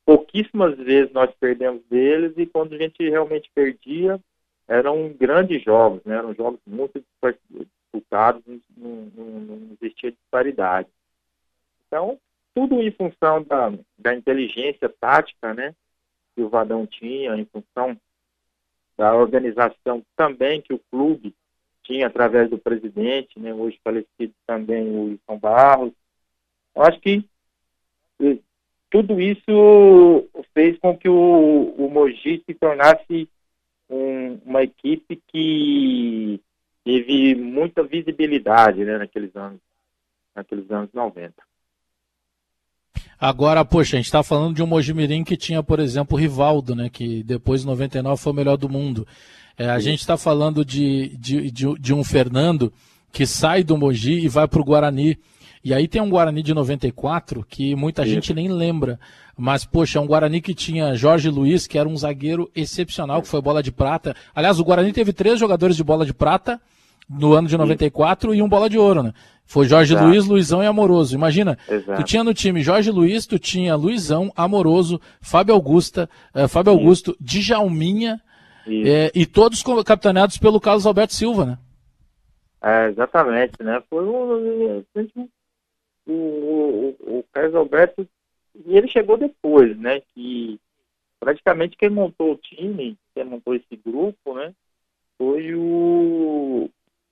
pouquíssimas 0.06 0.78
vezes 0.78 1.12
nós 1.14 1.32
perdemos 1.40 1.82
deles 1.90 2.34
e 2.38 2.46
quando 2.46 2.74
a 2.74 2.78
gente 2.78 3.08
realmente 3.10 3.50
perdia, 3.56 4.20
eram 4.70 5.10
grandes 5.10 5.64
jogos, 5.64 6.02
né? 6.06 6.16
Eram 6.16 6.34
jogos 6.36 6.60
muito 6.66 7.04
disputados, 7.50 8.44
não, 8.78 9.12
não, 9.16 9.26
não 9.26 9.78
existia 9.82 10.12
disparidade. 10.12 10.88
Então, 11.88 12.20
tudo 12.54 12.80
em 12.80 12.92
função 12.92 13.44
da, 13.44 13.74
da 13.98 14.16
inteligência 14.16 14.88
tática, 14.88 15.56
né? 15.56 15.74
Que 16.36 16.44
o 16.44 16.50
Vadão 16.50 16.86
tinha, 16.86 17.36
em 17.36 17.46
função 17.46 17.98
da 18.96 19.16
organização 19.16 20.04
também 20.16 20.62
que 20.62 20.74
o 20.74 20.82
clube 20.92 21.34
tinha 21.84 22.06
através 22.06 22.48
do 22.52 22.60
presidente, 22.60 23.40
né? 23.40 23.52
Hoje 23.52 23.80
falecido 23.84 24.34
também 24.46 24.88
o 24.88 25.06
Wilson 25.06 25.40
Barros. 25.40 25.94
Eu 26.76 26.84
acho 26.84 27.00
que 27.00 27.26
eh, 28.22 28.38
tudo 28.92 29.20
isso 29.20 30.30
fez 30.54 30.78
com 30.78 30.96
que 30.96 31.10
o, 31.10 31.74
o 31.76 31.90
Mogi 31.90 32.44
se 32.46 32.54
tornasse 32.54 33.28
um- 33.90 34.40
uma 34.46 34.64
equipe 34.64 35.22
que 35.32 36.40
teve 36.84 37.36
muita 37.36 37.84
visibilidade 37.84 38.84
né, 38.86 38.98
naqueles 38.98 39.36
anos, 39.36 39.60
naqueles 40.36 40.70
anos 40.72 40.90
90. 40.94 41.34
Agora, 43.20 43.66
poxa, 43.66 43.96
a 43.96 44.00
gente 44.00 44.06
está 44.06 44.24
falando 44.24 44.56
de 44.56 44.64
um 44.64 44.68
Mojimirim 44.68 45.24
que 45.26 45.36
tinha, 45.36 45.62
por 45.62 45.80
exemplo, 45.80 46.16
o 46.18 46.20
Rivaldo, 46.20 46.74
né? 46.74 46.90
Que 46.90 47.22
depois 47.22 47.62
de 47.62 47.68
99 47.68 48.22
foi 48.22 48.32
o 48.32 48.36
melhor 48.36 48.56
do 48.56 48.70
mundo. 48.70 49.06
É, 49.58 49.70
a 49.70 49.78
gente 49.80 50.00
está 50.00 50.16
falando 50.18 50.64
de, 50.64 51.18
de, 51.18 51.52
de, 51.52 51.74
de 51.78 51.94
um 51.94 52.02
Fernando 52.04 52.72
que 53.12 53.26
sai 53.26 53.62
do 53.62 53.78
Mogi 53.78 54.20
e 54.24 54.30
vai 54.30 54.48
para 54.48 54.62
o 54.62 54.64
Guarani. 54.64 55.18
E 55.64 55.74
aí 55.74 55.88
tem 55.88 56.02
um 56.02 56.10
Guarani 56.10 56.42
de 56.42 56.54
94 56.54 57.46
que 57.48 57.76
muita 57.76 58.04
Isso. 58.04 58.14
gente 58.14 58.34
nem 58.34 58.48
lembra. 58.48 59.00
Mas, 59.38 59.66
poxa, 59.66 60.00
é 60.00 60.02
um 60.02 60.08
Guarani 60.08 60.42
que 60.42 60.54
tinha 60.54 60.96
Jorge 60.96 61.30
Luiz, 61.30 61.66
que 61.68 61.78
era 61.78 61.88
um 61.88 61.96
zagueiro 61.98 62.50
excepcional, 62.56 63.22
que 63.22 63.28
foi 63.28 63.42
bola 63.42 63.62
de 63.64 63.72
prata. 63.72 64.16
Aliás, 64.36 64.60
o 64.60 64.64
Guarani 64.64 64.92
teve 64.94 65.14
três 65.14 65.40
jogadores 65.40 65.76
de 65.76 65.84
bola 65.84 66.06
de 66.06 66.14
prata 66.14 66.62
no 67.10 67.34
ano 67.34 67.48
de 67.48 67.58
94 67.58 68.36
e 68.36 68.42
um 68.42 68.48
bola 68.50 68.70
de 68.70 68.78
ouro, 68.78 69.02
né? 69.04 69.14
Foi 69.46 69.66
Jorge 69.68 69.94
Exato. 69.94 70.08
Luiz, 70.08 70.26
Luizão 70.28 70.62
e 70.64 70.68
Amoroso. 70.68 71.16
Imagina, 71.16 71.58
tu 71.68 71.74
Exato. 71.74 72.04
tinha 72.04 72.24
no 72.24 72.34
time 72.34 72.62
Jorge 72.62 72.92
Luiz, 72.92 73.26
tu 73.26 73.40
tinha 73.40 73.76
Luizão, 73.76 74.32
Amoroso, 74.36 75.02
Fábio 75.20 75.56
Augusta, 75.56 76.08
eh, 76.36 76.48
Fábio 76.48 76.72
Augusto, 76.72 77.18
Djalminha, 77.20 78.22
E- 78.68 78.88
eh, 78.88 79.12
e 79.16 79.26
todos 79.26 79.64
capitaneados 79.84 80.38
pelo 80.38 80.60
Carlos 80.60 80.86
Alberto 80.86 81.16
Silva, 81.16 81.46
né? 81.46 81.58
É, 82.62 82.90
exatamente, 82.90 83.54
né? 83.64 83.82
Foi 83.90 84.06
um, 84.06 84.84
o, 86.12 86.96
o, 87.00 87.20
o 87.20 87.24
Carlos 87.32 87.56
Alberto, 87.56 88.08
e 88.66 88.78
ele 88.78 88.88
chegou 88.88 89.18
depois, 89.18 89.78
né? 89.78 90.02
Que 90.14 90.60
praticamente 91.20 91.78
quem 91.78 91.90
montou 91.90 92.34
o 92.34 92.38
time, 92.38 92.98
quem 93.14 93.24
montou 93.24 93.56
esse 93.56 93.76
grupo, 93.76 94.34
né? 94.34 94.54
Foi 95.18 95.54
o, 95.54 96.70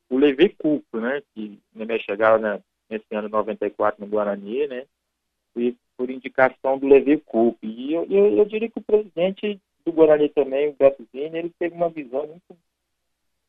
o 0.10 0.18
Levi 0.18 0.50
Cuco, 0.50 1.00
né? 1.00 1.22
Que 1.34 1.60
minha 1.74 2.00
chegada 2.00 2.38
né, 2.38 2.64
nesse 2.90 3.14
ano 3.14 3.30
94 3.30 4.04
no 4.04 4.10
Guarani, 4.10 4.68
né? 4.68 4.86
E 5.56 5.76
por 5.96 6.10
indicação 6.10 6.78
do 6.78 6.88
Levi 6.88 7.18
Cuco. 7.18 7.58
E 7.64 7.94
eu, 7.94 8.06
eu, 8.10 8.38
eu 8.38 8.46
diria 8.46 8.70
que 8.70 8.80
o 8.80 8.84
presidente 8.84 9.60
do 9.86 9.92
Guarani 9.92 10.30
também, 10.30 10.70
o 10.70 10.74
Beto 10.74 11.06
Zini, 11.12 11.38
ele 11.38 11.54
teve 11.58 11.76
uma 11.76 11.90
visão 11.90 12.28
muito 12.28 12.58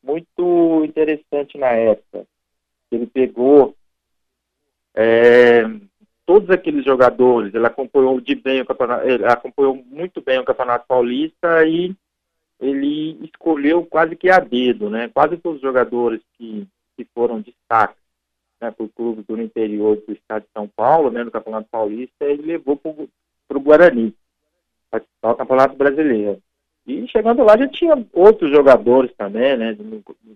muito 0.01 0.85
interessante 0.85 1.57
na 1.57 1.71
época. 1.71 2.25
Ele 2.91 3.05
pegou 3.05 3.75
é, 5.01 5.63
todos 6.25 6.49
aqueles 6.49 6.83
jogadores, 6.83 7.55
ele 7.55 7.65
acompanhou 7.65 8.19
de 8.19 8.35
bem 8.35 8.59
o 8.59 8.65
campeonato, 8.65 9.25
acompanhou 9.25 9.81
muito 9.89 10.21
bem 10.21 10.39
o 10.39 10.43
Campeonato 10.43 10.85
Paulista 10.85 11.65
e 11.65 11.95
ele 12.59 13.17
escolheu 13.23 13.85
quase 13.85 14.17
que 14.17 14.29
a 14.29 14.39
dedo, 14.39 14.89
né? 14.89 15.07
Quase 15.07 15.37
todos 15.37 15.55
os 15.55 15.61
jogadores 15.61 16.19
que, 16.37 16.67
que 16.97 17.05
foram 17.15 17.39
destaques 17.39 17.95
né, 18.59 18.71
para 18.71 18.85
o 18.85 18.89
clube 18.89 19.23
do 19.25 19.41
interior 19.41 20.03
do 20.05 20.11
estado 20.11 20.41
de 20.41 20.49
São 20.53 20.67
Paulo, 20.67 21.09
né, 21.09 21.23
no 21.23 21.31
Campeonato 21.31 21.69
Paulista, 21.71 22.25
ele 22.25 22.41
levou 22.41 22.75
para 22.75 23.57
o 23.57 23.61
Guarani, 23.61 24.13
para 24.91 25.31
o 25.31 25.35
Campeonato 25.35 25.77
Brasileiro. 25.77 26.41
E 26.85 27.07
chegando 27.07 27.41
lá 27.41 27.57
já 27.57 27.69
tinha 27.69 28.05
outros 28.11 28.51
jogadores 28.51 29.13
também, 29.15 29.55
né? 29.55 29.77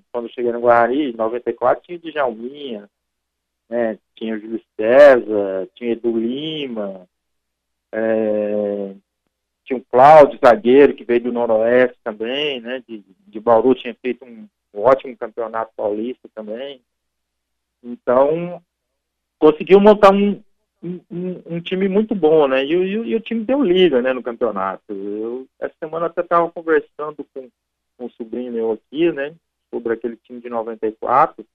Quando 0.09 0.27
eu 0.27 0.33
cheguei 0.33 0.53
no 0.53 0.61
Guarani, 0.61 1.09
em 1.09 1.13
94, 1.17 1.83
tinha 1.83 1.97
o 1.97 2.01
Djalminha, 2.01 2.89
né? 3.69 3.97
Tinha 4.15 4.35
o 4.35 4.39
Júlio 4.39 4.61
César, 4.75 5.67
tinha 5.75 5.91
Edu 5.91 6.17
Lima, 6.17 7.07
é, 7.91 8.95
tinha 9.63 9.77
o 9.77 9.85
Cláudio, 9.85 10.39
zagueiro, 10.43 10.93
que 10.95 11.03
veio 11.03 11.21
do 11.21 11.31
Noroeste 11.31 11.97
também, 12.03 12.59
né? 12.59 12.83
De, 12.87 13.03
de 13.27 13.39
Bauru, 13.39 13.75
tinha 13.75 13.95
feito 13.95 14.25
um, 14.25 14.47
um 14.73 14.81
ótimo 14.81 15.15
campeonato 15.15 15.71
paulista 15.75 16.27
também. 16.33 16.81
Então, 17.83 18.61
conseguiu 19.39 19.79
montar 19.79 20.13
um, 20.13 20.41
um, 20.81 21.41
um- 21.45 21.61
time 21.61 21.87
muito 21.87 22.15
bom, 22.15 22.47
né? 22.47 22.65
E, 22.65 22.73
e 22.73 22.93
e 23.09 23.15
o 23.15 23.19
time 23.19 23.43
deu 23.43 23.61
liga, 23.63 24.01
né, 24.01 24.13
no 24.13 24.23
campeonato. 24.23 24.83
Eu, 24.93 25.47
essa 25.59 25.73
semana 25.79 26.07
até 26.07 26.21
estava 26.21 26.49
conversando 26.51 27.25
com, 27.33 27.49
com 27.97 28.05
um 28.05 28.09
sobrinho 28.11 28.51
meu 28.51 28.71
aqui, 28.71 29.11
né, 29.11 29.33
sobre 29.69 29.93
aquele 29.93 30.17
time 30.17 30.41
de 30.41 30.49
94. 30.49 31.45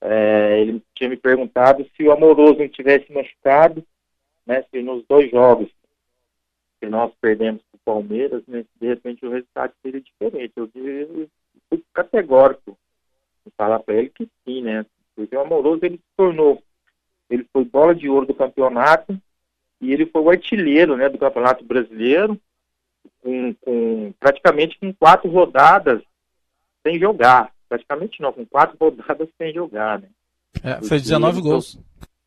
É, 0.00 0.60
ele 0.60 0.82
tinha 0.94 1.08
me 1.08 1.16
perguntado 1.16 1.88
se 1.96 2.02
o 2.02 2.12
Amoroso 2.12 2.58
não 2.58 2.68
tivesse 2.68 3.10
machucado, 3.12 3.84
né, 4.46 4.62
se 4.70 4.82
nos 4.82 5.04
dois 5.06 5.30
jogos 5.30 5.68
que 6.80 6.86
nós 6.86 7.12
perdemos 7.20 7.62
para 7.62 7.76
o 7.78 7.94
Palmeiras, 7.94 8.42
né, 8.46 8.64
de 8.80 8.86
repente 8.86 9.24
o 9.24 9.30
resultado 9.30 9.72
seria 9.82 10.00
diferente. 10.00 10.52
Eu, 10.56 10.70
eu 10.74 11.28
fui 11.68 11.82
categórico 11.92 12.76
em 13.46 13.50
falar 13.56 13.80
para 13.80 13.94
ele 13.94 14.10
que 14.10 14.28
sim, 14.44 14.62
né, 14.62 14.84
porque 15.14 15.34
o 15.34 15.40
Amoroso 15.40 15.84
ele 15.84 15.96
se 15.96 16.16
tornou 16.16 16.62
ele 17.28 17.46
foi 17.52 17.64
bola 17.64 17.94
de 17.94 18.08
ouro 18.08 18.26
do 18.26 18.34
campeonato 18.34 19.20
e 19.80 19.92
ele 19.92 20.06
foi 20.06 20.22
o 20.22 20.30
artilheiro 20.30 20.96
né, 20.96 21.08
do 21.08 21.18
campeonato 21.18 21.64
brasileiro 21.64 22.40
com, 23.20 23.54
com- 23.54 24.14
praticamente 24.18 24.78
com 24.78 24.92
quatro 24.92 25.28
rodadas 25.28 26.02
sem 26.86 26.98
jogar 26.98 27.52
praticamente 27.68 28.20
não, 28.20 28.32
com 28.32 28.44
quatro 28.46 28.76
rodadas 28.80 29.28
sem 29.38 29.52
jogar 29.52 30.00
né? 30.00 30.08
É, 30.62 30.80
fez 30.82 31.02
19 31.02 31.42
gols. 31.42 31.78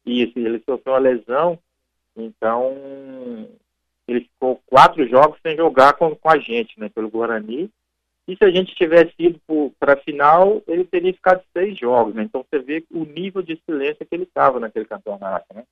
Isso, 0.06 0.38
ele 0.38 0.62
sofreu 0.66 0.94
uma 0.94 1.00
lesão, 1.00 1.58
então 2.16 2.76
ele 4.08 4.22
ficou 4.22 4.62
quatro 4.66 5.08
jogos 5.08 5.40
sem 5.42 5.56
jogar 5.56 5.94
com, 5.94 6.16
com 6.16 6.30
a 6.30 6.38
gente, 6.38 6.80
né, 6.80 6.90
pelo 6.90 7.10
Guarani. 7.10 7.70
E 8.28 8.36
se 8.36 8.44
a 8.44 8.52
gente 8.52 8.76
tivesse 8.76 9.14
ido 9.18 9.40
para 9.80 9.94
a 9.94 9.98
final, 9.98 10.62
ele 10.68 10.84
teria 10.84 11.14
ficado 11.14 11.42
seis 11.52 11.78
jogos, 11.78 12.14
né? 12.14 12.22
Então 12.22 12.46
você 12.48 12.60
vê 12.60 12.84
o 12.92 13.04
nível 13.04 13.42
de 13.42 13.54
excelência 13.54 14.06
que 14.06 14.14
ele 14.14 14.24
estava 14.24 14.60
naquele 14.60 14.86
campeonato, 14.86 15.48
né? 15.54 15.64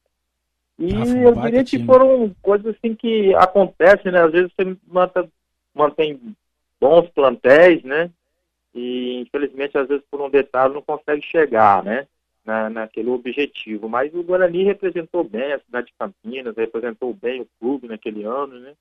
E 0.79 0.91
Ah, 0.91 1.21
eu 1.21 1.35
diria 1.35 1.63
que 1.63 1.83
foram 1.85 2.35
coisas 2.41 2.75
assim 2.75 2.95
que 2.95 3.33
acontecem, 3.35 4.11
né? 4.11 4.23
Às 4.23 4.31
vezes 4.31 4.51
você 4.55 4.75
mantém 5.71 6.19
bons 6.81 7.07
plantéis, 7.09 7.83
né? 7.83 8.09
E 8.77 9.21
infelizmente 9.21 9.77
às 9.77 9.87
vezes 9.87 10.03
por 10.09 10.21
um 10.21 10.29
detalhe 10.29 10.73
não 10.73 10.81
consegue 10.81 11.21
chegar, 11.21 11.83
né? 11.83 12.07
na, 12.47 12.69
naquele 12.69 13.09
objetivo. 13.09 13.89
Mas 13.89 14.13
o 14.15 14.23
Guarani 14.23 14.63
representou 14.63 15.23
bem 15.23 15.51
a 15.51 15.59
cidade 15.59 15.87
de 15.87 15.93
Campinas, 15.99 16.55
representou 16.55 17.13
bem 17.13 17.41
o 17.41 17.47
clube 17.59 17.89
naquele 17.89 18.23
ano, 18.23 18.57
né? 18.59 18.73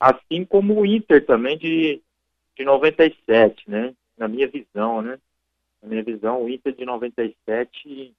Assim 0.00 0.44
como 0.44 0.80
o 0.80 0.86
Inter 0.86 1.24
também 1.24 1.58
de, 1.58 2.00
de 2.56 2.64
97, 2.64 3.70
né? 3.70 3.94
Na 4.16 4.26
minha 4.26 4.48
visão, 4.48 5.02
né? 5.02 5.18
Na 5.82 5.88
minha 5.88 6.02
visão, 6.02 6.42
o 6.42 6.48
Inter 6.48 6.74
de 6.74 6.86
97 6.86 8.14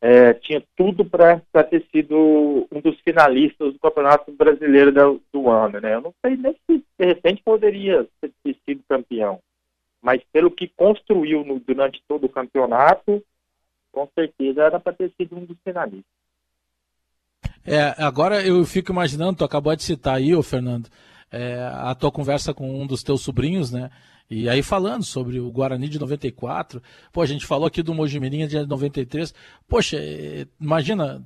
é, 0.00 0.34
tinha 0.34 0.62
tudo 0.76 1.04
para 1.04 1.40
ter 1.70 1.82
sido 1.90 2.68
um 2.70 2.80
dos 2.80 3.00
finalistas 3.00 3.72
do 3.72 3.78
Campeonato 3.78 4.30
Brasileiro 4.30 4.92
do, 4.92 5.22
do 5.32 5.48
ano, 5.48 5.80
né? 5.80 5.94
Eu 5.94 6.02
não 6.02 6.14
sei 6.20 6.36
nem 6.36 6.54
se 6.66 6.84
de 6.98 7.06
repente 7.06 7.42
poderia 7.42 8.06
ter, 8.20 8.56
sido 8.66 8.82
campeão, 8.86 9.40
mas 10.04 10.22
pelo 10.30 10.50
que 10.50 10.68
construiu 10.68 11.42
no, 11.42 11.58
durante 11.58 12.02
todo 12.06 12.24
o 12.24 12.28
campeonato, 12.28 13.24
com 13.90 14.06
certeza 14.14 14.62
era 14.62 14.78
para 14.78 14.92
ter 14.92 15.10
sido 15.16 15.34
um 15.34 15.46
dos 15.46 15.56
finalistas. 15.64 16.04
É, 17.66 17.94
agora 17.96 18.46
eu 18.46 18.62
fico 18.66 18.92
imaginando, 18.92 19.38
tu 19.38 19.44
acabou 19.44 19.74
de 19.74 19.82
citar 19.82 20.16
aí, 20.16 20.34
ô 20.34 20.42
Fernando, 20.42 20.90
é, 21.32 21.54
a 21.72 21.94
tua 21.94 22.12
conversa 22.12 22.52
com 22.52 22.82
um 22.82 22.86
dos 22.86 23.02
teus 23.02 23.22
sobrinhos, 23.22 23.72
né? 23.72 23.90
E 24.30 24.48
aí 24.48 24.62
falando 24.62 25.04
sobre 25.04 25.38
o 25.38 25.50
Guarani 25.50 25.86
de 25.86 25.98
94, 25.98 26.82
pô, 27.12 27.20
a 27.20 27.26
gente 27.26 27.44
falou 27.44 27.66
aqui 27.66 27.82
do 27.82 27.92
Mojimirinha 27.92 28.48
de 28.48 28.66
93, 28.66 29.34
poxa, 29.68 29.98
é, 30.00 30.46
imagina, 30.58 31.22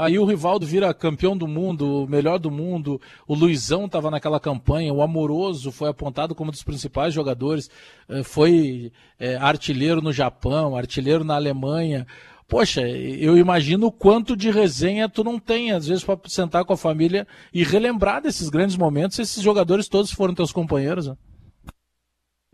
aí 0.00 0.18
o 0.18 0.24
Rivaldo 0.24 0.66
vira 0.66 0.92
campeão 0.92 1.36
do 1.36 1.46
mundo, 1.46 2.08
melhor 2.08 2.40
do 2.40 2.50
mundo, 2.50 3.00
o 3.28 3.34
Luizão 3.34 3.86
estava 3.86 4.10
naquela 4.10 4.40
campanha, 4.40 4.92
o 4.92 5.00
Amoroso 5.00 5.70
foi 5.70 5.88
apontado 5.88 6.34
como 6.34 6.48
um 6.48 6.50
dos 6.50 6.64
principais 6.64 7.14
jogadores, 7.14 7.70
é, 8.08 8.24
foi 8.24 8.90
é, 9.16 9.36
artilheiro 9.36 10.02
no 10.02 10.12
Japão, 10.12 10.76
artilheiro 10.76 11.22
na 11.22 11.36
Alemanha, 11.36 12.04
poxa, 12.48 12.80
eu 12.80 13.38
imagino 13.38 13.86
o 13.86 13.92
quanto 13.92 14.36
de 14.36 14.50
resenha 14.50 15.08
tu 15.08 15.22
não 15.22 15.38
tem, 15.38 15.70
às 15.70 15.86
vezes, 15.86 16.02
para 16.02 16.18
sentar 16.26 16.64
com 16.64 16.72
a 16.72 16.76
família 16.76 17.28
e 17.52 17.62
relembrar 17.62 18.20
desses 18.20 18.48
grandes 18.48 18.76
momentos, 18.76 19.20
esses 19.20 19.40
jogadores 19.40 19.86
todos 19.86 20.10
foram 20.10 20.34
teus 20.34 20.50
companheiros, 20.50 21.06
né? 21.06 21.16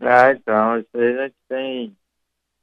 Ah, 0.01 0.31
então, 0.31 0.79
isso 0.79 0.89
aí 0.95 1.19
a 1.19 1.23
gente 1.27 1.35
tem. 1.47 1.97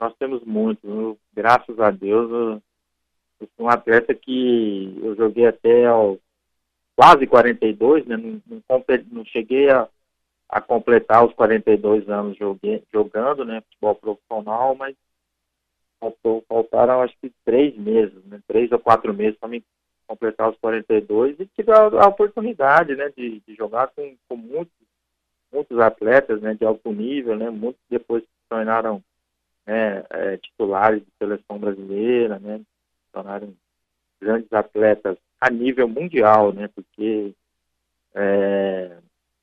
Nós 0.01 0.13
temos 0.19 0.45
muito, 0.45 1.17
graças 1.33 1.79
a 1.79 1.91
Deus. 1.91 2.31
Eu, 2.31 2.63
eu 3.41 3.49
sou 3.57 3.67
um 3.67 3.69
atleta 3.69 4.13
que 4.13 4.99
eu 5.01 5.15
joguei 5.15 5.47
até 5.47 5.87
ao 5.87 6.19
quase 6.97 7.29
42, 7.29 8.07
né? 8.07 8.17
Não, 8.17 8.43
não, 8.45 8.85
não 9.13 9.25
cheguei 9.25 9.71
a, 9.71 9.89
a, 10.49 10.61
completar 10.61 11.25
os 11.25 11.33
42 11.35 12.09
anos 12.09 12.37
joguei, 12.37 12.83
jogando, 12.93 13.45
né? 13.45 13.61
Futebol 13.61 13.95
profissional, 13.95 14.75
mas 14.75 14.97
faltou, 16.01 16.45
faltaram 16.49 17.03
acho 17.03 17.17
que 17.21 17.33
três 17.45 17.77
meses, 17.77 18.25
né? 18.25 18.41
Três 18.49 18.73
ou 18.73 18.81
quatro 18.81 19.15
meses 19.15 19.39
para 19.39 19.49
me 19.49 19.63
completar 20.09 20.51
os 20.51 20.59
42 20.59 21.39
e 21.39 21.47
tive 21.47 21.71
a, 21.71 21.83
a 21.83 22.09
oportunidade, 22.09 22.97
né? 22.97 23.13
De, 23.17 23.41
de 23.47 23.55
jogar 23.55 23.87
com, 23.89 24.17
com 24.29 24.37
muitos 25.53 25.79
atletas 25.79 26.41
né, 26.41 26.55
de 26.55 26.65
alto 26.65 26.93
nível, 26.93 27.37
né, 27.37 27.51
muitos 27.51 27.81
depois 27.89 28.23
se 28.23 28.29
tornaram 28.49 29.03
né, 29.67 30.05
é, 30.11 30.37
titulares 30.39 31.01
de 31.01 31.09
seleção 31.19 31.59
brasileira, 31.59 32.39
né, 32.39 32.59
se 32.59 33.13
tornaram 33.13 33.55
grandes 34.21 34.53
atletas 34.53 35.17
a 35.41 35.51
nível 35.51 35.89
mundial, 35.89 36.53
né, 36.53 36.69
porque 36.75 37.33
é, 38.15 38.97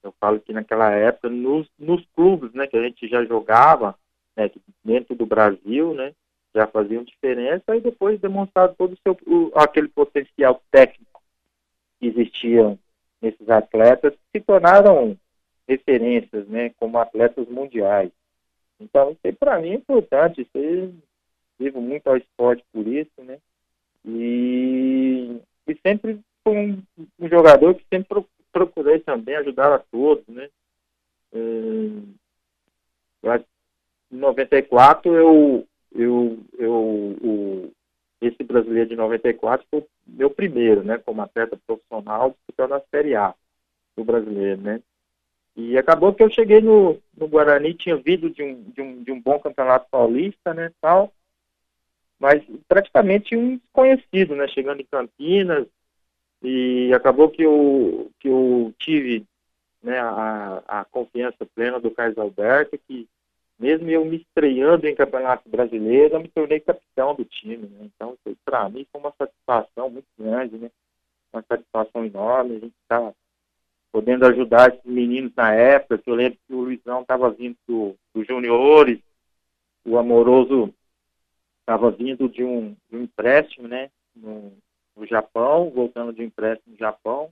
eu 0.04 0.14
falo 0.20 0.40
que 0.40 0.54
naquela 0.54 0.92
época, 0.92 1.30
nos, 1.30 1.68
nos 1.80 2.06
clubes 2.16 2.54
né, 2.54 2.68
que 2.68 2.78
a 2.78 2.84
gente 2.84 3.08
já 3.08 3.24
jogava, 3.26 3.98
né, 4.36 4.52
dentro 4.84 5.16
do 5.16 5.26
Brasil, 5.26 5.94
né, 5.94 6.14
já 6.54 6.68
faziam 6.68 7.04
diferença 7.04 7.76
e 7.76 7.82
depois 7.82 8.20
demonstrado 8.20 8.76
todo 8.78 8.94
o 8.94 8.98
seu, 8.98 9.18
o, 9.28 9.52
aquele 9.56 9.90
potencial 9.90 10.62
técnico 10.72 11.22
que 12.00 12.08
existia 12.08 12.78
nesses 13.22 13.50
atletas, 13.50 14.14
se 14.32 14.40
tornaram 14.40 15.18
referências, 15.68 16.48
né, 16.48 16.72
como 16.80 16.98
atletas 16.98 17.48
mundiais. 17.48 18.12
Então, 18.80 19.12
isso 19.12 19.38
para 19.38 19.60
mim 19.60 19.72
é 19.72 19.76
importante, 19.76 20.42
isso 20.42 20.58
aí, 20.58 20.94
muito 21.72 22.08
ao 22.08 22.18
esporte 22.18 22.64
por 22.72 22.88
isso, 22.88 23.24
né, 23.24 23.40
e, 24.04 25.40
e 25.68 25.78
sempre 25.86 26.20
fui 26.44 26.58
um, 26.58 26.84
um 27.20 27.30
jogador 27.30 27.74
que 27.76 27.86
sempre 27.92 28.24
procurei 28.52 29.00
também 29.00 29.36
ajudar 29.38 29.74
a 29.74 29.80
todos, 29.80 30.26
né, 30.28 30.50
é, 31.34 31.40
em 34.12 34.18
94 34.18 35.14
eu, 35.14 35.68
eu, 35.94 36.40
eu 36.58 37.72
esse 38.22 38.44
brasileiro 38.44 38.90
de 38.90 38.96
94 38.96 39.66
foi 39.70 39.86
meu 40.06 40.30
primeiro, 40.30 40.84
né, 40.84 40.98
como 41.00 41.22
atleta 41.22 41.58
profissional 41.66 42.32
disputando 42.32 42.74
a 42.74 42.82
Série 42.92 43.16
A 43.16 43.34
do 43.98 44.04
brasileiro, 44.04 44.62
né, 44.62 44.82
e 45.56 45.78
acabou 45.78 46.14
que 46.14 46.22
eu 46.22 46.30
cheguei 46.30 46.60
no, 46.60 47.02
no 47.16 47.28
Guarani, 47.28 47.74
tinha 47.74 47.96
vindo 47.96 48.30
de 48.30 48.44
um, 48.44 48.62
de, 48.62 48.82
um, 48.82 49.04
de 49.04 49.12
um 49.12 49.22
bom 49.22 49.40
campeonato 49.40 49.88
paulista, 49.90 50.54
né, 50.54 50.72
tal, 50.82 51.14
mas 52.20 52.44
praticamente 52.68 53.38
um 53.38 53.58
desconhecido, 53.58 54.36
né, 54.36 54.48
chegando 54.50 54.82
em 54.82 54.86
Campinas, 54.86 55.66
e 56.44 56.92
acabou 56.94 57.30
que 57.30 57.44
eu, 57.44 58.12
que 58.20 58.28
eu 58.28 58.74
tive 58.78 59.26
né, 59.82 59.98
a, 59.98 60.62
a 60.68 60.86
confiança 60.86 61.46
plena 61.56 61.80
do 61.80 61.90
Carlos 61.90 62.18
Alberto, 62.18 62.78
que 62.86 63.08
mesmo 63.58 63.90
eu 63.90 64.04
me 64.04 64.18
estreando 64.18 64.86
em 64.86 64.96
Campeonato 64.96 65.48
Brasileiro, 65.48 66.16
eu 66.16 66.20
me 66.20 66.28
tornei 66.28 66.60
capitão 66.60 67.16
do 67.16 67.24
time, 67.24 67.66
né, 67.66 67.90
então 67.96 68.18
para 68.44 68.68
mim 68.68 68.86
foi 68.92 69.00
uma 69.00 69.14
satisfação 69.18 69.90
muito 69.90 70.08
grande, 70.20 70.58
né, 70.58 70.70
uma 71.32 71.42
satisfação 71.48 72.04
enorme, 72.04 72.58
a 72.58 72.60
gente 72.60 72.76
está 72.82 73.14
podendo 73.96 74.26
ajudar 74.26 74.74
esses 74.74 74.84
meninos 74.84 75.32
na 75.38 75.54
época, 75.54 75.98
que 75.98 76.10
eu 76.10 76.16
lembro 76.16 76.38
que 76.46 76.54
o 76.54 76.60
Luizão 76.60 77.00
estava 77.00 77.30
vindo 77.30 77.56
dos 77.66 77.96
do 78.14 78.26
juniores, 78.26 79.00
o 79.86 79.98
Amoroso 79.98 80.74
estava 81.62 81.90
vindo 81.92 82.28
de 82.28 82.44
um, 82.44 82.76
de 82.90 82.98
um 82.98 83.04
empréstimo, 83.04 83.70
né, 83.70 83.90
no, 84.14 84.52
no, 84.98 85.06
Japão, 85.06 85.70
voltando 85.70 86.12
de 86.12 86.22
um 86.22 86.26
empréstimo 86.26 86.74
no 86.74 86.78
Japão, 86.78 87.32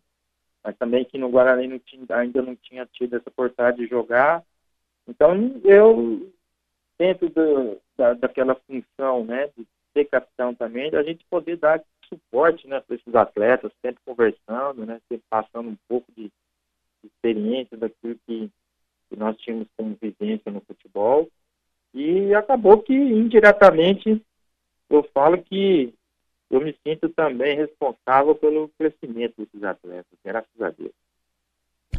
mas 0.64 0.78
também 0.78 1.04
que 1.04 1.18
no 1.18 1.28
Guarani 1.28 1.68
não 1.68 1.80
tinha, 1.80 2.06
ainda 2.12 2.42
não 2.42 2.56
tinha 2.56 2.86
tido 2.86 3.18
essa 3.18 3.28
oportunidade 3.28 3.80
de 3.80 3.88
jogar. 3.88 4.42
Então, 5.06 5.36
eu, 5.66 6.32
dentro 6.98 7.28
do, 7.28 7.78
da, 7.98 8.14
daquela 8.14 8.56
função, 8.56 9.26
né, 9.26 9.50
de 9.58 9.68
ser 9.92 10.06
capitão 10.06 10.56
também, 10.56 10.90
da 10.90 11.04
gente 11.04 11.26
poder 11.30 11.58
dar 11.58 11.84
suporte, 12.08 12.66
né, 12.70 12.80
para 12.80 12.96
esses 12.96 13.14
atletas, 13.14 13.70
sempre 13.82 14.02
conversando, 14.06 14.86
né, 14.86 15.02
sempre 15.10 15.26
passando 15.30 15.68
um 15.68 15.78
pouco 15.90 16.10
de 16.16 16.32
experiência 17.08 17.78
daquilo 17.78 18.16
que, 18.26 18.50
que 19.10 19.16
nós 19.16 19.36
tínhamos 19.38 19.68
como 19.78 19.98
vivência 20.02 20.52
no 20.52 20.62
futebol. 20.62 21.28
E 21.94 22.34
acabou 22.34 22.80
que, 22.80 22.94
indiretamente, 22.94 24.22
eu 24.90 25.04
falo 25.14 25.42
que 25.42 25.94
eu 26.50 26.62
me 26.62 26.76
sinto 26.86 27.10
também 27.10 27.58
responsável 27.58 28.36
pelo 28.36 28.70
crescimento 28.78 29.34
desses 29.38 29.64
atletas, 29.64 30.18
graças 30.24 30.62
a 30.62 30.70
Deus. 30.70 30.92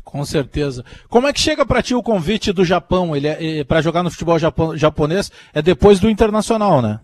Com 0.04 0.24
certeza. 0.24 0.84
Como 1.08 1.26
é 1.26 1.32
que 1.32 1.40
chega 1.40 1.64
para 1.64 1.82
ti 1.82 1.94
o 1.94 2.02
convite 2.02 2.52
do 2.52 2.64
Japão? 2.64 3.16
Ele 3.16 3.26
é, 3.26 3.58
é 3.58 3.64
para 3.64 3.80
jogar 3.80 4.02
no 4.02 4.10
futebol 4.10 4.38
japo, 4.38 4.76
japonês 4.76 5.30
é 5.52 5.62
depois 5.62 5.98
do 5.98 6.10
internacional, 6.10 6.82
né? 6.82 7.00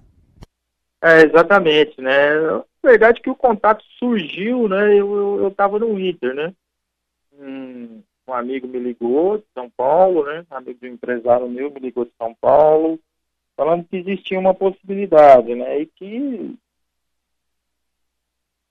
É, 1.03 1.23
exatamente, 1.23 2.01
né? 2.01 2.41
Na 2.41 2.63
verdade 2.91 3.21
que 3.21 3.31
o 3.31 3.35
contato 3.35 3.83
surgiu, 3.99 4.69
né? 4.69 4.97
Eu 4.97 5.49
estava 5.49 5.79
no 5.79 5.99
Inter, 5.99 6.35
né? 6.35 6.53
Um, 7.41 8.03
um 8.29 8.33
amigo 8.33 8.69
me 8.69 8.79
ligou 8.79 9.39
de 9.39 9.45
São 9.55 9.69
Paulo, 9.71 10.25
né? 10.25 10.45
Um 10.51 10.55
amigo 10.57 10.79
de 10.81 10.89
um 10.89 10.95
empresário 10.95 11.49
meu 11.49 11.71
me 11.71 11.81
ligou 11.81 12.05
de 12.05 12.13
São 12.19 12.35
Paulo, 12.35 12.99
falando 13.57 13.85
que 13.85 13.97
existia 13.97 14.39
uma 14.39 14.55
possibilidade, 14.55 15.55
né? 15.55 15.81
E 15.81 15.87
que 15.87 16.57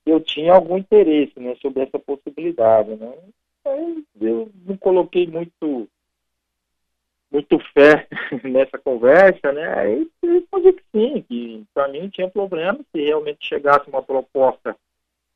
eu 0.05 0.19
tinha 0.21 0.53
algum 0.53 0.77
interesse, 0.77 1.39
né? 1.39 1.55
Sobre 1.61 1.83
essa 1.83 1.99
possibilidade, 1.99 2.95
né? 2.95 3.13
Aí 3.65 4.03
eu 4.21 4.49
não 4.65 4.77
coloquei 4.77 5.27
muito 5.27 5.87
muito 7.31 7.59
fé 7.73 8.07
nessa 8.43 8.77
conversa, 8.77 9.51
né? 9.51 9.73
Aí 9.77 10.09
respondi 10.23 10.73
que 10.73 10.83
sim, 10.91 11.21
que 11.21 11.65
para 11.73 11.87
mim 11.87 12.01
não 12.01 12.09
tinha 12.09 12.29
problema 12.29 12.79
se 12.91 13.01
realmente 13.03 13.47
chegasse 13.47 13.87
uma 13.89 14.01
proposta 14.01 14.75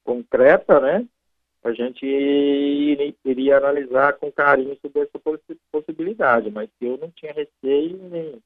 concreta, 0.04 0.80
né? 0.80 1.06
A 1.64 1.72
gente 1.72 2.06
iria 3.24 3.58
analisar 3.58 4.14
com 4.14 4.32
carinho 4.32 4.78
sobre 4.82 5.02
essa 5.02 5.20
possibilidade, 5.72 6.52
mas 6.52 6.70
eu 6.82 6.98
não 6.98 7.10
tinha 7.12 7.32
receio 7.32 7.98
nem, 8.10 8.42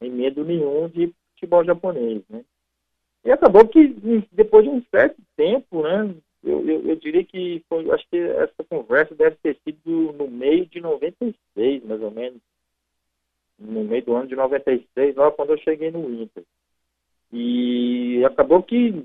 nem 0.00 0.10
medo 0.10 0.44
nenhum 0.44 0.88
de 0.88 1.12
futebol 1.34 1.64
japonês, 1.64 2.22
né? 2.30 2.44
E 3.24 3.30
acabou 3.30 3.66
que 3.66 3.88
depois 4.32 4.64
de 4.64 4.70
um 4.70 4.82
certo 4.90 5.20
tempo, 5.36 5.82
né, 5.82 6.14
eu, 6.42 6.68
eu, 6.68 6.88
eu, 6.88 6.96
diria 6.96 7.24
que 7.24 7.64
foi, 7.68 7.88
acho 7.90 8.08
que 8.08 8.18
essa 8.18 8.64
conversa 8.68 9.14
deve 9.14 9.36
ter 9.36 9.56
sido 9.64 10.12
no 10.12 10.28
meio 10.28 10.66
de 10.66 10.80
96, 10.80 11.84
mais 11.84 12.02
ou 12.02 12.10
menos, 12.10 12.40
no 13.58 13.84
meio 13.84 14.04
do 14.04 14.14
ano 14.14 14.26
de 14.28 14.34
96, 14.34 15.14
lá 15.14 15.30
quando 15.30 15.50
eu 15.50 15.58
cheguei 15.58 15.90
no 15.90 16.12
Inter. 16.12 16.44
E 17.32 18.24
acabou 18.24 18.62
que 18.62 19.04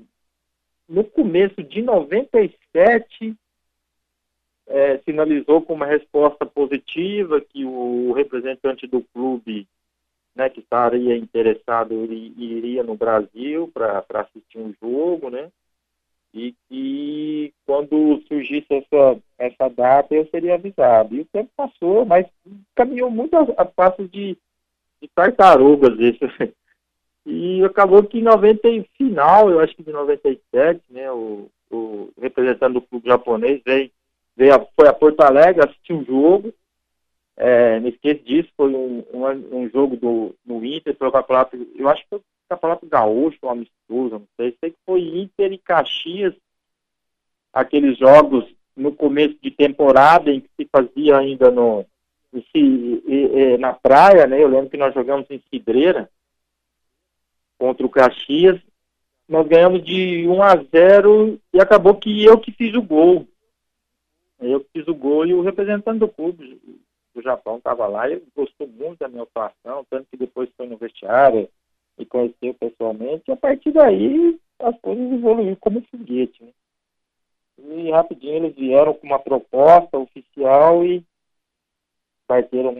no 0.88 1.04
começo 1.04 1.62
de 1.62 1.80
97 1.82 3.36
é, 4.68 4.98
sinalizou 4.98 5.62
com 5.62 5.72
uma 5.74 5.86
resposta 5.86 6.44
positiva 6.44 7.40
que 7.40 7.64
o 7.64 8.12
representante 8.12 8.86
do 8.86 9.02
clube 9.14 9.66
né, 10.36 10.48
que 10.48 10.60
estaria 10.60 11.16
interessado 11.16 11.94
iria 12.04 12.82
no 12.82 12.94
Brasil 12.94 13.70
para 13.74 14.04
assistir 14.14 14.58
um 14.58 14.72
jogo, 14.80 15.30
né? 15.30 15.50
E 16.32 16.54
que 16.68 17.52
quando 17.66 18.22
surgisse 18.28 18.66
essa, 18.70 19.18
essa 19.38 19.68
data 19.68 20.14
eu 20.14 20.26
seria 20.26 20.54
avisado. 20.54 21.16
E 21.16 21.20
o 21.22 21.24
tempo 21.24 21.50
passou, 21.56 22.04
mas 22.04 22.26
caminhou 22.76 23.10
muito 23.10 23.34
a, 23.34 23.42
a 23.42 23.90
de, 24.02 24.36
de 25.00 25.08
tartarugas 25.14 25.98
isso. 25.98 26.24
E 27.30 27.62
acabou 27.62 28.02
que 28.02 28.20
em 28.20 28.22
90 28.22 28.66
final, 28.96 29.50
eu 29.50 29.60
acho 29.60 29.76
que 29.76 29.82
de 29.82 29.92
97, 29.92 30.80
né, 30.88 31.12
o, 31.12 31.50
o 31.70 32.10
representante 32.18 32.72
do 32.72 32.80
clube 32.80 33.06
japonês 33.06 33.60
veio 33.62 33.90
veio 34.38 34.54
a, 34.54 34.66
foi 34.76 34.88
a 34.88 34.92
Porto 34.92 35.20
Alegre, 35.20 35.64
assistiu 35.64 35.96
um 35.96 36.04
jogo, 36.04 36.54
é, 37.36 37.80
me 37.80 37.90
esqueço 37.90 38.22
disso, 38.22 38.48
foi 38.56 38.72
um, 38.72 39.04
um, 39.12 39.58
um 39.58 39.68
jogo 39.68 39.96
do, 39.96 40.34
no 40.46 40.64
Inter, 40.64 40.96
foi 40.96 41.08
o 41.08 41.12
campeonato, 41.12 41.56
eu 41.74 41.88
acho 41.88 42.02
que 42.02 42.08
foi 42.08 42.18
o 42.18 42.24
campeonato 42.48 42.86
gaúcho, 42.86 43.38
um 43.42 43.50
amistoso, 43.50 44.20
não 44.20 44.28
sei, 44.36 44.56
sei 44.60 44.70
que 44.70 44.78
foi 44.86 45.00
Inter 45.02 45.52
e 45.52 45.58
Caxias, 45.58 46.34
aqueles 47.52 47.98
jogos 47.98 48.46
no 48.76 48.94
começo 48.94 49.36
de 49.42 49.50
temporada 49.50 50.30
em 50.30 50.40
que 50.40 50.48
se 50.56 50.68
fazia 50.70 51.18
ainda 51.18 51.50
no, 51.50 51.84
na 53.58 53.72
praia, 53.72 54.26
né? 54.26 54.42
Eu 54.42 54.48
lembro 54.48 54.70
que 54.70 54.76
nós 54.76 54.94
jogamos 54.94 55.26
em 55.30 55.42
Cidreira 55.50 56.08
contra 57.58 57.84
o 57.84 57.90
Caxias. 57.90 58.60
Nós 59.28 59.46
ganhamos 59.46 59.84
de 59.84 60.26
1 60.28 60.42
a 60.42 60.56
0 60.56 61.40
e 61.52 61.60
acabou 61.60 61.96
que 61.96 62.24
eu 62.24 62.38
que 62.38 62.52
fiz 62.52 62.74
o 62.74 62.82
gol. 62.82 63.26
Eu 64.40 64.64
fiz 64.72 64.86
o 64.86 64.94
gol 64.94 65.26
e 65.26 65.34
o 65.34 65.42
representante 65.42 65.98
do 65.98 66.08
clube 66.08 66.60
do 67.14 67.22
Japão 67.22 67.58
estava 67.58 67.86
lá 67.86 68.08
e 68.08 68.22
gostou 68.34 68.68
muito 68.68 68.98
da 69.00 69.08
minha 69.08 69.24
atuação, 69.24 69.84
tanto 69.90 70.06
que 70.10 70.16
depois 70.16 70.48
foi 70.56 70.66
no 70.66 70.76
vestiário 70.76 71.48
e 71.98 72.06
conheceu 72.06 72.54
pessoalmente. 72.54 73.24
E 73.28 73.32
a 73.32 73.36
partir 73.36 73.72
daí 73.72 74.38
as 74.60 74.78
coisas 74.80 75.12
evoluíram 75.12 75.56
como 75.56 75.82
foguete. 75.82 76.44
Né? 76.44 76.52
E 77.58 77.90
rapidinho 77.90 78.36
eles 78.36 78.54
vieram 78.54 78.94
com 78.94 79.06
uma 79.06 79.18
proposta 79.18 79.98
oficial 79.98 80.84
e 80.84 81.04
bateram, 82.28 82.76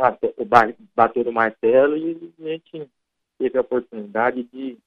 bateram 0.95 1.31
o 1.31 1.35
martelo 1.35 1.97
e 1.97 2.33
a 2.39 2.43
gente 2.43 2.89
teve 3.39 3.59
a 3.59 3.63
oportunidade 3.63 4.45
de 4.45 4.79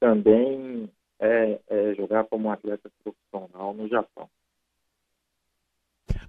também 0.00 0.90
é, 1.20 1.60
é, 1.68 1.94
jogar 1.94 2.24
como 2.24 2.50
atleta 2.50 2.90
profissional 3.02 3.74
no 3.74 3.88
Japão. 3.88 4.28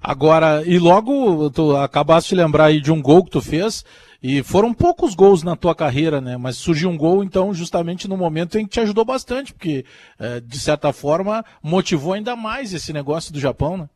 Agora, 0.02 0.64
e 0.66 0.80
logo 0.80 1.50
tu 1.50 1.76
acabaste 1.76 2.34
de 2.34 2.42
lembrar 2.42 2.66
aí 2.66 2.80
de 2.80 2.92
um 2.92 3.02
gol 3.02 3.24
que 3.24 3.32
tu 3.32 3.42
fez, 3.42 3.84
e 4.22 4.44
foram 4.44 4.74
poucos 4.74 5.16
gols 5.16 5.44
na 5.44 5.56
tua 5.56 5.74
carreira, 5.74 6.20
né? 6.20 6.38
Mas 6.38 6.58
surgiu 6.58 6.90
um 6.90 6.98
gol, 6.98 7.24
então, 7.24 7.54
justamente 7.54 8.08
no 8.08 8.18
momento 8.18 8.58
em 8.58 8.66
que 8.66 8.72
te 8.72 8.80
ajudou 8.82 9.06
bastante, 9.06 9.54
porque, 9.54 9.86
é, 10.20 10.40
de 10.40 10.60
certa 10.60 10.92
forma, 10.92 11.44
motivou 11.64 12.14
ainda 12.14 12.36
mais 12.36 12.74
esse 12.74 12.92
negócio 12.92 13.32
do 13.32 13.40
Japão, 13.40 13.78
né? 13.78 13.90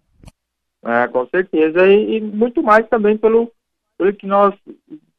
É, 0.85 1.07
com 1.07 1.25
certeza, 1.27 1.87
e, 1.87 2.17
e 2.17 2.21
muito 2.21 2.61
mais 2.61 2.87
também 2.89 3.17
pelo, 3.17 3.51
pelo 3.97 4.13
que 4.13 4.25
nós 4.25 4.53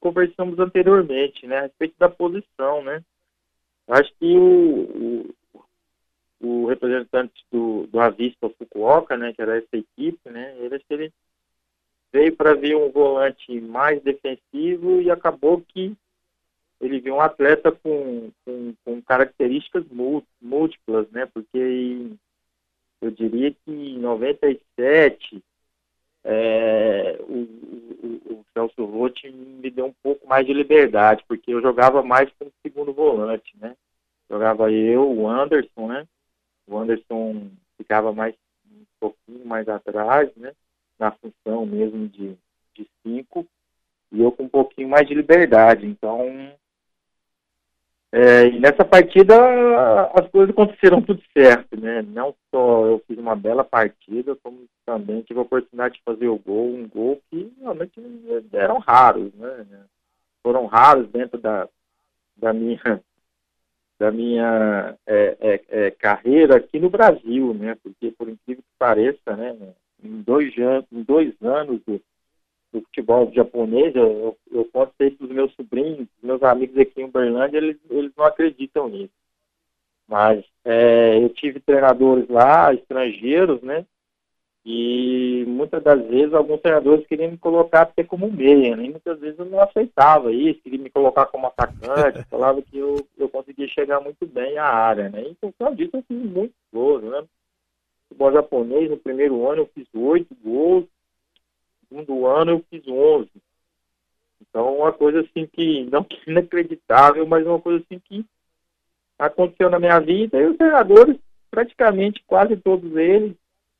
conversamos 0.00 0.58
anteriormente, 0.58 1.46
né? 1.46 1.58
A 1.58 1.62
respeito 1.62 1.94
da 1.98 2.08
posição, 2.08 2.82
né? 2.82 3.02
Acho 3.88 4.10
que 4.18 4.36
o, 4.36 5.20
o 5.20 5.34
representante 6.66 7.44
do, 7.50 7.86
do 7.86 8.00
Avista 8.00 8.48
Fukuoka, 8.50 9.16
né, 9.16 9.32
que 9.32 9.42
era 9.42 9.56
essa 9.56 9.76
equipe, 9.76 10.30
né, 10.30 10.54
ele, 10.58 10.82
ele 10.90 11.12
veio 12.12 12.36
para 12.36 12.54
ver 12.54 12.76
um 12.76 12.90
volante 12.90 13.60
mais 13.60 14.02
defensivo 14.02 15.00
e 15.00 15.10
acabou 15.10 15.60
que 15.60 15.96
ele 16.80 17.00
viu 17.00 17.16
um 17.16 17.20
atleta 17.20 17.72
com, 17.72 18.30
com, 18.44 18.74
com 18.84 19.02
características 19.02 19.84
múltiplas, 20.40 21.10
né, 21.10 21.26
porque 21.26 22.10
eu 23.00 23.10
diria 23.10 23.50
que 23.50 23.70
em 23.70 23.98
97 23.98 25.42
é, 26.24 27.18
o, 27.20 27.34
o, 27.34 28.32
o, 28.32 28.44
Celso 28.54 28.84
Rotti 28.86 29.30
me 29.30 29.70
deu 29.70 29.86
um 29.86 29.94
pouco 30.02 30.26
mais 30.26 30.46
de 30.46 30.54
liberdade, 30.54 31.22
porque 31.28 31.52
eu 31.52 31.60
jogava 31.60 32.02
mais 32.02 32.30
como 32.38 32.50
segundo 32.62 32.94
volante, 32.94 33.54
né? 33.60 33.76
Jogava 34.30 34.72
eu, 34.72 35.06
o 35.06 35.28
Anderson, 35.28 35.88
né? 35.88 36.08
O 36.66 36.78
Anderson 36.78 37.50
ficava 37.76 38.12
mais 38.12 38.34
um 38.70 38.84
pouquinho 38.98 39.44
mais 39.44 39.68
atrás, 39.68 40.30
né? 40.36 40.52
Na 40.98 41.10
função 41.12 41.66
mesmo 41.66 42.08
de, 42.08 42.36
de 42.74 42.88
cinco. 43.02 43.46
E 44.12 44.20
eu 44.20 44.32
com 44.32 44.44
um 44.44 44.48
pouquinho 44.48 44.88
mais 44.88 45.06
de 45.06 45.14
liberdade. 45.14 45.86
Então, 45.86 46.54
é, 48.16 48.46
e 48.46 48.60
nessa 48.60 48.84
partida 48.84 49.34
as 50.14 50.30
coisas 50.30 50.50
aconteceram 50.50 51.02
tudo 51.02 51.20
certo, 51.36 51.76
né? 51.78 52.00
Não 52.00 52.32
só 52.48 52.86
eu 52.86 53.02
fiz 53.08 53.18
uma 53.18 53.34
bela 53.34 53.64
partida, 53.64 54.36
como 54.36 54.66
também 54.86 55.22
tive 55.22 55.40
a 55.40 55.42
oportunidade 55.42 55.96
de 55.96 56.02
fazer 56.04 56.28
o 56.28 56.38
gol, 56.38 56.76
um 56.76 56.86
gol 56.86 57.20
que 57.28 57.52
realmente 57.58 58.00
eram 58.52 58.78
raros, 58.78 59.34
né? 59.34 59.66
Foram 60.44 60.66
raros 60.66 61.10
dentro 61.10 61.38
da, 61.38 61.68
da 62.36 62.52
minha 62.52 63.02
da 63.98 64.10
minha 64.10 64.96
é, 65.06 65.36
é, 65.40 65.60
é, 65.68 65.90
carreira 65.92 66.56
aqui 66.56 66.78
no 66.78 66.90
Brasil, 66.90 67.54
né? 67.54 67.76
Porque 67.82 68.10
por 68.12 68.28
incrível 68.28 68.62
que 68.62 68.78
pareça, 68.78 69.36
né? 69.36 69.56
Em 70.02 70.20
dois, 70.22 70.52
em 70.92 71.02
dois 71.02 71.34
anos 71.42 71.80
do, 71.86 72.00
do 72.72 72.80
futebol 72.82 73.32
japonês, 73.32 73.94
eu, 73.94 74.36
eu 74.50 74.68
ser 74.98 75.16
para 75.16 75.24
os 75.24 75.30
meus 75.30 75.52
sobrinhos, 75.54 76.08
meus 76.22 76.42
amigos 76.42 76.76
aqui 76.76 77.00
em 77.00 77.04
Uberlândia, 77.04 77.58
eles, 77.58 77.78
eles 77.88 78.12
não 78.16 78.24
acreditam 78.24 78.88
nisso. 78.88 79.12
Mas 80.06 80.44
é, 80.64 81.16
eu 81.22 81.28
tive 81.30 81.60
treinadores 81.60 82.28
lá, 82.28 82.74
estrangeiros, 82.74 83.62
né? 83.62 83.86
E 84.64 85.44
muitas 85.46 85.82
das 85.82 86.00
vezes 86.06 86.32
alguns 86.32 86.60
treinadores 86.62 87.06
queriam 87.06 87.30
me 87.30 87.36
colocar 87.36 87.82
até 87.82 88.02
como 88.02 88.32
meia, 88.32 88.74
né? 88.74 88.86
E 88.86 88.90
muitas 88.90 89.20
vezes 89.20 89.38
eu 89.38 89.44
não 89.44 89.60
aceitava 89.60 90.32
isso, 90.32 90.62
queriam 90.62 90.82
me 90.82 90.88
colocar 90.88 91.26
como 91.26 91.46
atacante, 91.46 92.24
falava 92.30 92.62
que 92.62 92.78
eu, 92.78 93.06
eu 93.18 93.28
conseguia 93.28 93.68
chegar 93.68 94.00
muito 94.00 94.26
bem 94.26 94.56
à 94.56 94.64
área, 94.64 95.10
né? 95.10 95.22
Em 95.22 95.34
função 95.34 95.74
disso 95.74 95.96
eu 95.98 96.02
fiz 96.08 96.16
muito 96.16 96.54
gols, 96.72 97.02
né? 97.02 97.24
Futebol 98.08 98.32
japonês, 98.32 98.90
no 98.90 98.96
primeiro 98.96 99.46
ano 99.46 99.62
eu 99.62 99.70
fiz 99.74 99.86
oito 99.92 100.34
gols, 100.42 100.86
no 101.90 101.98
segundo 101.98 102.26
ano 102.26 102.52
eu 102.52 102.64
fiz 102.70 102.88
onze. 102.88 103.30
Então 104.40 104.78
uma 104.78 104.92
coisa 104.92 105.20
assim 105.20 105.46
que, 105.46 105.84
não 105.90 106.02
que 106.02 106.18
inacreditável, 106.26 107.26
mas 107.26 107.46
uma 107.46 107.60
coisa 107.60 107.84
assim 107.84 107.98
que 107.98 108.24
aconteceu 109.18 109.68
na 109.68 109.78
minha 109.78 110.00
vida 110.00 110.40
e 110.40 110.46
os 110.46 110.56
treinadores, 110.56 111.18
praticamente 111.50 112.24
quase 112.26 112.56
todos 112.56 112.96
eles, 112.96 113.36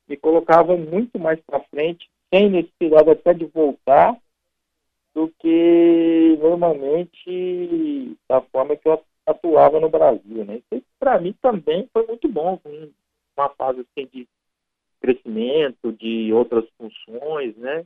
me 0.07 0.17
colocavam 0.17 0.77
muito 0.77 1.17
mais 1.19 1.39
para 1.41 1.59
frente, 1.65 2.09
sem 2.33 2.49
necessidade 2.49 3.09
até 3.09 3.33
de 3.33 3.45
voltar, 3.45 4.15
do 5.13 5.29
que 5.39 6.37
normalmente 6.41 8.17
da 8.27 8.41
forma 8.41 8.75
que 8.75 8.87
eu 8.87 9.01
atuava 9.25 9.79
no 9.79 9.89
Brasil. 9.89 10.43
Né? 10.43 10.61
Isso 10.71 10.85
para 10.99 11.19
mim 11.19 11.33
também 11.41 11.89
foi 11.93 12.05
muito 12.05 12.27
bom, 12.27 12.59
uma 13.37 13.49
fase 13.49 13.81
assim, 13.81 14.07
de 14.13 14.27
crescimento, 14.99 15.93
de 15.93 16.33
outras 16.33 16.65
funções, 16.77 17.55
né? 17.57 17.85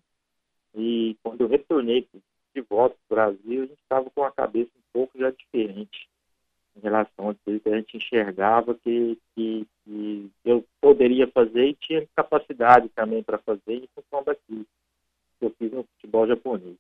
E 0.76 1.18
quando 1.24 1.42
eu 1.42 1.48
retornei 1.48 2.08
de 2.56 2.62
volta 2.62 2.96
para 3.08 3.30
o 3.30 3.34
Brasil, 3.34 3.64
a 3.64 3.66
gente 3.66 3.82
estava 3.82 4.10
com 4.10 4.24
a 4.24 4.32
cabeça 4.32 4.70
um 4.76 4.92
pouco 4.94 5.18
já 5.18 5.30
diferente 5.32 6.08
em 6.76 6.82
relação 6.82 7.36
tudo 7.46 7.60
que 7.60 7.70
a 7.70 7.76
gente 7.78 7.98
enxergava 7.98 8.74
que, 8.76 9.18
que, 9.36 9.68
que, 9.84 10.32
eu 10.46 10.64
poderia 10.82 11.28
fazer 11.28 11.68
e 11.68 11.76
tinha 11.76 12.08
capacidade 12.16 12.90
também 12.90 13.24
para 13.24 13.38
fazer 13.40 13.76
em 13.76 13.90
função 13.96 14.24
daquilo 14.24 14.66
que 15.40 15.46
eu 15.46 15.54
fiz 15.58 15.72
no 15.72 15.84
futebol 15.84 16.28
japonês. 16.28 16.76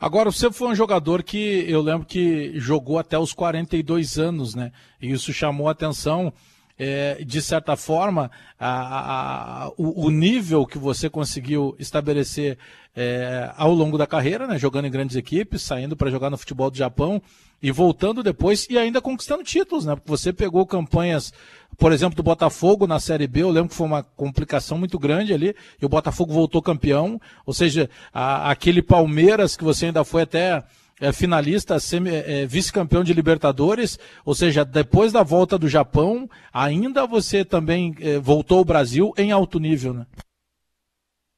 Agora, 0.00 0.30
você 0.30 0.50
foi 0.50 0.68
um 0.68 0.74
jogador 0.74 1.22
que 1.22 1.64
eu 1.70 1.80
lembro 1.80 2.06
que 2.06 2.58
jogou 2.58 2.98
até 2.98 3.18
os 3.18 3.32
42 3.32 4.18
anos, 4.18 4.54
né? 4.54 4.72
E 5.00 5.10
isso 5.10 5.32
chamou 5.32 5.68
a 5.68 5.72
atenção 5.72 6.32
é, 6.78 7.22
de 7.24 7.40
certa 7.40 7.76
forma, 7.76 8.30
a, 8.58 9.64
a, 9.64 9.68
o, 9.76 10.06
o, 10.06 10.10
nível 10.10 10.66
que 10.66 10.78
você 10.78 11.08
conseguiu 11.08 11.76
estabelecer 11.78 12.58
é, 12.96 13.52
ao 13.56 13.72
longo 13.72 13.96
da 13.96 14.06
carreira, 14.06 14.46
né, 14.46 14.58
jogando 14.58 14.86
em 14.86 14.90
grandes 14.90 15.16
equipes, 15.16 15.62
saindo 15.62 15.96
para 15.96 16.10
jogar 16.10 16.30
no 16.30 16.38
futebol 16.38 16.70
do 16.70 16.76
Japão 16.76 17.22
e 17.62 17.70
voltando 17.70 18.22
depois 18.22 18.66
e 18.68 18.76
ainda 18.76 19.00
conquistando 19.00 19.42
títulos, 19.42 19.84
né? 19.84 19.94
Porque 19.94 20.10
você 20.10 20.32
pegou 20.32 20.66
campanhas, 20.66 21.32
por 21.78 21.92
exemplo, 21.92 22.16
do 22.16 22.22
Botafogo 22.22 22.86
na 22.86 23.00
Série 23.00 23.26
B, 23.26 23.42
eu 23.42 23.50
lembro 23.50 23.70
que 23.70 23.76
foi 23.76 23.86
uma 23.86 24.02
complicação 24.02 24.76
muito 24.76 24.98
grande 24.98 25.32
ali, 25.32 25.54
e 25.80 25.86
o 25.86 25.88
Botafogo 25.88 26.32
voltou 26.32 26.60
campeão, 26.60 27.20
ou 27.46 27.54
seja, 27.54 27.88
a, 28.12 28.50
aquele 28.50 28.82
Palmeiras 28.82 29.56
que 29.56 29.64
você 29.64 29.86
ainda 29.86 30.04
foi 30.04 30.22
até 30.22 30.62
é, 31.00 31.12
finalista, 31.12 31.76
é, 31.76 32.46
vice-campeão 32.46 33.02
de 33.02 33.12
Libertadores, 33.12 33.98
ou 34.24 34.34
seja, 34.34 34.64
depois 34.64 35.12
da 35.12 35.22
volta 35.22 35.58
do 35.58 35.68
Japão, 35.68 36.28
ainda 36.52 37.06
você 37.06 37.44
também 37.44 37.94
é, 38.00 38.18
voltou 38.18 38.58
ao 38.58 38.64
Brasil 38.64 39.12
em 39.16 39.32
alto 39.32 39.58
nível, 39.58 39.94
né? 39.94 40.06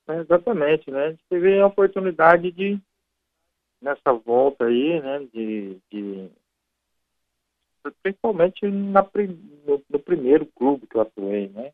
É, 0.09 0.21
exatamente, 0.21 0.91
né? 0.91 1.07
A 1.07 1.11
gente 1.11 1.25
teve 1.29 1.59
a 1.59 1.67
oportunidade 1.67 2.53
de, 2.53 2.79
nessa 3.81 4.13
volta 4.13 4.67
aí, 4.67 5.01
né, 5.01 5.27
de, 5.33 5.79
de 5.91 6.31
principalmente 8.03 8.67
na, 8.67 9.03
no, 9.67 9.83
no, 9.89 9.99
primeiro 9.99 10.47
clube 10.47 10.87
que 10.87 10.97
eu 10.97 11.03
atuei, 11.03 11.49
né? 11.49 11.73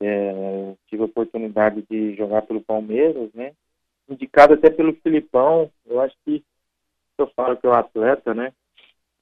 É, 0.00 0.74
tive 0.88 1.02
a 1.02 1.06
oportunidade 1.06 1.84
de 1.88 2.14
jogar 2.16 2.42
pelo 2.42 2.60
Palmeiras, 2.60 3.32
né? 3.32 3.52
Indicado 4.08 4.54
até 4.54 4.70
pelo 4.70 4.92
Filipão, 4.94 5.70
eu 5.86 6.00
acho 6.00 6.14
que 6.24 6.44
eu 7.18 7.26
falo 7.34 7.56
que 7.56 7.66
é 7.66 7.70
o 7.70 7.74
atleta, 7.74 8.34
né? 8.34 8.52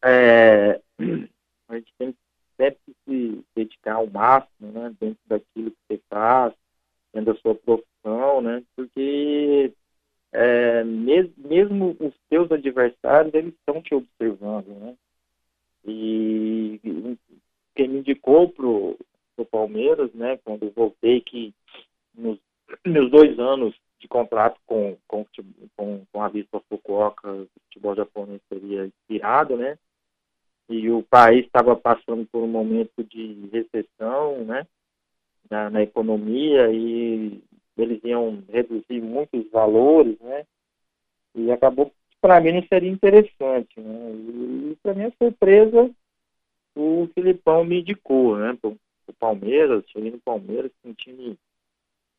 É, 0.03 0.81
a 1.69 1.77
gente 1.77 1.93
tem 1.99 2.15
sempre 2.57 2.79
que 2.87 2.95
se 3.05 3.45
dedicar 3.55 3.95
ao 3.95 4.07
máximo, 4.07 4.73
né? 4.73 4.95
Dentro 5.01 5.21
daquilo 5.27 5.71
que 5.71 5.77
você 5.89 6.01
faz, 6.09 6.53
né, 7.13 7.23
da 7.23 7.35
sua 7.37 7.55
profissão, 7.55 8.41
né? 8.41 8.63
Porque 8.75 9.73
é, 10.33 10.85
mes, 10.85 11.31
mesmo 11.37 11.97
os 12.01 12.15
seus 12.29 12.51
adversários, 12.51 13.35
eles 13.35 13.55
estão 13.55 13.83
te 13.83 13.95
observando, 13.95 14.69
né? 14.69 14.97
E 15.85 16.81
quem 17.75 17.89
me 17.89 17.99
indicou 17.99 18.49
pro, 18.49 18.97
pro 19.35 19.45
Palmeiras, 19.45 20.13
né, 20.15 20.39
quando 20.45 20.71
voltei, 20.71 21.21
que 21.21 21.53
nos 22.15 22.39
meus 22.87 23.11
dois 23.11 23.39
anos 23.39 23.75
de 24.03 24.09
contrato 24.09 24.61
com, 24.67 24.97
com, 25.07 25.25
com, 25.77 26.05
com 26.13 26.23
a 26.23 26.29
Vista 26.29 26.61
Fukuoka, 26.69 27.31
o 27.31 27.49
futebol 27.65 27.95
japonês 27.95 28.41
seria 28.49 28.85
expirado, 28.85 29.57
né? 29.57 29.79
E 30.69 30.91
o 30.91 31.03
país 31.05 31.47
estava 31.47 31.77
passando 31.77 32.27
por 32.27 32.43
um 32.43 32.49
momento 32.49 33.05
de 33.05 33.49
recessão, 33.53 34.45
né? 34.45 34.67
Na, 35.49 35.71
na 35.71 35.83
economia 35.83 36.71
e 36.73 37.43
eles 37.77 38.01
iam 38.05 38.43
reduzir 38.49 39.01
muitos 39.01 39.49
valores, 39.51 40.19
né? 40.21 40.45
E 41.35 41.51
acabou 41.53 41.87
que 41.87 41.95
para 42.21 42.41
mim 42.41 42.53
não 42.53 42.63
seria 42.67 42.91
interessante, 42.91 43.81
né? 43.81 44.11
E 44.73 44.79
para 44.83 44.95
minha 44.95 45.13
surpresa, 45.17 45.91
o 46.75 47.09
Filipão 47.15 47.65
me 47.65 47.81
indicou, 47.81 48.37
né? 48.37 48.59
O 48.65 48.77
Palmeiras, 49.19 49.85
cheguei 49.89 50.11
no 50.11 50.19
Palmeiras, 50.19 50.73
um 50.85 50.93
time, 50.93 51.39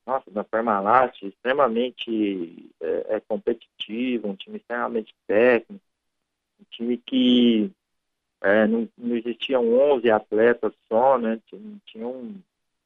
nossa, 0.06 0.30
da 0.32 0.43
Parmalat, 0.43 1.22
extremamente 1.24 2.70
é, 2.82 3.16
é, 3.16 3.20
competitivo, 3.22 4.28
um 4.28 4.36
time 4.36 4.58
extremamente 4.58 5.16
técnico, 5.26 5.84
um 6.60 6.66
time 6.70 6.97
que 6.97 7.72
é, 8.41 8.68
não, 8.68 8.88
não 8.97 9.16
existiam 9.16 9.66
11 9.93 10.12
atletas 10.12 10.74
só, 10.89 11.18
né? 11.18 11.39
Tinham 11.86 12.36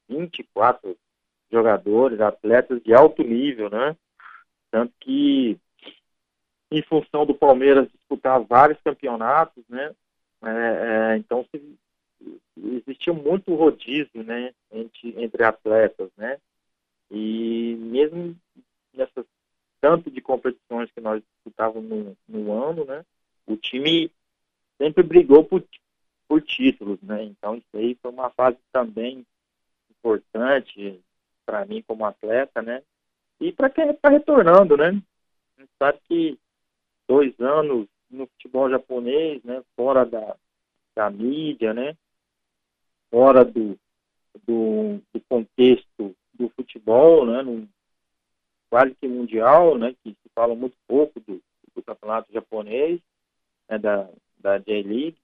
24 0.08 0.96
jogadores, 1.52 2.22
atletas 2.22 2.82
de 2.84 2.94
alto 2.94 3.24
nível, 3.24 3.70
né? 3.70 3.98
Tanto 4.70 4.94
que, 5.00 5.58
em 6.72 6.82
função 6.84 7.26
do 7.26 7.34
Palmeiras 7.34 7.90
disputar 7.92 8.40
vários 8.42 8.80
campeonatos, 8.82 9.64
né? 9.68 9.96
É, 10.44 11.14
é, 11.14 11.18
então, 11.18 11.44
se, 11.50 11.78
existia 12.56 13.14
muito 13.14 13.56
rodízio, 13.56 14.24
né? 14.24 14.54
Entre, 14.72 15.24
entre 15.24 15.44
atletas, 15.44 16.12
né? 16.16 16.38
E 17.12 17.76
mesmo 17.80 18.36
nessas 18.94 19.26
tanto 19.80 20.10
de 20.10 20.22
competições 20.22 20.92
que 20.92 21.02
nós 21.02 21.22
disputávamos 21.24 21.90
no, 21.90 22.18
no 22.28 22.52
ano, 22.52 22.86
né? 22.86 23.06
O 23.46 23.56
time 23.56 24.12
sempre 24.78 25.04
brigou 25.04 25.44
por, 25.44 25.64
por 26.28 26.42
títulos, 26.42 27.00
né? 27.02 27.24
Então, 27.24 27.56
isso 27.56 27.68
aí 27.76 27.96
foi 28.02 28.12
uma 28.12 28.30
fase 28.32 28.58
também 28.72 29.26
importante 29.90 31.00
para 31.46 31.66
mim 31.66 31.84
como 31.88 32.06
atleta, 32.06 32.62
né? 32.62 32.84
E 33.40 33.52
para 33.52 33.70
quem 33.70 33.90
está 33.90 34.10
retornando, 34.10 34.76
né? 34.76 34.90
A 35.58 35.62
gente 35.62 35.72
sabe 35.78 36.00
que 36.06 36.40
dois 37.08 37.40
anos 37.40 37.88
no 38.10 38.28
futebol 38.28 38.70
japonês, 38.70 39.44
né? 39.44 39.64
Fora 39.76 40.06
da, 40.06 40.36
da 40.96 41.10
mídia, 41.10 41.74
né? 41.74 41.96
Fora 43.10 43.46
do, 43.46 43.78
do, 44.46 45.00
do 45.14 45.22
contexto 45.30 46.16
do 46.38 46.50
futebol, 46.50 47.26
né? 47.26 47.42
Num, 47.44 47.68
quase 48.70 48.94
que 48.96 49.08
mundial, 49.08 49.78
né? 49.78 49.96
Que 50.04 50.12
se 50.12 50.30
fala 50.34 50.56
muito 50.56 50.76
pouco 50.88 51.20
do, 51.22 51.42
do 51.76 51.84
campeonato 51.84 52.32
japonês, 52.32 53.00
né? 53.70 53.78
da, 53.78 54.10
da 54.40 54.58
J-League 54.60 55.18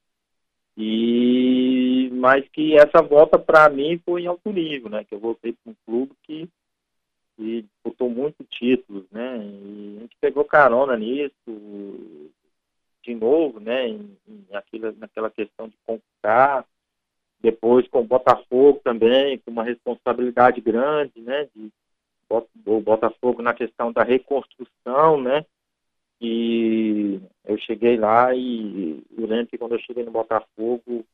e 0.75 2.09
mas 2.13 2.47
que 2.49 2.75
essa 2.75 3.01
volta 3.01 3.37
para 3.37 3.69
mim 3.69 4.01
foi 4.03 4.23
em 4.23 4.27
alto 4.27 4.51
nível, 4.51 4.89
né? 4.89 5.03
Que 5.03 5.13
eu 5.13 5.19
voltei 5.19 5.53
para 5.53 5.71
um 5.71 5.75
clube 5.85 6.13
que, 6.23 6.49
que 7.35 7.61
disputou 7.61 8.09
muitos 8.09 8.47
títulos, 8.49 9.05
né? 9.11 9.37
E 9.37 9.95
a 9.97 10.01
gente 10.01 10.17
pegou 10.19 10.43
carona 10.43 10.97
nisso 10.97 12.31
de 13.03 13.13
novo, 13.13 13.59
né? 13.59 13.87
Em, 13.87 14.17
em 14.27 14.47
aquilo, 14.53 14.91
naquela 14.97 15.29
questão 15.29 15.67
de 15.67 15.75
conquistar, 15.85 16.65
depois 17.43 17.85
com 17.89 17.99
o 17.99 18.05
Botafogo 18.05 18.79
também, 18.83 19.37
com 19.39 19.51
uma 19.51 19.65
responsabilidade 19.65 20.61
grande, 20.61 21.19
né? 21.19 21.47
De, 21.53 21.69
o 22.65 22.79
Botafogo 22.79 23.41
na 23.43 23.53
questão 23.53 23.91
da 23.91 24.01
reconstrução, 24.01 25.21
né? 25.21 25.45
E 26.19 27.19
eu 27.45 27.57
cheguei 27.57 27.97
lá 27.97 28.33
e 28.33 29.03
eu 29.15 29.27
lembro 29.27 29.47
que 29.47 29.57
quando 29.57 29.73
eu 29.73 29.79
cheguei 29.79 30.03
no 30.03 30.11
Botafogo, 30.11 31.05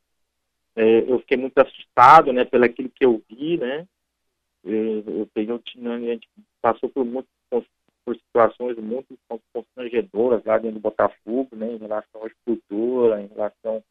é, 0.75 0.99
eu 1.11 1.19
fiquei 1.19 1.35
muito 1.35 1.57
assustado, 1.57 2.31
né, 2.31 2.45
pelo 2.45 2.63
aquilo 2.63 2.89
que 2.89 3.03
eu 3.03 3.21
vi, 3.27 3.57
né. 3.57 3.87
Eu, 4.63 5.03
eu 5.07 5.29
peguei, 5.33 5.53
a 5.53 5.97
gente 5.97 6.29
passou 6.61 6.89
por 6.89 7.03
muito 7.03 7.27
por 8.05 8.15
situações 8.15 8.75
muito 8.77 9.15
constrangedoras 9.53 10.43
lá 10.43 10.57
dentro 10.57 10.79
do 10.79 10.81
Botafogo, 10.81 11.55
né, 11.55 11.73
em 11.73 11.77
relação 11.77 12.23
à 12.23 12.27
estrutura, 12.27 13.21
em 13.21 13.27
relação 13.27 13.83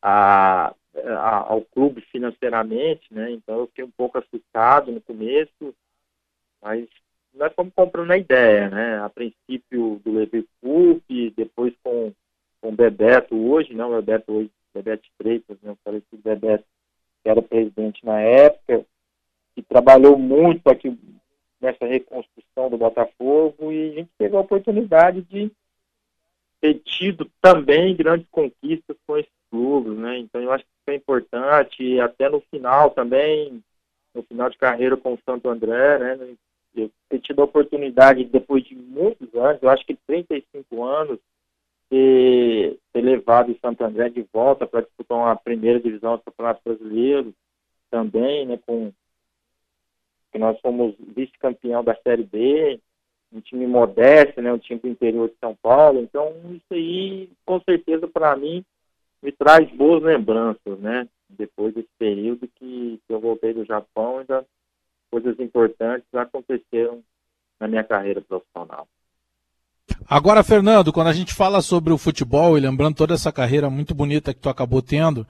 a, 0.00 0.74
ao 1.18 1.62
clube 1.62 2.00
financeiramente, 2.02 3.12
né, 3.12 3.30
então 3.32 3.60
eu 3.60 3.66
fiquei 3.66 3.84
um 3.84 3.90
pouco 3.90 4.18
assustado 4.18 4.92
no 4.92 5.00
começo, 5.00 5.74
mas 6.62 6.88
nós 7.34 7.52
fomos 7.54 7.72
comprando 7.74 8.12
a 8.12 8.18
ideia, 8.18 8.70
né? 8.70 9.00
A 9.00 9.08
princípio 9.08 10.00
do 10.04 10.12
Levi 10.12 10.46
Coupe, 10.60 11.30
depois 11.36 11.74
com, 11.82 12.12
com 12.60 12.68
o 12.68 12.72
Bebeto 12.72 13.36
hoje, 13.36 13.74
não, 13.74 13.90
o 13.90 13.96
Bebeto 13.96 14.32
hoje, 14.32 14.50
Bebeto 14.72 15.08
Freitas, 15.18 15.58
né? 15.60 15.72
Eu 15.72 15.78
falei 15.84 16.00
que 16.00 16.14
o 16.14 16.18
Bebeto 16.18 16.64
que 17.22 17.30
era 17.30 17.40
presidente 17.40 18.04
na 18.04 18.20
época, 18.20 18.84
que 19.54 19.62
trabalhou 19.62 20.18
muito 20.18 20.68
aqui 20.68 20.96
nessa 21.60 21.86
reconstrução 21.86 22.68
do 22.68 22.76
Botafogo 22.76 23.72
e 23.72 23.90
a 23.90 23.94
gente 23.94 24.10
teve 24.18 24.36
a 24.36 24.40
oportunidade 24.40 25.22
de 25.22 25.50
ter 26.60 26.74
tido 26.80 27.30
também 27.40 27.96
grandes 27.96 28.28
conquistas 28.30 28.96
com 29.06 29.16
esses 29.16 29.32
clubes, 29.50 29.96
né? 29.96 30.18
Então 30.18 30.40
eu 30.42 30.52
acho 30.52 30.64
que 30.64 30.70
foi 30.84 30.94
importante, 30.94 31.98
até 32.00 32.28
no 32.28 32.40
final 32.50 32.90
também, 32.90 33.62
no 34.14 34.22
final 34.22 34.48
de 34.50 34.58
carreira 34.58 34.96
com 34.96 35.14
o 35.14 35.18
Santo 35.24 35.48
André, 35.48 35.98
né? 35.98 36.36
eu 36.76 36.90
ter 37.08 37.20
tido 37.20 37.40
a 37.40 37.44
oportunidade, 37.44 38.24
depois 38.24 38.64
de 38.64 38.74
muitos 38.74 39.32
anos, 39.34 39.62
eu 39.62 39.70
acho 39.70 39.84
que 39.86 39.96
35 40.06 40.84
anos, 40.84 41.18
ter, 41.88 42.78
ter 42.92 43.00
levado 43.00 43.52
o 43.52 43.58
Santo 43.60 43.84
André 43.84 44.08
de 44.08 44.26
volta 44.32 44.66
para 44.66 44.82
disputar 44.82 45.18
uma 45.18 45.36
primeira 45.36 45.80
divisão 45.80 46.16
do 46.16 46.22
Campeonato 46.22 46.60
Brasileiro 46.64 47.32
também, 47.90 48.46
né, 48.46 48.58
com 48.66 48.92
que 50.32 50.38
nós 50.38 50.58
fomos 50.60 50.96
vice-campeão 50.98 51.84
da 51.84 51.94
Série 52.02 52.24
B, 52.24 52.80
um 53.32 53.40
time 53.40 53.66
modesto, 53.66 54.42
né, 54.42 54.52
um 54.52 54.58
time 54.58 54.80
do 54.80 54.88
interior 54.88 55.28
de 55.28 55.36
São 55.40 55.54
Paulo, 55.54 56.00
então 56.00 56.34
isso 56.52 56.72
aí, 56.72 57.28
com 57.44 57.60
certeza, 57.60 58.08
para 58.08 58.34
mim, 58.34 58.64
me 59.24 59.32
traz 59.32 59.70
boas 59.74 60.02
lembranças, 60.02 60.78
né, 60.78 61.08
depois 61.30 61.74
desse 61.74 61.88
período 61.98 62.46
que, 62.46 63.00
que 63.06 63.12
eu 63.12 63.18
voltei 63.18 63.54
do 63.54 63.64
Japão, 63.64 64.18
ainda 64.18 64.44
coisas 65.10 65.40
importantes 65.40 66.06
aconteceram 66.12 67.02
na 67.58 67.66
minha 67.66 67.82
carreira 67.82 68.20
profissional. 68.20 68.86
Agora, 70.06 70.44
Fernando, 70.44 70.92
quando 70.92 71.06
a 71.06 71.12
gente 71.14 71.32
fala 71.32 71.62
sobre 71.62 71.90
o 71.90 71.98
futebol 71.98 72.58
e 72.58 72.60
lembrando 72.60 72.96
toda 72.96 73.14
essa 73.14 73.32
carreira 73.32 73.70
muito 73.70 73.94
bonita 73.94 74.34
que 74.34 74.40
tu 74.40 74.50
acabou 74.50 74.82
tendo 74.82 75.26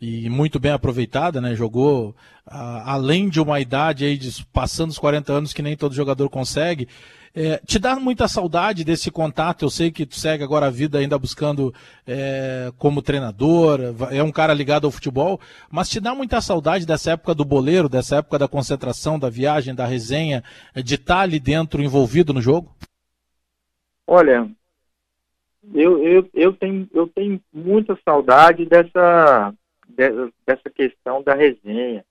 e 0.00 0.28
muito 0.30 0.60
bem 0.60 0.72
aproveitada, 0.72 1.40
né? 1.40 1.54
Jogou 1.54 2.14
além 2.46 3.28
de 3.28 3.40
uma 3.40 3.60
idade 3.60 4.04
aí 4.04 4.16
de, 4.16 4.44
passando 4.46 4.90
os 4.90 4.98
40 4.98 5.32
anos 5.32 5.52
que 5.52 5.62
nem 5.62 5.76
todo 5.76 5.94
jogador 5.94 6.28
consegue. 6.30 6.88
É, 7.34 7.58
te 7.58 7.78
dá 7.78 7.94
muita 7.96 8.26
saudade 8.26 8.84
desse 8.84 9.10
contato? 9.10 9.64
Eu 9.64 9.70
sei 9.70 9.90
que 9.90 10.06
tu 10.06 10.16
segue 10.16 10.42
agora 10.42 10.66
a 10.66 10.70
vida 10.70 10.98
ainda 10.98 11.18
buscando 11.18 11.74
é, 12.06 12.72
como 12.78 13.02
treinador, 13.02 13.80
é 14.10 14.22
um 14.22 14.32
cara 14.32 14.54
ligado 14.54 14.86
ao 14.86 14.90
futebol, 14.90 15.38
mas 15.70 15.88
te 15.88 16.00
dá 16.00 16.14
muita 16.14 16.40
saudade 16.40 16.86
dessa 16.86 17.12
época 17.12 17.34
do 17.34 17.44
boleiro, 17.44 17.88
dessa 17.88 18.16
época 18.16 18.38
da 18.38 18.48
concentração, 18.48 19.18
da 19.18 19.28
viagem, 19.28 19.74
da 19.74 19.86
resenha, 19.86 20.42
de 20.74 20.94
estar 20.94 21.16
tá 21.16 21.20
ali 21.20 21.38
dentro 21.38 21.82
envolvido 21.82 22.32
no 22.32 22.40
jogo? 22.40 22.74
Olha, 24.06 24.48
eu, 25.74 26.02
eu, 26.02 26.30
eu, 26.32 26.52
tenho, 26.54 26.88
eu 26.94 27.06
tenho 27.08 27.40
muita 27.52 27.96
saudade 28.04 28.64
dessa, 28.64 29.52
dessa 29.88 30.70
questão 30.70 31.22
da 31.22 31.34
resenha, 31.34 32.04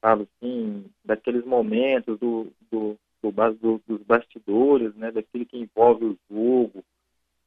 sabe, 0.00 0.28
assim, 0.36 0.84
daqueles 1.04 1.44
momentos 1.44 2.18
do, 2.18 2.52
do 2.70 2.98
do, 3.22 3.30
do, 3.30 3.82
dos 3.86 4.02
bastidores, 4.02 4.94
né, 4.94 5.10
daquilo 5.10 5.46
que 5.46 5.58
envolve 5.58 6.04
o 6.04 6.18
jogo, 6.30 6.84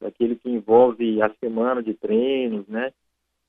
daquilo 0.00 0.36
que 0.36 0.48
envolve 0.48 1.22
a 1.22 1.30
semana 1.40 1.82
de 1.82 1.94
treinos, 1.94 2.66
né, 2.66 2.92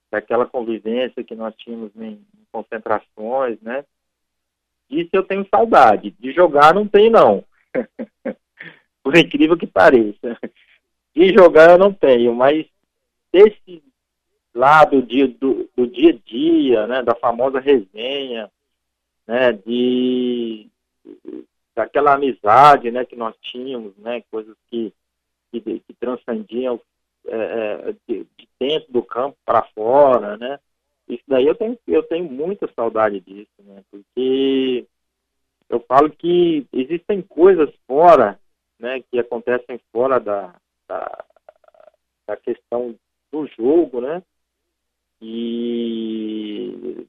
daquela 0.09 0.45
convivência 0.45 1.23
que 1.23 1.35
nós 1.35 1.55
tínhamos 1.55 1.91
em, 1.95 2.21
concentrações, 2.51 3.59
né. 3.61 3.85
Disso 4.89 5.09
eu 5.13 5.23
tenho 5.23 5.47
saudade. 5.49 6.13
De 6.19 6.33
jogar 6.33 6.73
não 6.73 6.85
tenho, 6.85 7.11
não. 7.11 7.45
Por 9.01 9.17
incrível 9.17 9.57
que 9.57 9.65
pareça. 9.65 10.37
De 11.15 11.33
jogar 11.33 11.71
eu 11.71 11.77
não 11.77 11.93
tenho, 11.93 12.35
mas 12.35 12.65
desse 13.31 13.81
lado 14.53 15.01
dia, 15.01 15.27
do, 15.27 15.69
do 15.75 15.87
dia 15.87 16.11
a 16.11 16.29
dia, 16.29 16.87
né, 16.87 17.01
da 17.03 17.15
famosa 17.15 17.59
resenha, 17.59 18.51
né, 19.27 19.53
de 19.53 20.67
daquela 21.73 22.13
amizade, 22.13 22.91
né, 22.91 23.05
que 23.05 23.15
nós 23.15 23.35
tínhamos, 23.41 23.95
né, 23.97 24.21
coisas 24.29 24.55
que, 24.69 24.93
que, 25.51 25.61
que 25.61 25.93
transcendiam 25.99 26.79
é, 27.25 27.35
é, 27.35 27.95
de, 28.07 28.27
de, 28.37 28.49
dentro 28.59 28.91
do 28.91 29.01
campo 29.01 29.37
para 29.45 29.63
fora, 29.73 30.37
né, 30.37 30.59
isso 31.07 31.23
daí 31.27 31.47
eu 31.47 31.55
tenho, 31.55 31.77
eu 31.87 32.03
tenho 32.03 32.25
muita 32.25 32.69
saudade 32.75 33.19
disso, 33.21 33.51
né, 33.59 33.83
porque 33.89 34.85
eu 35.69 35.79
falo 35.87 36.09
que 36.09 36.67
existem 36.73 37.21
coisas 37.21 37.69
fora, 37.87 38.37
né, 38.77 39.01
que 39.09 39.17
acontecem 39.17 39.79
fora 39.93 40.19
da, 40.19 40.53
da, 40.87 41.25
da 42.27 42.35
questão 42.35 42.93
do 43.31 43.47
jogo, 43.47 44.01
né, 44.01 44.21
e 45.21 47.07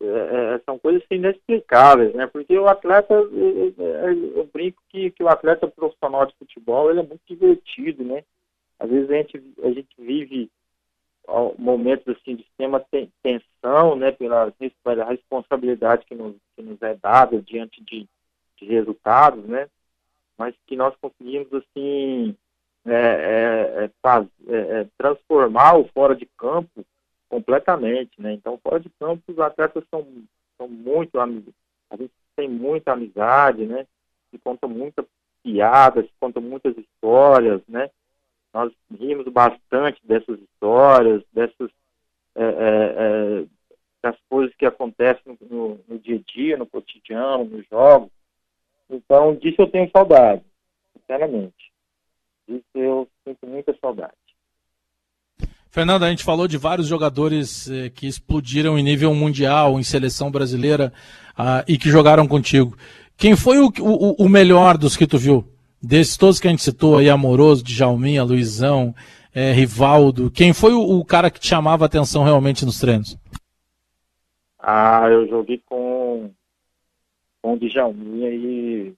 é, 0.00 0.54
é, 0.54 0.60
são 0.64 0.78
coisas 0.78 1.02
inexplicáveis, 1.10 2.14
né? 2.14 2.26
Porque 2.26 2.56
o 2.56 2.68
atleta, 2.68 3.14
eu 3.14 4.48
brinco 4.52 4.82
que, 4.88 5.10
que 5.10 5.22
o 5.22 5.28
atleta 5.28 5.66
profissional 5.68 6.26
de 6.26 6.34
futebol 6.36 6.90
ele 6.90 7.00
é 7.00 7.02
muito 7.02 7.22
divertido, 7.26 8.04
né? 8.04 8.24
Às 8.78 8.90
vezes 8.90 9.10
a 9.10 9.14
gente, 9.14 9.42
a 9.62 9.70
gente 9.70 9.88
vive 9.98 10.50
momentos 11.58 12.16
assim 12.16 12.36
de 12.36 12.42
extrema 12.42 12.84
tensão, 13.22 13.96
né? 13.96 14.12
Pela, 14.12 14.52
pela 14.84 15.04
responsabilidade 15.04 16.06
que 16.06 16.14
nos, 16.14 16.36
que 16.56 16.62
nos 16.62 16.80
é 16.82 16.94
dada 16.94 17.42
diante 17.42 17.82
de, 17.82 18.08
de 18.56 18.64
resultados, 18.66 19.44
né? 19.44 19.68
Mas 20.36 20.54
que 20.66 20.76
nós 20.76 20.94
conseguimos 21.00 21.52
assim 21.52 22.36
é, 22.86 22.92
é, 22.94 23.84
é 23.84 23.90
faz, 24.00 24.26
é, 24.48 24.86
transformar 24.96 25.76
o 25.76 25.88
fora 25.88 26.14
de 26.14 26.26
campo 26.36 26.84
completamente, 27.28 28.20
né? 28.20 28.32
Então, 28.32 28.58
fora 28.62 28.80
de 28.80 28.90
campo, 28.98 29.22
os 29.28 29.38
atletas 29.38 29.84
são, 29.90 30.06
são 30.56 30.68
muito 30.68 31.18
amigos. 31.20 31.54
A 31.90 31.96
gente 31.96 32.12
tem 32.34 32.48
muita 32.48 32.92
amizade, 32.92 33.66
né? 33.66 33.86
Se 34.30 34.38
conta 34.38 34.66
muitas 34.66 35.04
piadas, 35.42 36.04
se 36.04 36.12
conta 36.20 36.40
muitas 36.40 36.76
histórias, 36.76 37.62
né? 37.68 37.90
Nós 38.52 38.72
rimos 38.98 39.26
bastante 39.28 40.00
dessas 40.04 40.40
histórias, 40.40 41.22
dessas 41.32 41.70
é, 42.34 42.42
é, 42.42 42.44
é, 42.44 43.46
das 44.00 44.16
coisas 44.28 44.54
que 44.54 44.64
acontecem 44.64 45.36
no, 45.40 45.48
no, 45.48 45.80
no, 45.88 45.98
dia 45.98 46.16
a 46.16 46.32
dia, 46.32 46.56
no 46.56 46.66
cotidiano, 46.66 47.44
nos 47.44 47.66
jogos. 47.66 48.10
Então, 48.88 49.34
disso 49.34 49.62
eu 49.62 49.70
tenho 49.70 49.90
saudade, 49.90 50.44
sinceramente. 50.96 51.72
Disso 52.46 52.64
eu 52.74 53.08
sinto 53.24 53.46
muita 53.46 53.76
saudade. 53.80 54.14
Fernando, 55.70 56.04
a 56.04 56.10
gente 56.10 56.24
falou 56.24 56.48
de 56.48 56.56
vários 56.56 56.86
jogadores 56.86 57.70
eh, 57.70 57.90
que 57.90 58.06
explodiram 58.06 58.78
em 58.78 58.82
nível 58.82 59.14
mundial, 59.14 59.78
em 59.78 59.82
seleção 59.82 60.30
brasileira, 60.30 60.92
ah, 61.36 61.62
e 61.68 61.76
que 61.76 61.90
jogaram 61.90 62.26
contigo. 62.26 62.76
Quem 63.18 63.36
foi 63.36 63.58
o, 63.58 63.70
o, 63.80 64.24
o, 64.24 64.28
melhor 64.28 64.78
dos 64.78 64.96
que 64.96 65.06
tu 65.06 65.18
viu? 65.18 65.44
Desses 65.80 66.16
todos 66.16 66.40
que 66.40 66.48
a 66.48 66.50
gente 66.50 66.62
citou 66.62 66.96
aí, 66.96 67.10
Amoroso, 67.10 67.62
Djalminha, 67.62 68.24
Luizão, 68.24 68.94
eh, 69.34 69.52
Rivaldo. 69.52 70.30
Quem 70.30 70.54
foi 70.54 70.72
o, 70.72 70.80
o, 70.80 71.04
cara 71.04 71.30
que 71.30 71.38
te 71.38 71.48
chamava 71.48 71.84
atenção 71.84 72.24
realmente 72.24 72.64
nos 72.64 72.80
treinos? 72.80 73.18
Ah, 74.58 75.06
eu 75.10 75.28
joguei 75.28 75.62
com, 75.66 76.30
com 77.42 77.52
o 77.52 77.58
Djalminha 77.58 78.30
e, 78.30 78.94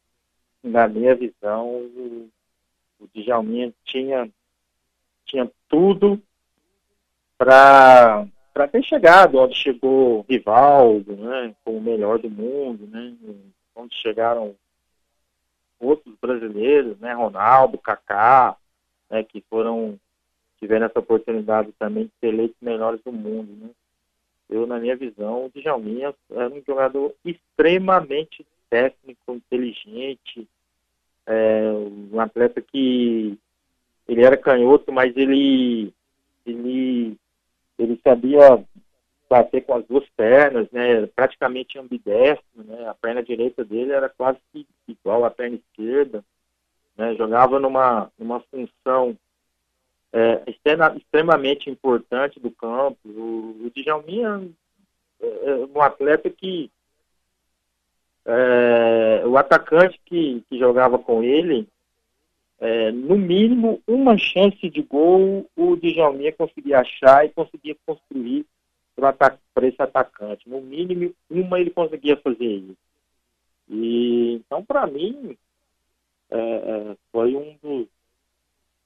na 0.62 0.86
minha 0.86 1.16
visão, 1.16 1.66
o, 1.66 2.28
o 3.00 3.08
Djalminha 3.12 3.72
tinha, 3.84 4.28
tinha 5.26 5.50
tudo 5.68 6.22
para 7.40 8.68
ter 8.70 8.84
chegado 8.84 9.38
onde 9.38 9.54
chegou 9.54 10.26
Rivaldo, 10.28 11.16
né, 11.16 11.54
como 11.64 11.78
o 11.78 11.82
melhor 11.82 12.18
do 12.18 12.28
mundo, 12.28 12.86
né, 12.86 13.14
onde 13.74 13.94
chegaram 13.94 14.54
outros 15.80 16.14
brasileiros, 16.20 16.98
né, 16.98 17.14
Ronaldo, 17.14 17.78
Kaká, 17.78 18.54
né, 19.08 19.22
que 19.22 19.42
foram 19.48 19.98
tiveram 20.58 20.84
essa 20.84 20.98
oportunidade 20.98 21.72
também 21.78 22.04
de 22.04 22.10
ser 22.20 22.26
eleitos 22.26 22.58
melhores 22.60 23.00
do 23.02 23.10
mundo, 23.10 23.50
né. 23.58 23.70
Eu, 24.50 24.66
na 24.66 24.78
minha 24.78 24.96
visão, 24.96 25.46
o 25.46 25.50
Djalminha 25.54 26.12
era 26.30 26.50
um 26.50 26.62
jogador 26.66 27.14
extremamente 27.24 28.44
técnico, 28.68 29.32
inteligente, 29.32 30.46
é, 31.24 31.70
um 32.12 32.20
atleta 32.20 32.60
que 32.60 33.38
ele 34.06 34.22
era 34.22 34.36
canhoto, 34.36 34.92
mas 34.92 35.16
ele 35.16 35.94
ele 36.44 37.16
ele 37.80 38.00
sabia 38.04 38.62
bater 39.28 39.62
com 39.62 39.74
as 39.74 39.86
duas 39.86 40.04
pernas, 40.16 40.68
né, 40.72 41.06
praticamente 41.14 41.78
ambidestro, 41.78 42.44
né, 42.64 42.88
a 42.88 42.94
perna 42.94 43.22
direita 43.22 43.64
dele 43.64 43.92
era 43.92 44.08
quase 44.08 44.38
igual 44.88 45.24
à 45.24 45.30
perna 45.30 45.56
esquerda, 45.56 46.24
né, 46.96 47.14
jogava 47.14 47.60
numa, 47.60 48.10
numa 48.18 48.40
função 48.40 49.16
é, 50.12 50.42
extremamente 50.96 51.70
importante 51.70 52.40
do 52.40 52.50
campo. 52.50 52.98
O, 53.04 53.66
o 53.66 53.70
Djalminha 53.74 54.48
é, 55.20 55.26
é 55.26 55.54
um 55.66 55.80
atleta 55.80 56.28
que 56.28 56.70
é, 58.26 59.22
o 59.24 59.36
atacante 59.38 60.00
que, 60.04 60.44
que 60.48 60.58
jogava 60.58 60.98
com 60.98 61.22
ele 61.22 61.68
é, 62.60 62.92
no 62.92 63.16
mínimo, 63.16 63.82
uma 63.86 64.18
chance 64.18 64.68
de 64.68 64.82
gol 64.82 65.48
o 65.56 65.76
Djalminha 65.76 66.30
conseguia 66.32 66.80
achar 66.80 67.24
e 67.24 67.30
conseguia 67.30 67.74
construir 67.86 68.44
para 68.94 69.66
esse 69.66 69.80
atacante. 69.80 70.46
No 70.46 70.60
mínimo, 70.60 71.14
uma 71.30 71.58
ele 71.58 71.70
conseguia 71.70 72.18
fazer 72.18 72.44
isso. 72.44 72.76
E, 73.66 74.34
então, 74.34 74.62
para 74.62 74.86
mim, 74.86 75.38
é, 76.30 76.38
é, 76.38 76.96
foi 77.10 77.34
um 77.34 77.56
dos, 77.62 77.86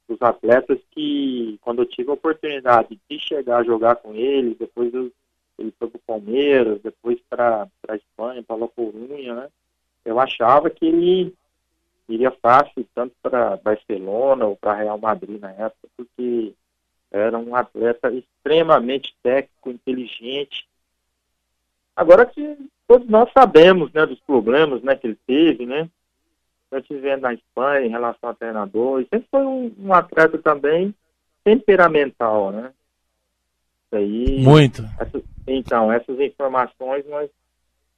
dos, 0.08 0.22
atletas 0.22 0.78
que, 0.92 1.58
quando 1.60 1.82
eu 1.82 1.86
tive 1.86 2.10
a 2.10 2.14
oportunidade 2.14 2.96
de 3.10 3.18
chegar 3.18 3.58
a 3.58 3.64
jogar 3.64 3.96
com 3.96 4.14
ele, 4.14 4.54
depois 4.54 4.94
eu, 4.94 5.10
ele 5.58 5.74
foi 5.76 5.88
para 5.88 5.98
o 5.98 6.02
Palmeiras, 6.06 6.80
depois 6.80 7.18
para 7.28 7.68
a 7.88 7.96
Espanha, 7.96 8.42
para 8.42 8.56
La 8.56 8.68
Corunha, 8.68 9.34
né? 9.34 9.48
Eu 10.04 10.20
achava 10.20 10.70
que 10.70 10.86
ele 10.86 11.34
iria 12.08 12.30
fácil 12.30 12.86
tanto 12.94 13.14
para 13.22 13.56
Barcelona 13.56 14.46
ou 14.46 14.56
para 14.56 14.74
Real 14.74 14.98
Madrid 14.98 15.40
na 15.40 15.50
época, 15.52 15.88
porque 15.96 16.52
era 17.10 17.38
um 17.38 17.54
atleta 17.54 18.10
extremamente 18.12 19.14
técnico, 19.22 19.70
inteligente. 19.70 20.66
Agora 21.96 22.26
que 22.26 22.56
todos 22.86 23.08
nós 23.08 23.30
sabemos, 23.32 23.92
né, 23.92 24.04
dos 24.04 24.20
problemas, 24.20 24.82
né, 24.82 24.96
que 24.96 25.06
ele 25.06 25.18
teve, 25.26 25.64
né, 25.64 25.88
eu 26.70 26.78
estive 26.80 27.16
na 27.16 27.32
Espanha 27.32 27.86
em 27.86 27.90
relação 27.90 28.30
ao 28.30 28.34
treinador, 28.34 29.00
e 29.00 29.04
sempre 29.04 29.28
foi 29.30 29.44
um, 29.44 29.72
um 29.78 29.94
atleta 29.94 30.36
também 30.38 30.92
temperamental, 31.44 32.50
né. 32.50 32.72
Isso 33.86 33.96
aí, 33.96 34.40
Muito. 34.42 34.82
Essas, 34.98 35.22
então, 35.46 35.92
essas 35.92 36.18
informações 36.18 37.06
nós, 37.06 37.30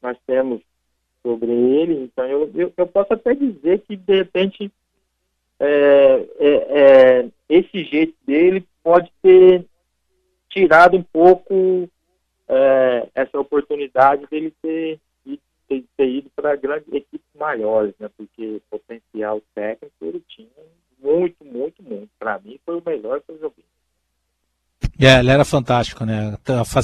nós 0.02 0.16
temos 0.26 0.61
sobre 1.27 1.51
ele. 1.51 2.05
Então, 2.05 2.24
eu, 2.27 2.49
eu, 2.55 2.72
eu 2.77 2.87
posso 2.87 3.12
até 3.12 3.35
dizer 3.35 3.81
que, 3.81 3.97
de 3.97 4.14
repente, 4.14 4.70
é, 5.59 6.27
é, 6.39 6.49
é, 6.49 7.29
esse 7.49 7.83
jeito 7.83 8.14
dele 8.24 8.64
pode 8.85 9.11
ter 9.20 9.64
tirado 10.49 10.97
um 10.97 11.03
pouco 11.03 11.89
é, 12.49 13.09
essa 13.12 13.41
oportunidade 13.41 14.24
dele 14.29 14.55
ter, 14.62 15.01
ter, 15.68 15.85
ter 15.97 16.09
ido 16.09 16.31
para 16.37 16.55
grandes 16.55 16.93
equipes 16.93 17.27
maiores, 17.35 17.93
né? 17.99 18.09
Porque 18.16 18.62
potencial 18.70 19.43
técnico 19.53 19.97
ele 20.03 20.22
tinha 20.29 20.49
muito, 21.01 21.45
muito, 21.45 21.83
muito. 21.83 22.09
Para 22.20 22.39
mim, 22.39 22.61
foi 22.64 22.77
o 22.77 22.83
melhor 22.87 23.20
que 23.20 23.33
eu 23.33 23.39
joguei. 23.41 23.64
É, 24.99 25.18
ele 25.18 25.30
era 25.30 25.44
fantástico, 25.44 26.05
né? 26.05 26.34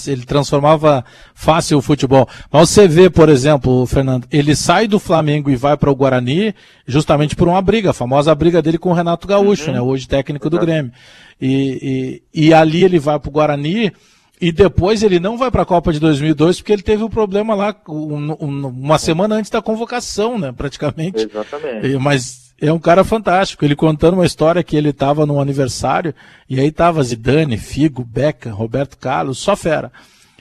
Ele 0.07 0.25
transformava 0.27 1.05
fácil 1.35 1.79
o 1.79 1.83
futebol. 1.83 2.29
Mas 2.51 2.69
você 2.69 2.87
vê, 2.87 3.09
por 3.09 3.29
exemplo, 3.29 3.87
Fernando, 3.87 4.27
ele 4.31 4.55
sai 4.55 4.87
do 4.87 4.99
Flamengo 4.99 5.51
e 5.51 5.57
vai 5.57 5.77
para 5.77 5.91
o 5.91 5.95
Guarani 5.95 6.55
justamente 6.87 7.35
por 7.35 7.49
uma 7.49 7.63
briga, 7.63 7.91
a 7.91 7.95
famosa 7.95 8.35
briga 8.35 8.61
dele 8.61 8.77
com 8.77 8.91
o 8.91 8.95
Renato 8.95 9.27
Gaúcho, 9.27 9.69
uhum. 9.69 9.73
né? 9.73 9.81
Hoje 9.81 10.07
técnico 10.07 10.51
do 10.51 10.59
Grêmio. 10.59 10.93
E, 11.41 12.23
e, 12.35 12.47
e 12.47 12.55
ali 12.55 12.85
ele 12.85 12.99
vai 12.99 13.19
para 13.19 13.29
o 13.29 13.33
Guarani 13.33 13.93
e 14.41 14.51
depois 14.51 15.03
ele 15.03 15.21
não 15.21 15.39
vai 15.39 15.51
para 15.51 15.63
a 15.63 15.67
Copa 15.67 15.93
de 15.93 16.01
2002 16.01 16.59
porque 16.61 16.73
ele 16.73 16.83
teve 16.83 17.03
um 17.05 17.09
problema 17.09 17.55
lá 17.55 17.75
um, 17.89 18.33
um, 18.41 18.67
uma 18.67 18.99
semana 18.99 19.37
antes 19.37 19.51
da 19.51 19.63
convocação, 19.63 20.39
né? 20.39 20.53
Praticamente. 20.53 21.23
Exatamente. 21.23 21.97
Mas 21.99 22.42
é 22.69 22.73
um 22.73 22.79
cara 22.79 23.03
fantástico. 23.03 23.65
Ele 23.65 23.75
contando 23.75 24.15
uma 24.15 24.27
história 24.27 24.63
que 24.63 24.77
ele 24.77 24.91
estava 24.91 25.27
num 25.27 25.41
aniversário 25.41 26.15
e 26.49 26.61
aí 26.61 26.71
tava 26.71 27.03
Zidane, 27.03 27.57
Figo, 27.59 28.05
Beca, 28.05 28.53
Roberto 28.53 28.97
Carlos, 28.97 29.39
só 29.39 29.57
fera. 29.57 29.91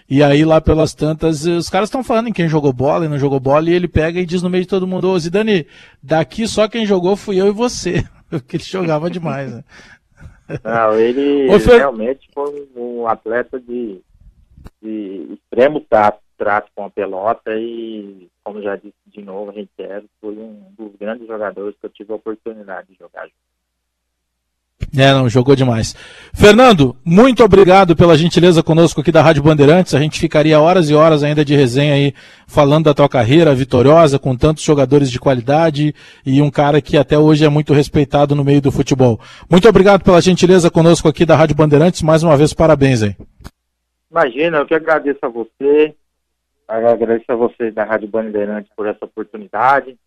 E 0.10 0.22
aí 0.22 0.44
lá 0.44 0.60
pelas 0.60 0.94
tantas, 0.94 1.46
os 1.46 1.70
caras 1.70 1.88
estão 1.88 2.04
falando 2.04 2.28
em 2.28 2.34
quem 2.34 2.48
jogou 2.48 2.74
bola 2.74 3.06
e 3.06 3.10
não 3.10 3.18
jogou 3.18 3.40
bola 3.40 3.70
e 3.70 3.74
ele 3.74 3.88
pega 3.88 4.20
e 4.20 4.26
diz 4.26 4.44
no 4.44 4.50
meio 4.50 4.64
de 4.64 4.70
todo 4.70 4.86
mundo, 4.86 5.10
ô 5.10 5.18
Zidane, 5.18 5.66
daqui 6.04 6.48
só 6.48 6.68
quem 6.68 6.86
jogou 6.86 7.16
fui 7.16 7.40
eu 7.40 7.48
e 7.48 7.52
você. 7.52 8.04
Porque 8.30 8.58
ele 8.58 8.64
jogava 8.64 9.10
demais, 9.10 9.52
né? 9.52 9.64
Não, 10.64 11.00
ele 11.00 11.50
Ô, 11.50 11.60
Fer... 11.60 11.78
realmente 11.78 12.30
foi 12.34 12.68
um 12.76 13.08
atleta 13.08 13.60
de, 13.60 14.02
de 14.82 15.28
extremo 15.34 15.80
trato, 15.82 16.20
trato 16.38 16.70
com 16.76 16.86
a 16.86 16.90
pelota 16.90 17.52
e 17.56 18.28
como 18.44 18.62
já 18.62 18.76
disse 18.76 18.96
de 19.08 19.22
novo, 19.22 19.52
reitero, 19.52 20.06
foi 20.20 20.34
um 20.36 20.74
dos 20.78 20.96
grandes 21.00 21.28
jogadores 21.28 21.76
que 21.80 21.86
eu 21.86 21.90
tive 21.90 22.12
a 22.12 22.16
oportunidade 22.16 22.88
de 22.90 22.98
jogar 22.98 23.24
junto. 23.24 23.52
É, 24.98 25.14
não, 25.14 25.30
jogou 25.30 25.56
demais. 25.56 25.96
Fernando, 26.34 26.96
muito 27.06 27.44
obrigado 27.44 27.96
pela 27.96 28.18
gentileza 28.18 28.62
conosco 28.62 29.00
aqui 29.00 29.12
da 29.12 29.22
Rádio 29.22 29.44
Bandeirantes. 29.44 29.94
A 29.94 30.00
gente 30.00 30.20
ficaria 30.20 30.60
horas 30.60 30.90
e 30.90 30.94
horas 30.94 31.24
ainda 31.24 31.46
de 31.46 31.56
resenha 31.56 31.94
aí, 31.94 32.14
falando 32.46 32.86
da 32.86 32.94
tua 32.94 33.08
carreira 33.08 33.56
vitoriosa, 33.56 34.20
com 34.20 34.36
tantos 34.36 34.64
jogadores 34.64 35.10
de 35.10 35.20
qualidade 35.20 35.96
e 36.26 36.42
um 36.42 36.52
cara 36.52 36.82
que 36.82 36.98
até 36.98 37.18
hoje 37.18 37.46
é 37.46 37.50
muito 37.50 37.74
respeitado 37.74 38.36
no 38.36 38.44
meio 38.44 38.62
do 38.62 38.72
futebol. 38.72 39.20
Muito 39.50 39.70
obrigado 39.70 40.04
pela 40.04 40.22
gentileza 40.22 40.70
conosco 40.70 41.08
aqui 41.08 41.26
da 41.26 41.38
Rádio 41.38 41.56
Bandeirantes. 41.56 42.02
Mais 42.02 42.22
uma 42.22 42.36
vez, 42.36 42.54
parabéns 42.54 43.02
aí. 43.02 43.16
Imagina, 44.12 44.58
eu 44.58 44.66
que 44.66 44.76
agradeço 44.76 45.20
a 45.22 45.30
você, 45.30 45.96
agradeço 46.72 47.32
a 47.32 47.36
você 47.36 47.72
da 47.72 47.84
Rádio 47.84 48.08
Bandeirantes 48.08 48.72
por 48.76 48.88
essa 48.88 49.06
oportunidade. 49.06 49.98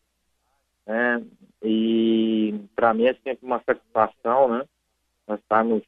Né? 0.87 1.23
E 1.62 2.55
para 2.75 2.95
mim 2.95 3.07
é 3.07 3.15
sempre 3.15 3.47
uma 3.47 3.62
satisfação, 3.65 4.49
né? 4.49 4.65
nós 5.27 5.41
estamos 5.41 5.83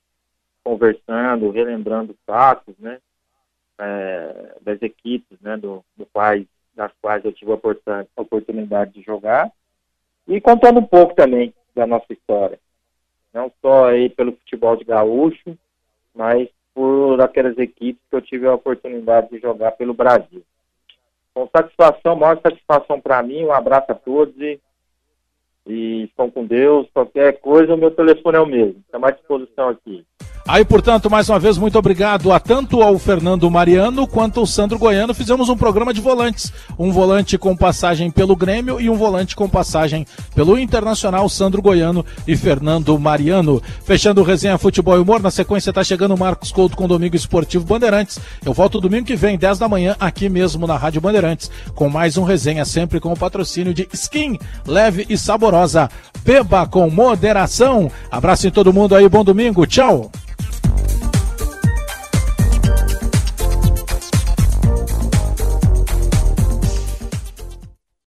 conversando, 0.64 1.50
relembrando 1.50 2.16
fatos, 2.26 2.74
né, 2.78 2.98
é, 3.78 4.56
das 4.60 4.82
equipes, 4.82 5.38
né, 5.40 5.56
do, 5.56 5.84
do 5.96 6.04
quais, 6.06 6.44
das 6.74 6.90
quais 7.00 7.24
eu 7.24 7.32
tive 7.32 7.52
a 7.52 8.06
oportunidade 8.16 8.94
de 8.94 9.02
jogar, 9.02 9.50
e 10.26 10.40
contando 10.40 10.80
um 10.80 10.86
pouco 10.86 11.14
também 11.14 11.54
da 11.74 11.86
nossa 11.86 12.12
história, 12.12 12.58
não 13.32 13.52
só 13.62 13.90
aí 13.90 14.08
pelo 14.08 14.32
futebol 14.32 14.76
de 14.76 14.84
gaúcho, 14.84 15.56
mas 16.14 16.48
por 16.74 17.20
aquelas 17.20 17.56
equipes 17.58 18.02
que 18.10 18.16
eu 18.16 18.20
tive 18.20 18.46
a 18.46 18.54
oportunidade 18.54 19.30
de 19.30 19.38
jogar 19.38 19.72
pelo 19.72 19.94
Brasil. 19.94 20.42
Com 21.36 21.46
satisfação, 21.54 22.16
maior 22.16 22.40
satisfação 22.40 22.98
para 22.98 23.22
mim, 23.22 23.44
um 23.44 23.52
abraço 23.52 23.92
a 23.92 23.94
todos 23.94 24.34
e 24.40 24.58
e 25.66 26.04
estão 26.04 26.30
com 26.30 26.46
Deus. 26.46 26.88
Qualquer 26.94 27.40
coisa, 27.40 27.74
o 27.74 27.76
meu 27.76 27.90
telefone 27.90 28.36
é 28.38 28.40
o 28.40 28.46
mesmo. 28.46 28.82
Está 28.86 29.06
à 29.06 29.10
disposição 29.10 29.68
aqui. 29.68 30.06
Aí, 30.48 30.64
portanto, 30.64 31.10
mais 31.10 31.28
uma 31.28 31.40
vez, 31.40 31.58
muito 31.58 31.76
obrigado 31.76 32.30
a 32.30 32.38
tanto 32.38 32.80
ao 32.80 32.96
Fernando 33.00 33.50
Mariano 33.50 34.06
quanto 34.06 34.38
ao 34.38 34.46
Sandro 34.46 34.78
Goiano. 34.78 35.12
Fizemos 35.12 35.48
um 35.48 35.56
programa 35.56 35.92
de 35.92 36.00
volantes. 36.00 36.52
Um 36.78 36.92
volante 36.92 37.36
com 37.36 37.56
passagem 37.56 38.12
pelo 38.12 38.36
Grêmio 38.36 38.80
e 38.80 38.88
um 38.88 38.94
volante 38.94 39.34
com 39.34 39.48
passagem 39.48 40.06
pelo 40.36 40.56
Internacional, 40.56 41.28
Sandro 41.28 41.60
Goiano 41.60 42.06
e 42.28 42.36
Fernando 42.36 42.96
Mariano. 42.96 43.60
Fechando 43.84 44.20
o 44.20 44.24
Resenha 44.24 44.56
Futebol 44.56 44.96
e 44.96 45.00
Humor, 45.00 45.20
na 45.20 45.32
sequência 45.32 45.70
está 45.70 45.82
chegando 45.82 46.14
o 46.14 46.18
Marcos 46.18 46.52
Couto 46.52 46.76
com 46.76 46.86
Domingo 46.86 47.16
Esportivo 47.16 47.64
Bandeirantes. 47.64 48.20
Eu 48.44 48.52
volto 48.52 48.80
domingo 48.80 49.06
que 49.06 49.16
vem, 49.16 49.36
10 49.36 49.58
da 49.58 49.68
manhã, 49.68 49.96
aqui 49.98 50.28
mesmo 50.28 50.64
na 50.64 50.76
Rádio 50.76 51.00
Bandeirantes, 51.00 51.50
com 51.74 51.88
mais 51.88 52.16
um 52.16 52.22
Resenha, 52.22 52.64
sempre 52.64 53.00
com 53.00 53.12
o 53.12 53.18
patrocínio 53.18 53.74
de 53.74 53.88
Skin, 53.92 54.38
leve 54.64 55.06
e 55.08 55.18
saborosa. 55.18 55.90
Beba 56.22 56.68
com 56.68 56.88
moderação. 56.88 57.90
Abraço 58.08 58.46
em 58.46 58.50
todo 58.52 58.72
mundo 58.72 58.94
aí, 58.94 59.08
bom 59.08 59.24
domingo, 59.24 59.66
tchau! 59.66 60.08